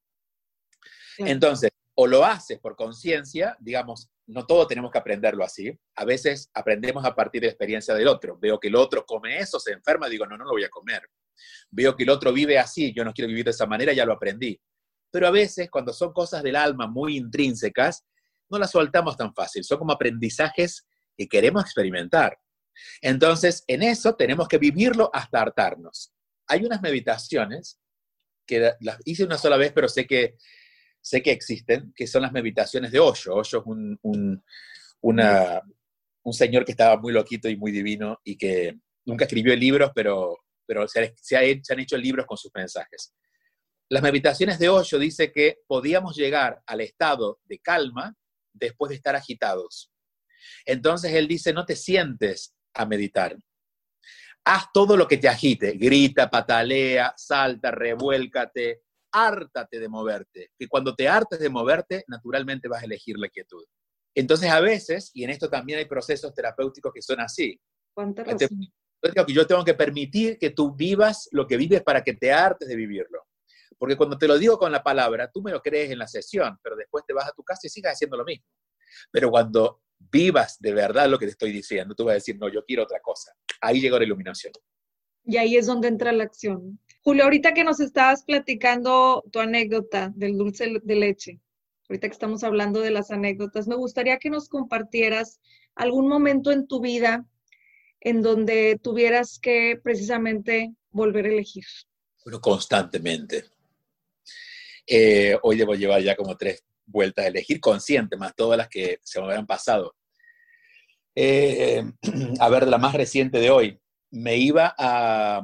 Entonces, 1.17 1.71
o 2.01 2.07
lo 2.07 2.23
haces 2.23 2.57
por 2.59 2.77
conciencia, 2.77 3.57
digamos, 3.59 4.09
no 4.27 4.45
todos 4.45 4.69
tenemos 4.69 4.89
que 4.89 4.99
aprenderlo 4.99 5.43
así. 5.43 5.77
A 5.97 6.05
veces 6.05 6.49
aprendemos 6.53 7.03
a 7.03 7.13
partir 7.13 7.41
de 7.41 7.49
experiencia 7.49 7.93
del 7.93 8.07
otro. 8.07 8.37
Veo 8.39 8.57
que 8.57 8.69
el 8.69 8.77
otro 8.77 9.05
come 9.05 9.37
eso, 9.37 9.59
se 9.59 9.73
enferma, 9.73 10.07
digo, 10.07 10.25
no, 10.25 10.37
no 10.37 10.45
lo 10.45 10.51
voy 10.51 10.63
a 10.63 10.69
comer. 10.69 11.01
Veo 11.69 11.97
que 11.97 12.03
el 12.03 12.09
otro 12.09 12.31
vive 12.31 12.57
así, 12.57 12.93
yo 12.93 13.03
no 13.03 13.11
quiero 13.11 13.27
vivir 13.27 13.43
de 13.43 13.51
esa 13.51 13.65
manera, 13.65 13.91
ya 13.91 14.05
lo 14.05 14.13
aprendí. 14.13 14.57
Pero 15.11 15.27
a 15.27 15.31
veces, 15.31 15.69
cuando 15.69 15.91
son 15.91 16.13
cosas 16.13 16.41
del 16.41 16.55
alma 16.55 16.87
muy 16.87 17.17
intrínsecas, 17.17 18.05
no 18.49 18.57
las 18.57 18.71
soltamos 18.71 19.17
tan 19.17 19.33
fácil. 19.33 19.65
Son 19.65 19.77
como 19.77 19.91
aprendizajes 19.91 20.87
que 21.17 21.27
queremos 21.27 21.65
experimentar. 21.65 22.39
Entonces, 23.01 23.65
en 23.67 23.83
eso 23.83 24.15
tenemos 24.15 24.47
que 24.47 24.57
vivirlo 24.57 25.09
hasta 25.13 25.41
hartarnos. 25.41 26.13
Hay 26.47 26.63
unas 26.63 26.81
meditaciones 26.81 27.77
que 28.47 28.71
las 28.79 28.99
hice 29.03 29.25
una 29.25 29.37
sola 29.37 29.57
vez, 29.57 29.73
pero 29.73 29.89
sé 29.89 30.07
que 30.07 30.37
sé 31.01 31.21
que 31.21 31.31
existen, 31.31 31.93
que 31.95 32.07
son 32.07 32.21
las 32.21 32.31
meditaciones 32.31 32.91
de 32.91 32.99
Osho. 32.99 33.35
Osho 33.35 33.59
es 33.59 33.65
un, 33.65 33.99
un, 35.01 36.33
señor 36.33 36.65
que 36.65 36.71
estaba 36.71 36.97
muy 36.97 37.11
loquito 37.11 37.49
y 37.49 37.57
muy 37.57 37.71
divino 37.71 38.19
y 38.23 38.37
que 38.37 38.77
nunca 39.05 39.25
escribió 39.25 39.55
libros, 39.55 39.91
pero, 39.95 40.37
pero 40.65 40.87
se, 40.87 41.15
se, 41.19 41.37
han 41.37 41.79
hecho 41.79 41.97
libros 41.97 42.25
con 42.25 42.37
sus 42.37 42.51
mensajes. 42.53 43.13
Las 43.89 44.03
meditaciones 44.03 44.59
de 44.59 44.69
Osho 44.69 44.99
dice 44.99 45.31
que 45.31 45.57
podíamos 45.65 46.15
llegar 46.15 46.61
al 46.67 46.81
estado 46.81 47.39
de 47.45 47.57
calma 47.57 48.15
después 48.53 48.89
de 48.89 48.95
estar 48.95 49.15
agitados. 49.15 49.91
Entonces 50.65 51.13
él 51.13 51.27
dice, 51.27 51.53
no 51.53 51.65
te 51.65 51.75
sientes 51.75 52.55
a 52.75 52.85
meditar. 52.85 53.35
Haz 54.45 54.65
todo 54.73 54.95
lo 54.95 55.07
que 55.07 55.17
te 55.17 55.27
agite, 55.27 55.71
grita, 55.71 56.29
patalea, 56.29 57.13
salta, 57.17 57.71
revuélcate, 57.71 58.81
hártate 59.11 59.79
de 59.79 59.89
moverte, 59.89 60.51
que 60.57 60.67
cuando 60.67 60.95
te 60.95 61.07
hartes 61.07 61.39
de 61.39 61.49
moverte, 61.49 62.03
naturalmente 62.07 62.67
vas 62.67 62.81
a 62.81 62.85
elegir 62.85 63.17
la 63.17 63.29
quietud. 63.29 63.63
Entonces, 64.15 64.49
a 64.49 64.59
veces, 64.59 65.11
y 65.13 65.23
en 65.23 65.29
esto 65.29 65.49
también 65.49 65.79
hay 65.79 65.85
procesos 65.85 66.33
terapéuticos 66.33 66.91
que 66.93 67.01
son 67.01 67.19
así. 67.19 67.59
¿Cuánta 67.93 68.23
que 68.23 69.33
yo 69.33 69.47
tengo 69.47 69.63
que 69.63 69.73
permitir 69.73 70.37
que 70.37 70.49
tú 70.49 70.75
vivas 70.75 71.29
lo 71.31 71.47
que 71.47 71.57
vives 71.57 71.81
para 71.83 72.03
que 72.03 72.13
te 72.13 72.31
hartes 72.31 72.67
de 72.67 72.75
vivirlo. 72.75 73.25
Porque 73.77 73.95
cuando 73.95 74.17
te 74.17 74.27
lo 74.27 74.37
digo 74.37 74.57
con 74.57 74.71
la 74.71 74.83
palabra, 74.83 75.29
tú 75.31 75.41
me 75.41 75.51
lo 75.51 75.61
crees 75.61 75.91
en 75.91 75.99
la 75.99 76.07
sesión, 76.07 76.57
pero 76.61 76.75
después 76.75 77.05
te 77.07 77.13
vas 77.13 77.29
a 77.29 77.31
tu 77.31 77.43
casa 77.43 77.61
y 77.63 77.69
sigas 77.69 77.93
haciendo 77.93 78.17
lo 78.17 78.25
mismo. 78.25 78.45
Pero 79.11 79.29
cuando 79.29 79.81
vivas 79.97 80.57
de 80.59 80.73
verdad 80.73 81.09
lo 81.09 81.17
que 81.17 81.25
te 81.25 81.31
estoy 81.31 81.51
diciendo, 81.51 81.95
tú 81.95 82.05
vas 82.05 82.11
a 82.11 82.15
decir, 82.15 82.37
no, 82.37 82.49
yo 82.49 82.63
quiero 82.65 82.83
otra 82.83 82.99
cosa. 82.99 83.33
Ahí 83.61 83.79
llegó 83.79 83.97
la 83.97 84.05
iluminación. 84.05 84.51
Y 85.23 85.37
ahí 85.37 85.55
es 85.55 85.67
donde 85.67 85.87
entra 85.87 86.11
la 86.11 86.23
acción. 86.23 86.79
Julio, 87.01 87.23
ahorita 87.23 87.53
que 87.53 87.63
nos 87.63 87.79
estabas 87.79 88.23
platicando 88.23 89.23
tu 89.31 89.39
anécdota 89.39 90.11
del 90.15 90.37
dulce 90.37 90.79
de 90.83 90.95
leche, 90.95 91.39
ahorita 91.89 92.07
que 92.07 92.13
estamos 92.13 92.43
hablando 92.43 92.81
de 92.81 92.91
las 92.91 93.09
anécdotas, 93.09 93.67
me 93.67 93.75
gustaría 93.75 94.19
que 94.19 94.29
nos 94.29 94.49
compartieras 94.49 95.39
algún 95.75 96.07
momento 96.07 96.51
en 96.51 96.67
tu 96.67 96.81
vida 96.81 97.25
en 98.01 98.21
donde 98.21 98.79
tuvieras 98.81 99.39
que 99.39 99.79
precisamente 99.81 100.73
volver 100.91 101.25
a 101.25 101.29
elegir. 101.29 101.65
Bueno, 102.23 102.41
constantemente. 102.41 103.45
Eh, 104.85 105.37
hoy 105.43 105.57
debo 105.57 105.75
llevar 105.75 106.01
ya 106.01 106.15
como 106.15 106.35
tres 106.35 106.63
vueltas 106.85 107.25
a 107.25 107.27
elegir 107.27 107.59
consciente, 107.59 108.17
más 108.17 108.35
todas 108.35 108.57
las 108.57 108.67
que 108.67 108.99
se 109.03 109.19
me 109.19 109.27
habían 109.27 109.45
pasado. 109.45 109.95
Eh, 111.15 111.83
a 112.39 112.49
ver, 112.49 112.67
la 112.67 112.77
más 112.77 112.93
reciente 112.93 113.39
de 113.39 113.49
hoy 113.49 113.79
me 114.11 114.37
iba 114.37 114.73
a... 114.77 115.41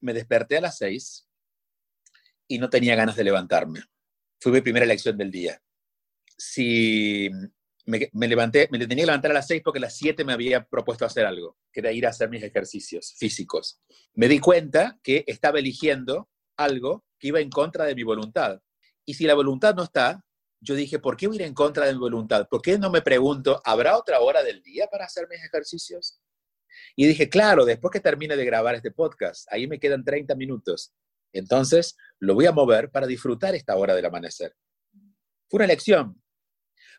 Me 0.00 0.12
desperté 0.12 0.58
a 0.58 0.60
las 0.60 0.78
seis 0.78 1.28
y 2.48 2.58
no 2.58 2.68
tenía 2.70 2.96
ganas 2.96 3.16
de 3.16 3.24
levantarme. 3.24 3.82
Fue 4.40 4.52
mi 4.52 4.60
primera 4.60 4.84
elección 4.84 5.16
del 5.16 5.30
día. 5.30 5.62
Si 6.36 7.30
me, 7.86 8.28
levanté, 8.28 8.68
me 8.70 8.78
tenía 8.78 9.02
que 9.02 9.06
levantar 9.06 9.30
a 9.30 9.34
las 9.34 9.46
seis 9.46 9.62
porque 9.64 9.78
a 9.78 9.82
las 9.82 9.96
siete 9.96 10.24
me 10.24 10.32
había 10.32 10.64
propuesto 10.64 11.04
hacer 11.04 11.26
algo, 11.26 11.56
que 11.72 11.80
era 11.80 11.92
ir 11.92 12.06
a 12.06 12.10
hacer 12.10 12.30
mis 12.30 12.42
ejercicios 12.42 13.14
físicos. 13.18 13.80
Me 14.14 14.28
di 14.28 14.38
cuenta 14.38 14.98
que 15.02 15.24
estaba 15.26 15.58
eligiendo 15.58 16.28
algo 16.56 17.04
que 17.18 17.28
iba 17.28 17.40
en 17.40 17.50
contra 17.50 17.84
de 17.84 17.94
mi 17.94 18.02
voluntad. 18.02 18.60
Y 19.04 19.14
si 19.14 19.24
la 19.24 19.34
voluntad 19.34 19.74
no 19.74 19.84
está, 19.84 20.24
yo 20.60 20.74
dije, 20.74 20.98
¿por 20.98 21.16
qué 21.16 21.26
voy 21.26 21.36
a 21.36 21.40
ir 21.40 21.46
en 21.46 21.54
contra 21.54 21.86
de 21.86 21.92
mi 21.92 21.98
voluntad? 21.98 22.46
¿Por 22.48 22.62
qué 22.62 22.78
no 22.78 22.90
me 22.90 23.02
pregunto, 23.02 23.60
¿habrá 23.64 23.96
otra 23.96 24.20
hora 24.20 24.42
del 24.42 24.62
día 24.62 24.86
para 24.90 25.06
hacer 25.06 25.26
mis 25.28 25.42
ejercicios? 25.42 26.20
Y 26.96 27.06
dije, 27.06 27.28
claro, 27.28 27.64
después 27.64 27.92
que 27.92 28.00
termine 28.00 28.36
de 28.36 28.44
grabar 28.44 28.74
este 28.74 28.90
podcast, 28.90 29.46
ahí 29.52 29.66
me 29.66 29.78
quedan 29.78 30.04
30 30.04 30.34
minutos. 30.34 30.92
Entonces, 31.32 31.96
lo 32.18 32.34
voy 32.34 32.46
a 32.46 32.52
mover 32.52 32.90
para 32.90 33.06
disfrutar 33.06 33.54
esta 33.54 33.76
hora 33.76 33.94
del 33.94 34.06
amanecer. 34.06 34.54
Fue 35.48 35.58
una 35.58 35.64
elección, 35.64 36.22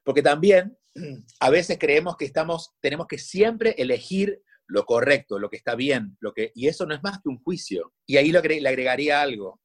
porque 0.04 0.22
también 0.22 0.78
a 1.40 1.50
veces 1.50 1.78
creemos 1.80 2.18
que 2.18 2.26
estamos, 2.26 2.72
tenemos 2.80 3.08
que 3.08 3.18
siempre 3.18 3.76
elegir 3.78 4.42
lo 4.68 4.86
correcto, 4.86 5.38
lo 5.38 5.50
que 5.50 5.58
está 5.58 5.76
bien, 5.76 6.18
lo 6.22 6.34
que, 6.34 6.52
y 6.56 6.68
eso 6.68 6.86
no 6.86 6.96
es 6.96 7.04
más 7.04 7.20
que 7.22 7.30
un 7.30 7.42
juicio. 7.44 7.94
Y 8.06 8.18
ahí 8.18 8.32
le 8.32 8.40
agregaría 8.40 9.22
algo. 9.22 9.60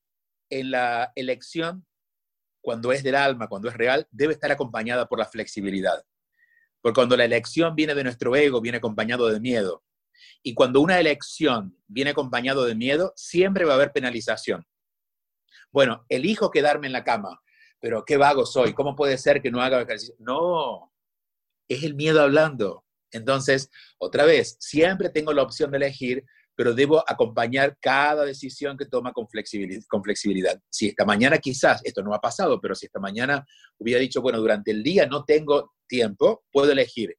En 0.51 0.71
la 0.71 1.13
elección, 1.15 1.87
cuando 2.61 2.93
es 2.93 3.05
del 3.05 3.15
alma, 3.15 3.49
cuando 3.49 3.69
es 3.69 3.77
real, 3.77 4.09
debe 4.11 4.33
estar 4.33 4.51
acompañada 4.51 5.07
por 5.07 5.21
la 5.21 5.27
flexibilidad. 5.27 6.03
Porque 6.81 6.97
cuando 6.97 7.17
la 7.17 7.25
elección 7.25 7.77
viene 7.77 7.95
de 7.95 8.03
nuestro 8.03 8.35
ego, 8.35 8.61
viene 8.61 8.79
acompañado 8.79 9.29
de 9.29 9.41
miedo. 9.41 9.85
Y 10.43 10.55
cuando 10.55 10.81
una 10.81 10.99
elección 10.99 11.77
viene 11.87 12.11
acompañado 12.11 12.65
de 12.65 12.75
miedo, 12.75 13.13
siempre 13.17 13.65
va 13.65 13.73
a 13.73 13.77
haber 13.77 13.93
penalización. 13.93 14.65
Bueno, 15.73 16.05
elijo 16.09 16.51
quedarme 16.51 16.87
en 16.87 16.93
la 16.93 17.05
cama, 17.05 17.41
pero 17.81 18.05
qué 18.05 18.17
vago 18.17 18.47
soy, 18.47 18.73
¿cómo 18.73 18.97
puede 18.97 19.19
ser 19.19 19.43
que 19.43 19.51
no 19.51 19.61
haga 19.61 19.81
ejercicio? 19.81 20.15
No, 20.19 20.93
es 21.69 21.83
el 21.83 21.95
miedo 21.95 22.23
hablando. 22.23 22.85
Entonces, 23.11 23.71
otra 23.99 24.25
vez, 24.25 24.57
siempre 24.61 25.11
tengo 25.11 25.33
la 25.33 25.43
opción 25.43 25.71
de 25.71 25.79
elegir, 25.79 26.25
pero 26.55 26.75
debo 26.75 27.05
acompañar 27.07 27.77
cada 27.81 28.25
decisión 28.25 28.77
que 28.77 28.87
toma 28.87 29.13
con 29.13 29.29
flexibilidad, 29.29 29.83
con 29.89 30.03
flexibilidad. 30.03 30.59
Si 30.71 30.89
esta 30.89 31.05
mañana 31.05 31.39
quizás, 31.39 31.83
esto 31.85 32.03
no 32.03 32.15
ha 32.15 32.21
pasado, 32.21 32.61
pero 32.61 32.75
si 32.75 32.87
esta 32.87 32.99
mañana 32.99 33.47
hubiera 33.79 34.01
dicho, 34.01 34.23
bueno, 34.23 34.41
durante 34.41 34.71
el 34.71 34.83
día 34.83 35.07
no 35.07 35.25
tengo 35.25 35.75
tiempo, 35.87 36.45
puedo 36.51 36.73
elegir 36.73 37.15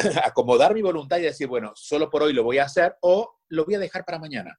acomodar 0.24 0.74
mi 0.74 0.82
voluntad 0.82 1.18
y 1.18 1.22
decir, 1.22 1.46
bueno, 1.46 1.72
solo 1.74 2.10
por 2.10 2.22
hoy 2.22 2.32
lo 2.32 2.42
voy 2.42 2.58
a 2.58 2.64
hacer 2.64 2.96
o 3.00 3.38
lo 3.48 3.64
voy 3.64 3.74
a 3.74 3.78
dejar 3.78 4.04
para 4.04 4.18
mañana. 4.18 4.58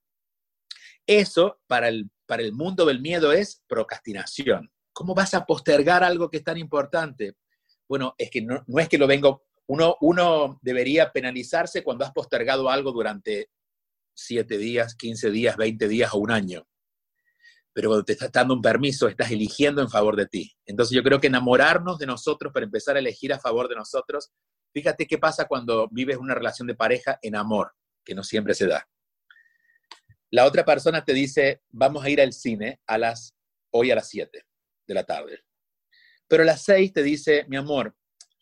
Eso 1.05 1.59
para 1.67 1.87
el, 1.87 2.09
para 2.25 2.43
el 2.43 2.53
mundo 2.53 2.85
del 2.85 3.01
miedo 3.01 3.31
es 3.31 3.63
procrastinación. 3.67 4.71
¿Cómo 4.93 5.15
vas 5.15 5.33
a 5.33 5.45
postergar 5.45 6.03
algo 6.03 6.29
que 6.29 6.37
es 6.37 6.43
tan 6.43 6.57
importante? 6.57 7.35
Bueno, 7.87 8.13
es 8.17 8.29
que 8.29 8.41
no, 8.41 8.63
es 8.79 8.89
que 8.89 8.97
lo 8.97 9.07
vengo, 9.07 9.43
uno, 9.67 9.95
uno 10.01 10.59
debería 10.61 11.11
penalizarse 11.11 11.83
cuando 11.83 12.05
has 12.05 12.11
postergado 12.11 12.69
algo 12.69 12.91
durante 12.91 13.49
siete 14.13 14.57
días, 14.57 14.95
15 14.95 15.31
días, 15.31 15.57
20 15.57 15.87
días 15.87 16.13
o 16.13 16.19
un 16.19 16.31
año. 16.31 16.67
Pero 17.73 17.89
cuando 17.89 18.03
te 18.03 18.13
estás 18.13 18.31
dando 18.31 18.53
un 18.53 18.61
permiso, 18.61 19.07
estás 19.07 19.31
eligiendo 19.31 19.81
en 19.81 19.89
favor 19.89 20.15
de 20.15 20.25
ti. 20.25 20.53
Entonces 20.65 20.95
yo 20.95 21.03
creo 21.03 21.19
que 21.19 21.27
enamorarnos 21.27 21.97
de 21.99 22.05
nosotros 22.05 22.51
para 22.51 22.65
empezar 22.65 22.95
a 22.95 22.99
elegir 22.99 23.31
a 23.33 23.39
favor 23.39 23.69
de 23.69 23.75
nosotros 23.75 24.31
Fíjate 24.73 25.05
qué 25.05 25.17
pasa 25.17 25.47
cuando 25.47 25.89
vives 25.89 26.17
una 26.17 26.33
relación 26.33 26.67
de 26.67 26.75
pareja 26.75 27.19
en 27.21 27.35
amor, 27.35 27.73
que 28.05 28.15
no 28.15 28.23
siempre 28.23 28.53
se 28.53 28.67
da. 28.67 28.87
La 30.29 30.45
otra 30.45 30.63
persona 30.63 31.03
te 31.03 31.13
dice, 31.13 31.61
vamos 31.69 32.05
a 32.05 32.09
ir 32.09 32.21
al 32.21 32.31
cine 32.31 32.79
a 32.87 32.97
las, 32.97 33.35
hoy 33.71 33.91
a 33.91 33.95
las 33.95 34.07
7 34.07 34.45
de 34.87 34.93
la 34.93 35.03
tarde. 35.03 35.43
Pero 36.27 36.43
a 36.43 36.45
las 36.45 36.63
6 36.63 36.93
te 36.93 37.03
dice, 37.03 37.45
mi 37.49 37.57
amor, 37.57 37.93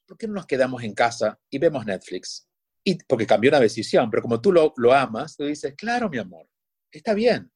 ¿por 0.08 0.18
qué 0.18 0.28
no 0.28 0.34
nos 0.34 0.46
quedamos 0.46 0.84
en 0.84 0.94
casa 0.94 1.40
y 1.50 1.58
vemos 1.58 1.84
Netflix? 1.86 2.48
Y, 2.84 3.04
porque 3.06 3.26
cambió 3.26 3.50
una 3.50 3.60
decisión, 3.60 4.12
pero 4.12 4.22
como 4.22 4.40
tú 4.40 4.52
lo, 4.52 4.74
lo 4.78 4.94
amas, 4.94 5.36
tú 5.36 5.46
dices, 5.46 5.74
claro, 5.76 6.10
mi 6.10 6.20
amor, 6.20 6.48
está 6.92 7.16
bien. 7.16 7.52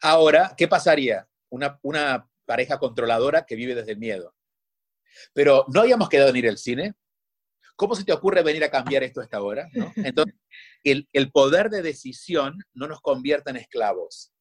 Ahora, 0.00 0.54
¿qué 0.56 0.68
pasaría? 0.68 1.28
Una, 1.48 1.78
una 1.82 2.28
pareja 2.44 2.78
controladora 2.78 3.44
que 3.46 3.56
vive 3.56 3.74
desde 3.74 3.92
el 3.92 3.98
miedo. 3.98 4.34
Pero 5.32 5.64
no 5.72 5.80
habíamos 5.80 6.08
quedado 6.08 6.30
en 6.30 6.36
ir 6.36 6.48
al 6.48 6.58
cine, 6.58 6.94
¿Cómo 7.76 7.96
se 7.96 8.04
te 8.04 8.12
ocurre 8.12 8.42
venir 8.42 8.62
a 8.62 8.70
cambiar 8.70 9.02
esto 9.02 9.20
a 9.20 9.24
esta 9.24 9.42
hora? 9.42 9.68
Entonces, 9.96 10.34
el, 10.84 11.08
el 11.12 11.30
poder 11.30 11.70
de 11.70 11.82
decisión 11.82 12.58
no 12.72 12.86
nos 12.86 13.00
convierta 13.00 13.50
en 13.50 13.56
esclavos. 13.56 14.32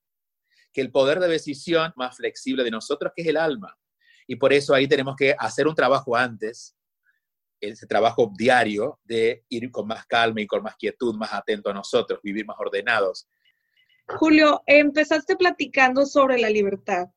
Que 0.72 0.82
el 0.82 0.92
poder 0.92 1.20
de 1.20 1.28
decisión 1.28 1.94
más 1.96 2.16
flexible 2.18 2.64
de 2.64 2.72
nosotros, 2.72 3.12
que 3.16 3.24
es 3.24 3.28
el 3.28 3.38
alma. 3.38 3.78
Y 4.28 4.36
por 4.36 4.54
eso 4.54 4.74
ahí 4.74 4.88
tenemos 4.88 5.16
que 5.16 5.36
hacer 5.38 5.68
un 5.68 5.76
trabajo 5.76 6.16
antes, 6.16 6.76
ese 7.60 7.88
trabajo 7.88 8.32
diario 8.36 9.00
de 9.04 9.46
ir 9.50 9.72
con 9.72 9.88
más 9.88 10.06
calma 10.06 10.42
y 10.42 10.48
con 10.48 10.62
más 10.64 10.76
quietud, 10.76 11.16
más 11.16 11.34
atento 11.34 11.70
a 11.70 11.74
nosotros, 11.74 12.20
vivir 12.22 12.46
más 12.46 12.58
ordenados. 12.60 13.28
Julio, 14.08 14.64
empezaste 14.68 15.36
platicando 15.36 16.06
sobre 16.06 16.40
la 16.40 16.50
libertad. 16.50 17.08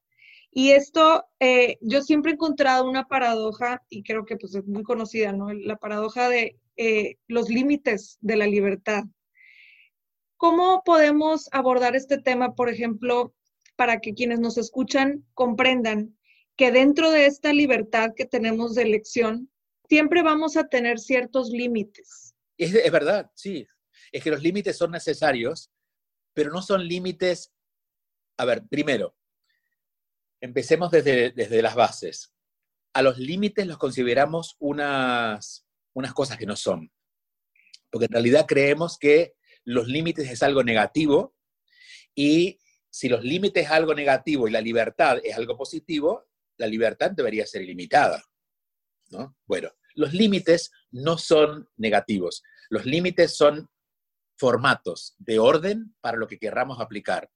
Y 0.50 0.70
esto, 0.70 1.26
eh, 1.38 1.76
yo 1.82 2.00
siempre 2.02 2.30
he 2.30 2.34
encontrado 2.34 2.88
una 2.88 3.06
paradoja, 3.08 3.82
y 3.90 4.02
creo 4.02 4.24
que 4.24 4.36
pues, 4.36 4.54
es 4.54 4.66
muy 4.66 4.84
conocida, 4.84 5.32
¿no? 5.32 5.52
La 5.52 5.76
paradoja 5.76 6.28
de 6.28 6.58
eh, 6.76 7.16
los 7.26 7.50
límites 7.50 8.16
de 8.20 8.36
la 8.36 8.46
libertad. 8.46 9.04
¿Cómo 10.38 10.82
podemos 10.84 11.48
abordar 11.52 11.96
este 11.96 12.18
tema, 12.18 12.54
por 12.54 12.70
ejemplo, 12.70 13.34
para 13.76 14.00
que 14.00 14.14
quienes 14.14 14.40
nos 14.40 14.56
escuchan 14.56 15.26
comprendan 15.34 16.16
que 16.56 16.72
dentro 16.72 17.10
de 17.10 17.26
esta 17.26 17.52
libertad 17.52 18.12
que 18.16 18.24
tenemos 18.24 18.74
de 18.74 18.82
elección, 18.82 19.50
siempre 19.88 20.22
vamos 20.22 20.56
a 20.56 20.68
tener 20.68 20.98
ciertos 20.98 21.50
límites? 21.50 22.34
Es, 22.56 22.74
es 22.74 22.92
verdad, 22.92 23.30
sí. 23.34 23.66
Es 24.10 24.22
que 24.22 24.30
los 24.30 24.42
límites 24.42 24.76
son 24.78 24.92
necesarios, 24.92 25.70
pero 26.36 26.50
no 26.50 26.60
son 26.60 26.86
límites. 26.86 27.54
A 28.36 28.44
ver, 28.44 28.68
primero, 28.68 29.16
empecemos 30.38 30.90
desde, 30.90 31.30
desde 31.30 31.62
las 31.62 31.74
bases. 31.74 32.34
A 32.92 33.00
los 33.00 33.16
límites 33.16 33.66
los 33.66 33.78
consideramos 33.78 34.54
unas, 34.58 35.66
unas 35.94 36.12
cosas 36.12 36.36
que 36.36 36.44
no 36.44 36.54
son. 36.54 36.92
Porque 37.90 38.04
en 38.04 38.12
realidad 38.12 38.44
creemos 38.46 38.98
que 38.98 39.34
los 39.64 39.88
límites 39.88 40.28
es 40.30 40.42
algo 40.42 40.62
negativo 40.62 41.34
y 42.14 42.60
si 42.90 43.08
los 43.08 43.24
límites 43.24 43.64
es 43.64 43.70
algo 43.70 43.94
negativo 43.94 44.46
y 44.46 44.50
la 44.50 44.60
libertad 44.60 45.18
es 45.24 45.34
algo 45.36 45.56
positivo, 45.56 46.28
la 46.58 46.66
libertad 46.66 47.12
debería 47.12 47.46
ser 47.46 47.62
ilimitada. 47.62 48.22
¿no? 49.08 49.38
Bueno, 49.46 49.70
los 49.94 50.12
límites 50.12 50.70
no 50.90 51.16
son 51.16 51.70
negativos. 51.78 52.42
Los 52.68 52.84
límites 52.84 53.34
son 53.34 53.70
formatos 54.36 55.14
de 55.18 55.38
orden 55.38 55.94
para 56.00 56.16
lo 56.16 56.26
que 56.26 56.38
querramos 56.38 56.80
aplicar. 56.80 57.30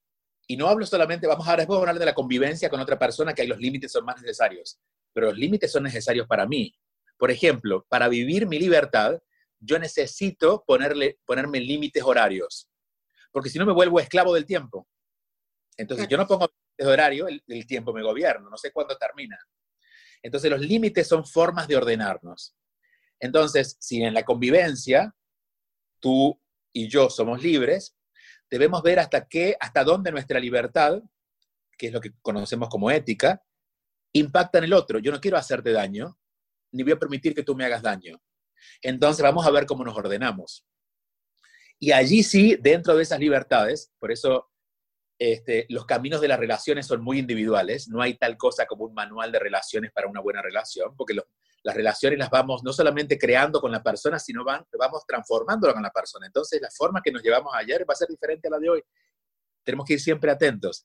Y 0.47 0.57
no 0.57 0.67
hablo 0.67 0.85
solamente, 0.85 1.27
vamos 1.27 1.47
a 1.49 1.57
después 1.57 1.79
hablar 1.79 1.99
de 1.99 2.05
la 2.05 2.15
convivencia 2.15 2.69
con 2.69 2.81
otra 2.81 2.99
persona, 2.99 3.33
que 3.33 3.43
ahí 3.43 3.49
los 3.49 3.59
límites 3.59 3.93
son 3.93 4.05
más 4.05 4.21
necesarios, 4.21 4.81
pero 5.13 5.29
los 5.29 5.39
límites 5.39 5.71
son 5.71 5.85
necesarios 5.85 6.27
para 6.27 6.47
mí. 6.47 6.75
Por 7.17 7.31
ejemplo, 7.31 7.87
para 7.89 8.09
vivir 8.09 8.47
mi 8.47 8.59
libertad, 8.59 9.21
yo 9.59 9.79
necesito 9.79 10.65
ponerle, 10.67 11.19
ponerme 11.25 11.61
límites 11.61 12.03
horarios, 12.03 12.69
porque 13.31 13.51
si 13.51 13.59
no 13.59 13.67
me 13.67 13.73
vuelvo 13.73 14.01
esclavo 14.01 14.35
del 14.35 14.47
tiempo. 14.47 14.89
Entonces, 15.77 16.09
yo 16.09 16.17
no 16.17 16.27
pongo 16.27 16.51
límites 16.51 16.93
horario, 16.93 17.29
el, 17.29 17.43
el 17.47 17.67
tiempo 17.67 17.93
me 17.93 18.03
gobierna, 18.03 18.49
no 18.51 18.57
sé 18.57 18.73
cuándo 18.73 18.97
termina. 18.97 19.39
Entonces, 20.23 20.51
los 20.51 20.61
límites 20.61 21.07
son 21.07 21.25
formas 21.25 21.69
de 21.69 21.77
ordenarnos. 21.77 22.55
Entonces, 23.21 23.77
si 23.79 24.03
en 24.03 24.15
la 24.15 24.25
convivencia 24.25 25.15
tú 26.01 26.41
y 26.73 26.89
yo 26.89 27.11
somos 27.11 27.43
libres, 27.43 27.97
debemos 28.51 28.83
ver 28.83 28.99
hasta 28.99 29.27
qué, 29.27 29.57
hasta 29.61 29.85
dónde 29.85 30.11
nuestra 30.11 30.41
libertad, 30.41 31.03
que 31.77 31.89
es 31.89 31.93
lo 31.93 32.01
que 32.01 32.13
conocemos 32.23 32.69
como 32.69 32.91
ética, 32.91 33.43
impacta 34.13 34.59
en 34.59 34.65
el 34.65 34.73
otro. 34.73 34.99
Yo 34.99 35.13
no 35.13 35.21
quiero 35.21 35.37
hacerte 35.37 35.73
daño, 35.73 36.19
ni 36.73 36.83
voy 36.83 36.93
a 36.93 36.99
permitir 36.99 37.35
que 37.35 37.43
tú 37.43 37.55
me 37.55 37.65
hagas 37.65 37.83
daño. 37.83 38.21
Entonces 38.83 39.23
vamos 39.23 39.47
a 39.47 39.51
ver 39.51 39.67
cómo 39.67 39.85
nos 39.85 39.97
ordenamos. 39.97 40.67
Y 41.79 41.93
allí 41.93 42.23
sí, 42.23 42.57
dentro 42.61 42.95
de 42.95 43.03
esas 43.03 43.19
libertades, 43.19 43.93
por 43.99 44.13
eso 44.13 44.51
este, 45.19 45.67
los 45.69 45.87
caminos 45.87 46.21
de 46.21 46.29
las 46.29 46.39
relaciones 46.39 46.87
son 46.87 47.03
muy 47.03 47.19
individuales, 47.19 47.89
no 47.89 48.03
hay 48.03 48.15
tal 48.15 48.37
cosa 48.37 48.67
como 48.67 48.85
un 48.85 48.95
manual 48.95 49.33
de 49.33 49.39
relaciones 49.39 49.93
para 49.93 50.09
una 50.09 50.21
buena 50.21 50.43
relación, 50.43 50.95
porque 50.97 51.15
los, 51.15 51.25
las 51.63 51.75
relaciones 51.75 52.19
las 52.19 52.31
vamos 52.31 52.63
no 52.65 52.73
solamente 52.73 53.19
creando 53.19 53.61
con 53.61 53.71
la 53.71 53.83
persona, 53.83 54.19
sino 54.19 54.45
van, 54.45 54.65
vamos 54.79 55.05
transformándola 55.07 55.75
con 55.75 55.83
la 55.83 55.91
persona. 55.91 56.27
Entonces, 56.27 56.61
la 56.61 56.71
forma 56.71 57.03
que 57.03 57.13
nos 57.13 57.23
llevamos 57.23 57.53
ayer 57.55 57.85
va 57.89 57.93
a 57.93 57.97
ser 57.97 58.09
diferente 58.09 58.49
a 58.49 58.53
la 58.53 58.59
de 58.59 58.71
hoy. 58.71 58.83
Tenemos 59.65 59.87
que 59.87 59.95
ir 59.95 60.01
siempre 60.01 60.31
atentos. 60.31 60.85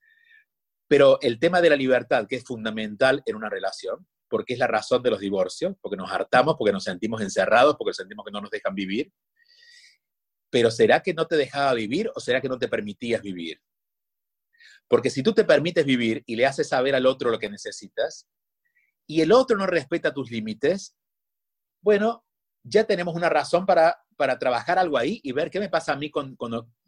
Pero 0.88 1.20
el 1.22 1.40
tema 1.40 1.62
de 1.62 1.70
la 1.70 1.76
libertad, 1.76 2.28
que 2.28 2.36
es 2.36 2.44
fundamental 2.44 3.24
en 3.26 3.36
una 3.36 3.50
relación, 3.50 4.06
porque 4.30 4.54
es 4.54 4.60
la 4.60 4.68
razón 4.68 5.02
de 5.02 5.12
los 5.12 5.20
divorcios, 5.20 5.76
porque 5.82 5.98
nos 5.98 6.12
hartamos, 6.12 6.56
porque 6.58 6.74
nos 6.74 6.84
sentimos 6.84 7.22
encerrados, 7.22 7.76
porque 7.78 7.94
sentimos 7.94 8.26
que 8.26 8.32
no 8.32 8.42
nos 8.42 8.52
dejan 8.52 8.76
vivir. 8.76 9.12
Pero 10.50 10.70
¿será 10.72 11.02
que 11.02 11.14
no 11.14 11.26
te 11.26 11.38
dejaba 11.38 11.74
vivir 11.74 12.12
o 12.14 12.20
será 12.20 12.42
que 12.42 12.50
no 12.50 12.60
te 12.60 12.68
permitías 12.68 13.22
vivir? 13.22 13.62
Porque 14.88 15.10
si 15.10 15.24
tú 15.24 15.34
te 15.34 15.44
permites 15.44 15.86
vivir 15.86 16.24
y 16.26 16.36
le 16.36 16.46
haces 16.46 16.68
saber 16.68 16.96
al 16.96 17.06
otro 17.06 17.32
lo 17.32 17.40
que 17.40 17.50
necesitas, 17.50 18.28
y 19.08 19.22
el 19.22 19.32
otro 19.32 19.58
no 19.58 19.68
respeta 19.68 20.14
tus 20.14 20.32
límites, 20.32 20.96
bueno, 21.82 22.26
ya 22.64 22.84
tenemos 22.84 23.16
una 23.16 23.30
razón 23.30 23.66
para, 23.66 23.98
para 24.18 24.40
trabajar 24.40 24.80
algo 24.80 24.98
ahí 24.98 25.20
y 25.24 25.32
ver 25.32 25.52
qué 25.52 25.60
me 25.60 25.70
pasa 25.70 25.94
a 25.94 25.96
mí 25.96 26.10
con, 26.10 26.36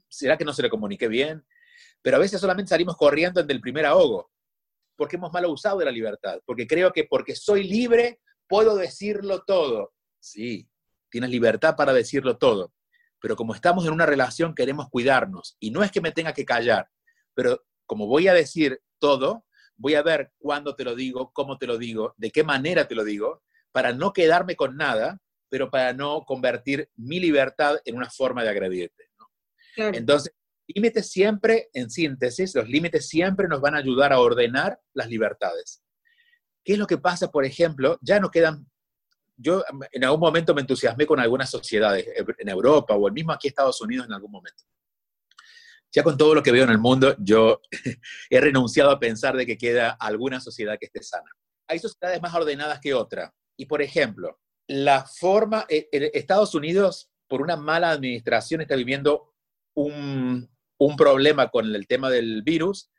¿será 0.07 0.37
que 0.37 0.45
no 0.45 0.53
se 0.53 0.63
le 0.63 0.69
comunique 0.69 1.07
bien? 1.07 1.45
Pero 2.01 2.17
a 2.17 2.19
veces 2.19 2.41
solamente 2.41 2.69
salimos 2.69 2.97
corriendo 2.97 3.41
en 3.41 3.51
el 3.51 3.61
primer 3.61 3.85
ahogo, 3.85 4.31
porque 4.95 5.17
hemos 5.17 5.31
mal 5.31 5.45
usado 5.45 5.77
de 5.79 5.85
la 5.85 5.91
libertad, 5.91 6.39
porque 6.45 6.65
creo 6.65 6.91
que 6.91 7.03
porque 7.03 7.35
soy 7.35 7.63
libre 7.63 8.19
puedo 8.47 8.75
decirlo 8.75 9.43
todo. 9.45 9.93
Sí, 10.19 10.67
tienes 11.09 11.29
libertad 11.29 11.75
para 11.75 11.93
decirlo 11.93 12.37
todo, 12.37 12.73
pero 13.21 13.35
como 13.35 13.53
estamos 13.53 13.85
en 13.85 13.93
una 13.93 14.05
relación 14.05 14.55
queremos 14.55 14.89
cuidarnos 14.89 15.57
y 15.59 15.71
no 15.71 15.83
es 15.83 15.91
que 15.91 16.01
me 16.01 16.11
tenga 16.11 16.33
que 16.33 16.45
callar, 16.45 16.89
pero 17.35 17.63
como 17.85 18.07
voy 18.07 18.27
a 18.27 18.33
decir 18.33 18.81
todo, 18.99 19.45
voy 19.77 19.95
a 19.95 20.01
ver 20.01 20.31
cuándo 20.37 20.75
te 20.75 20.83
lo 20.83 20.95
digo, 20.95 21.31
cómo 21.33 21.57
te 21.57 21.67
lo 21.67 21.77
digo, 21.77 22.13
de 22.17 22.31
qué 22.31 22.43
manera 22.43 22.87
te 22.87 22.95
lo 22.95 23.03
digo, 23.03 23.43
para 23.71 23.93
no 23.93 24.11
quedarme 24.11 24.55
con 24.55 24.75
nada, 24.75 25.19
pero 25.49 25.69
para 25.69 25.93
no 25.93 26.23
convertir 26.25 26.89
mi 26.95 27.19
libertad 27.19 27.77
en 27.85 27.95
una 27.95 28.09
forma 28.09 28.43
de 28.43 28.49
agredirte. 28.49 29.09
Entonces, 29.77 30.33
límites 30.67 31.09
siempre, 31.09 31.69
en 31.73 31.89
síntesis, 31.89 32.55
los 32.55 32.67
límites 32.67 33.07
siempre 33.07 33.47
nos 33.47 33.61
van 33.61 33.75
a 33.75 33.77
ayudar 33.77 34.11
a 34.11 34.19
ordenar 34.19 34.79
las 34.93 35.07
libertades. 35.07 35.83
¿Qué 36.63 36.73
es 36.73 36.79
lo 36.79 36.87
que 36.87 36.97
pasa, 36.97 37.31
por 37.31 37.45
ejemplo? 37.45 37.97
Ya 38.01 38.19
no 38.19 38.31
quedan, 38.31 38.67
yo 39.37 39.63
en 39.91 40.03
algún 40.03 40.19
momento 40.19 40.55
me 40.55 40.61
entusiasmé 40.61 41.05
con 41.05 41.19
algunas 41.19 41.49
sociedades 41.49 42.07
en 42.39 42.49
Europa 42.49 42.95
o 42.95 43.07
el 43.07 43.13
mismo 43.13 43.31
aquí 43.31 43.47
en 43.47 43.51
Estados 43.51 43.79
Unidos 43.79 44.07
en 44.07 44.13
algún 44.13 44.31
momento 44.31 44.63
ya 45.91 46.03
con 46.03 46.17
todo 46.17 46.35
lo 46.35 46.43
que 46.43 46.51
veo 46.51 46.63
en 46.63 46.69
el 46.69 46.77
mundo, 46.77 47.15
yo 47.19 47.61
he 48.29 48.41
renunciado 48.41 48.91
a 48.91 48.99
pensar 48.99 49.35
de 49.35 49.45
que 49.45 49.57
queda 49.57 49.91
alguna 49.91 50.39
sociedad 50.41 50.77
que 50.79 50.87
esté 50.87 51.03
sana. 51.03 51.29
Hay 51.67 51.79
sociedades 51.79 52.21
más 52.21 52.33
ordenadas 52.33 52.79
que 52.79 52.93
otra. 52.93 53.33
Y 53.57 53.65
por 53.65 53.81
ejemplo, 53.81 54.39
la 54.67 55.05
forma, 55.05 55.65
eh, 55.69 55.87
Estados 56.13 56.53
Unidos, 56.55 57.09
por 57.27 57.41
una 57.41 57.55
mala 57.55 57.91
administración, 57.91 58.61
está 58.61 58.75
viviendo 58.75 59.33
un, 59.75 60.49
un 60.77 60.95
problema 60.95 61.49
con 61.49 61.73
el 61.73 61.87
tema 61.87 62.09
del 62.09 62.41
virus. 62.43 62.89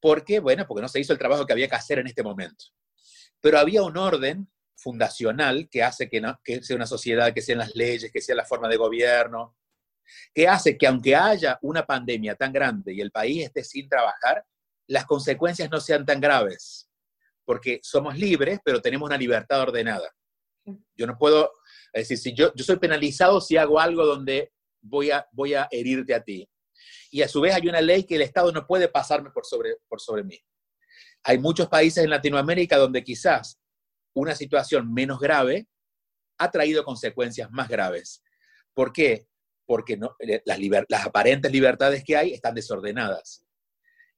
¿Por 0.00 0.24
qué? 0.24 0.40
Bueno, 0.40 0.66
porque 0.66 0.82
no 0.82 0.88
se 0.88 1.00
hizo 1.00 1.12
el 1.12 1.18
trabajo 1.18 1.46
que 1.46 1.52
había 1.52 1.68
que 1.68 1.76
hacer 1.76 1.98
en 1.98 2.06
este 2.06 2.22
momento. 2.22 2.66
Pero 3.40 3.58
había 3.58 3.82
un 3.82 3.96
orden 3.96 4.48
fundacional 4.76 5.68
que 5.70 5.82
hace 5.82 6.08
que, 6.08 6.22
que 6.42 6.62
sea 6.62 6.76
una 6.76 6.86
sociedad, 6.86 7.32
que 7.32 7.42
sean 7.42 7.58
las 7.58 7.74
leyes, 7.74 8.10
que 8.10 8.20
sea 8.20 8.34
la 8.34 8.44
forma 8.44 8.68
de 8.68 8.76
gobierno, 8.76 9.56
que 10.34 10.48
hace 10.48 10.76
que 10.76 10.86
aunque 10.86 11.14
haya 11.14 11.58
una 11.62 11.84
pandemia 11.84 12.34
tan 12.34 12.52
grande 12.52 12.92
y 12.92 13.00
el 13.00 13.10
país 13.10 13.44
esté 13.44 13.64
sin 13.64 13.88
trabajar, 13.88 14.44
las 14.86 15.06
consecuencias 15.06 15.70
no 15.70 15.80
sean 15.80 16.04
tan 16.04 16.20
graves, 16.20 16.88
porque 17.44 17.80
somos 17.82 18.16
libres, 18.18 18.60
pero 18.64 18.80
tenemos 18.80 19.06
una 19.06 19.16
libertad 19.16 19.60
ordenada. 19.60 20.10
Yo 20.96 21.06
no 21.06 21.16
puedo, 21.18 21.50
es 21.92 22.08
decir, 22.08 22.18
si 22.18 22.34
yo, 22.34 22.52
yo 22.54 22.64
soy 22.64 22.76
penalizado 22.76 23.40
si 23.40 23.56
hago 23.56 23.80
algo 23.80 24.04
donde 24.04 24.52
voy 24.80 25.10
a, 25.10 25.26
voy 25.32 25.54
a 25.54 25.68
herirte 25.70 26.14
a 26.14 26.22
ti. 26.22 26.48
Y 27.10 27.22
a 27.22 27.28
su 27.28 27.40
vez 27.40 27.54
hay 27.54 27.68
una 27.68 27.80
ley 27.80 28.04
que 28.04 28.16
el 28.16 28.22
Estado 28.22 28.52
no 28.52 28.66
puede 28.66 28.88
pasarme 28.88 29.30
por 29.30 29.44
sobre, 29.44 29.76
por 29.88 30.00
sobre 30.00 30.24
mí. 30.24 30.38
Hay 31.24 31.38
muchos 31.38 31.68
países 31.68 32.02
en 32.02 32.10
Latinoamérica 32.10 32.76
donde 32.76 33.04
quizás 33.04 33.60
una 34.14 34.34
situación 34.34 34.92
menos 34.92 35.20
grave 35.20 35.68
ha 36.38 36.50
traído 36.50 36.84
consecuencias 36.84 37.50
más 37.50 37.68
graves. 37.68 38.22
¿Por 38.74 38.92
qué? 38.92 39.26
Porque 39.66 39.96
no, 39.96 40.16
eh, 40.18 40.42
las, 40.44 40.58
las 40.88 41.06
aparentes 41.06 41.50
libertades 41.50 42.02
que 42.04 42.16
hay 42.16 42.32
están 42.32 42.54
desordenadas. 42.54 43.44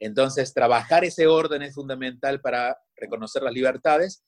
Entonces, 0.00 0.52
trabajar 0.52 1.04
ese 1.04 1.26
orden 1.26 1.62
es 1.62 1.74
fundamental 1.74 2.40
para 2.40 2.76
reconocer 2.96 3.42
las 3.42 3.52
libertades 3.52 4.24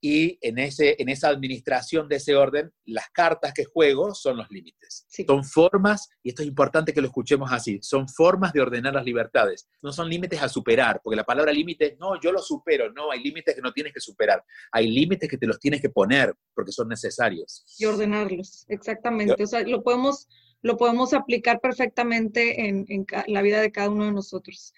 y 0.00 0.38
en, 0.40 0.58
ese, 0.58 0.96
en 0.98 1.10
esa 1.10 1.28
administración 1.28 2.08
de 2.08 2.16
ese 2.16 2.34
orden, 2.34 2.72
las 2.86 3.10
cartas 3.10 3.52
que 3.52 3.66
juego 3.66 4.14
son 4.14 4.38
los 4.38 4.50
límites. 4.50 5.06
Son 5.26 5.44
formas, 5.44 6.08
y 6.22 6.30
esto 6.30 6.42
es 6.42 6.48
importante 6.48 6.94
que 6.94 7.02
lo 7.02 7.08
escuchemos 7.08 7.52
así, 7.52 7.78
son 7.82 8.08
formas 8.08 8.52
de 8.54 8.62
ordenar 8.62 8.94
las 8.94 9.04
libertades. 9.04 9.68
No 9.82 9.92
son 9.92 10.08
límites 10.08 10.42
a 10.42 10.48
superar, 10.48 11.00
porque 11.04 11.16
la 11.16 11.24
palabra 11.24 11.52
límite, 11.52 11.96
no, 12.00 12.18
yo 12.18 12.32
lo 12.32 12.40
supero, 12.40 12.90
no, 12.92 13.10
hay 13.10 13.22
límites 13.22 13.54
que 13.54 13.60
no 13.60 13.72
tienes 13.72 13.92
que 13.92 14.00
superar, 14.00 14.42
hay 14.72 14.90
límites 14.90 15.28
que 15.28 15.36
te 15.36 15.46
los 15.46 15.60
tienes 15.60 15.82
que 15.82 15.90
poner 15.90 16.34
porque 16.54 16.72
son 16.72 16.88
necesarios. 16.88 17.64
Y 17.78 17.84
ordenarlos, 17.84 18.64
exactamente. 18.68 19.42
O 19.42 19.46
sea, 19.46 19.62
lo 19.62 19.82
podemos 19.82 20.28
lo 20.62 20.76
podemos 20.76 21.14
aplicar 21.14 21.60
perfectamente 21.60 22.68
en, 22.68 23.06
la 23.26 23.42
vida 23.42 23.60
de 23.60 23.72
cada 23.72 23.90
uno 23.90 24.04
de 24.04 24.12
nosotros. 24.12 24.74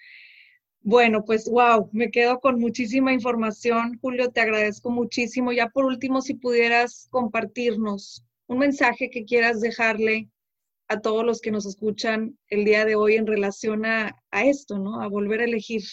Bueno, 0.81 1.23
pues 1.23 1.49
wow, 1.49 1.89
me 1.93 2.11
quedo 2.11 2.39
con 2.39 2.59
muchísima 2.59 3.13
información. 3.13 3.97
Julio, 4.01 4.31
te 4.31 4.41
agradezco 4.41 4.89
muchísimo. 4.91 5.51
Ya 5.51 5.69
por 5.69 5.85
último, 5.85 6.21
si 6.21 6.33
pudieras 6.33 7.07
compartirnos 7.09 8.25
un 8.47 8.59
mensaje 8.59 9.09
que 9.09 9.23
quieras 9.23 9.61
dejarle 9.61 10.29
a 10.89 10.99
todos 10.99 11.25
los 11.25 11.39
que 11.39 11.51
nos 11.51 11.65
escuchan 11.65 12.37
el 12.49 12.65
día 12.65 12.85
de 12.85 12.95
hoy 12.95 13.15
en 13.15 13.27
relación 13.27 13.85
a, 13.85 14.13
esto, 14.31 14.77
¿no? 14.77 15.01
A 15.01 15.07
volver 15.07 15.39
a 15.39 15.45
elegir. 15.45 15.83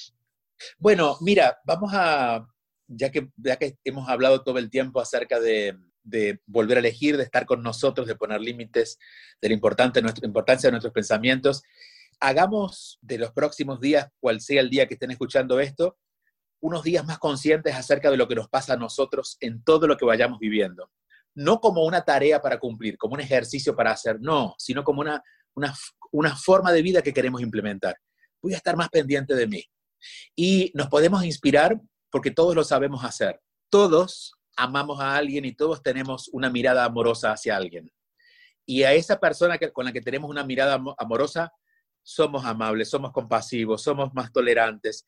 Bueno, 0.78 1.16
mira, 1.20 1.59
vamos 1.64 1.93
a, 1.95 2.45
ya 2.88 3.11
que, 3.11 3.28
ya 3.36 3.57
que 3.57 3.76
hemos 3.84 4.09
hablado 4.09 4.43
todo 4.43 4.59
el 4.59 4.68
tiempo 4.68 5.01
acerca 5.01 5.38
de, 5.38 5.76
de 6.03 6.40
volver 6.46 6.76
a 6.76 6.80
elegir, 6.80 7.16
de 7.16 7.24
estar 7.24 7.46
con 7.46 7.62
nosotros, 7.62 8.07
de 8.07 8.16
poner 8.16 8.40
límites, 8.40 8.98
de 9.40 9.48
la 9.48 9.55
importancia, 9.55 10.03
nuestra, 10.03 10.26
importancia 10.26 10.68
de 10.68 10.72
nuestros 10.72 10.92
pensamientos, 10.92 11.62
hagamos 12.20 12.98
de 13.01 13.18
los 13.18 13.32
próximos 13.32 13.80
días, 13.80 14.09
cual 14.20 14.40
sea 14.40 14.61
el 14.61 14.70
día 14.70 14.86
que 14.86 14.94
estén 14.94 15.11
escuchando 15.11 15.61
esto, 15.61 15.96
unos 16.61 16.82
días 16.82 17.07
más 17.07 17.18
conscientes 17.18 17.74
acerca 17.74 18.11
de 18.11 18.16
lo 18.16 18.28
que 18.28 18.34
nos 18.34 18.48
pasa 18.48 18.74
a 18.74 18.76
nosotros 18.76 19.36
en 19.40 19.62
todo 19.64 19.86
lo 19.86 19.96
que 19.96 20.05
vayamos 20.05 20.38
viviendo. 20.38 20.90
No 21.34 21.61
como 21.61 21.84
una 21.84 22.03
tarea 22.03 22.42
para 22.42 22.59
cumplir, 22.59 22.98
como 22.98 23.14
un 23.14 23.20
ejercicio 23.20 23.74
para 23.74 23.92
hacer, 23.92 24.20
no, 24.20 24.55
sino 24.59 24.84
como 24.84 25.01
una, 25.01 25.22
una, 25.55 25.74
una 26.11 26.36
forma 26.36 26.72
de 26.72 26.82
vida 26.82 27.03
que 27.03 27.14
queremos 27.14 27.40
implementar. 27.40 27.96
Voy 28.42 28.53
a 28.53 28.57
estar 28.57 28.76
más 28.76 28.90
pendiente 28.90 29.34
de 29.34 29.46
mí. 29.46 29.64
Y 30.36 30.70
nos 30.74 30.88
podemos 30.88 31.24
inspirar 31.24 31.80
porque 32.11 32.30
todos 32.30 32.55
lo 32.55 32.64
sabemos 32.64 33.05
hacer. 33.05 33.40
Todos 33.70 34.34
amamos 34.61 35.00
a 35.00 35.16
alguien 35.16 35.44
y 35.46 35.54
todos 35.54 35.82
tenemos 35.82 36.28
una 36.32 36.50
mirada 36.50 36.84
amorosa 36.84 37.32
hacia 37.32 37.56
alguien. 37.56 37.90
Y 38.66 38.82
a 38.82 38.92
esa 38.92 39.18
persona 39.18 39.56
que, 39.56 39.72
con 39.72 39.86
la 39.86 39.92
que 39.92 40.02
tenemos 40.02 40.30
una 40.30 40.44
mirada 40.44 40.80
amorosa, 40.98 41.52
somos 42.02 42.44
amables, 42.44 42.90
somos 42.90 43.11
compasivos, 43.11 43.82
somos 43.82 44.12
más 44.12 44.32
tolerantes, 44.32 45.06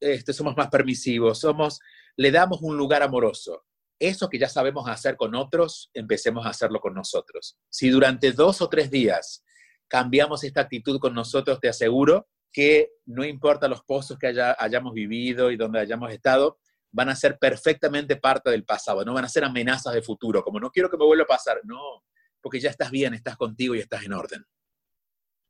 este, 0.00 0.32
somos 0.32 0.56
más 0.56 0.68
permisivos, 0.68 1.40
somos, 1.40 1.80
le 2.16 2.30
damos 2.30 2.60
un 2.62 2.76
lugar 2.76 3.02
amoroso. 3.02 3.64
Eso 3.98 4.28
que 4.28 4.38
ya 4.38 4.48
sabemos 4.48 4.88
hacer 4.88 5.16
con 5.16 5.34
otros, 5.34 5.90
empecemos 5.94 6.46
a 6.46 6.50
hacerlo 6.50 6.80
con 6.80 6.94
nosotros. 6.94 7.58
Si 7.68 7.88
durante 7.90 8.32
dos 8.32 8.62
o 8.62 8.68
tres 8.68 8.90
días 8.90 9.44
cambiamos 9.88 10.44
esta 10.44 10.60
actitud 10.60 11.00
con 11.00 11.12
nosotros, 11.12 11.60
te 11.60 11.68
aseguro 11.68 12.28
que 12.52 12.92
no 13.06 13.24
importa 13.24 13.66
los 13.66 13.82
pozos 13.82 14.18
que 14.18 14.28
hayamos 14.58 14.92
vivido 14.94 15.50
y 15.50 15.56
donde 15.56 15.80
hayamos 15.80 16.12
estado, 16.12 16.58
van 16.92 17.08
a 17.08 17.16
ser 17.16 17.38
perfectamente 17.38 18.16
parte 18.16 18.50
del 18.50 18.64
pasado, 18.64 19.04
no 19.04 19.14
van 19.14 19.24
a 19.24 19.28
ser 19.28 19.44
amenazas 19.44 19.94
de 19.94 20.02
futuro, 20.02 20.42
como 20.44 20.60
no 20.60 20.70
quiero 20.70 20.90
que 20.90 20.96
me 20.96 21.06
vuelva 21.06 21.24
a 21.24 21.26
pasar, 21.26 21.60
no, 21.64 22.04
porque 22.40 22.60
ya 22.60 22.70
estás 22.70 22.90
bien, 22.90 23.14
estás 23.14 23.36
contigo 23.36 23.74
y 23.74 23.80
estás 23.80 24.04
en 24.04 24.12
orden. 24.12 24.44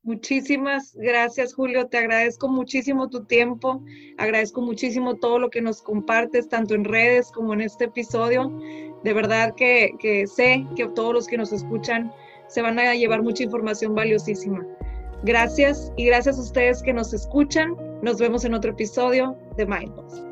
Muchísimas 0.05 0.97
gracias, 0.97 1.55
Julio. 1.55 1.87
Te 1.87 1.99
agradezco 1.99 2.49
muchísimo 2.49 3.09
tu 3.09 3.25
tiempo. 3.25 3.85
Agradezco 4.19 4.61
muchísimo 4.61 5.15
todo 5.15 5.39
lo 5.39 5.49
que 5.49 5.63
nos 5.63 5.81
compartes, 5.81 6.49
tanto 6.49 6.75
en 6.75 6.85
redes 6.85 7.31
como 7.31 7.55
en 7.55 7.61
este 7.61 7.85
episodio. 7.85 8.51
De 9.05 9.13
verdad 9.13 9.55
que, 9.55 10.25
sé 10.27 10.67
que 10.75 10.89
todos 10.89 11.15
los 11.15 11.27
que 11.29 11.39
nos 11.39 11.53
escuchan 11.53 12.13
se 12.49 12.63
van 12.63 12.81
a 12.81 12.95
llevar 12.97 13.23
mucha 13.23 13.45
información 13.45 13.95
valiosísima. 13.95 14.67
Gracias 15.23 15.93
y 15.97 16.07
gracias 16.07 16.37
a 16.37 16.43
ustedes 16.43 16.83
que 16.83 16.93
nos 16.93 17.15
escuchan. 17.15 17.77
Nos 18.03 18.19
vemos 18.19 18.45
en 18.45 18.55
otro 18.55 18.73
episodio 18.73 19.39
de 19.57 19.67
Mindbox. 19.67 20.32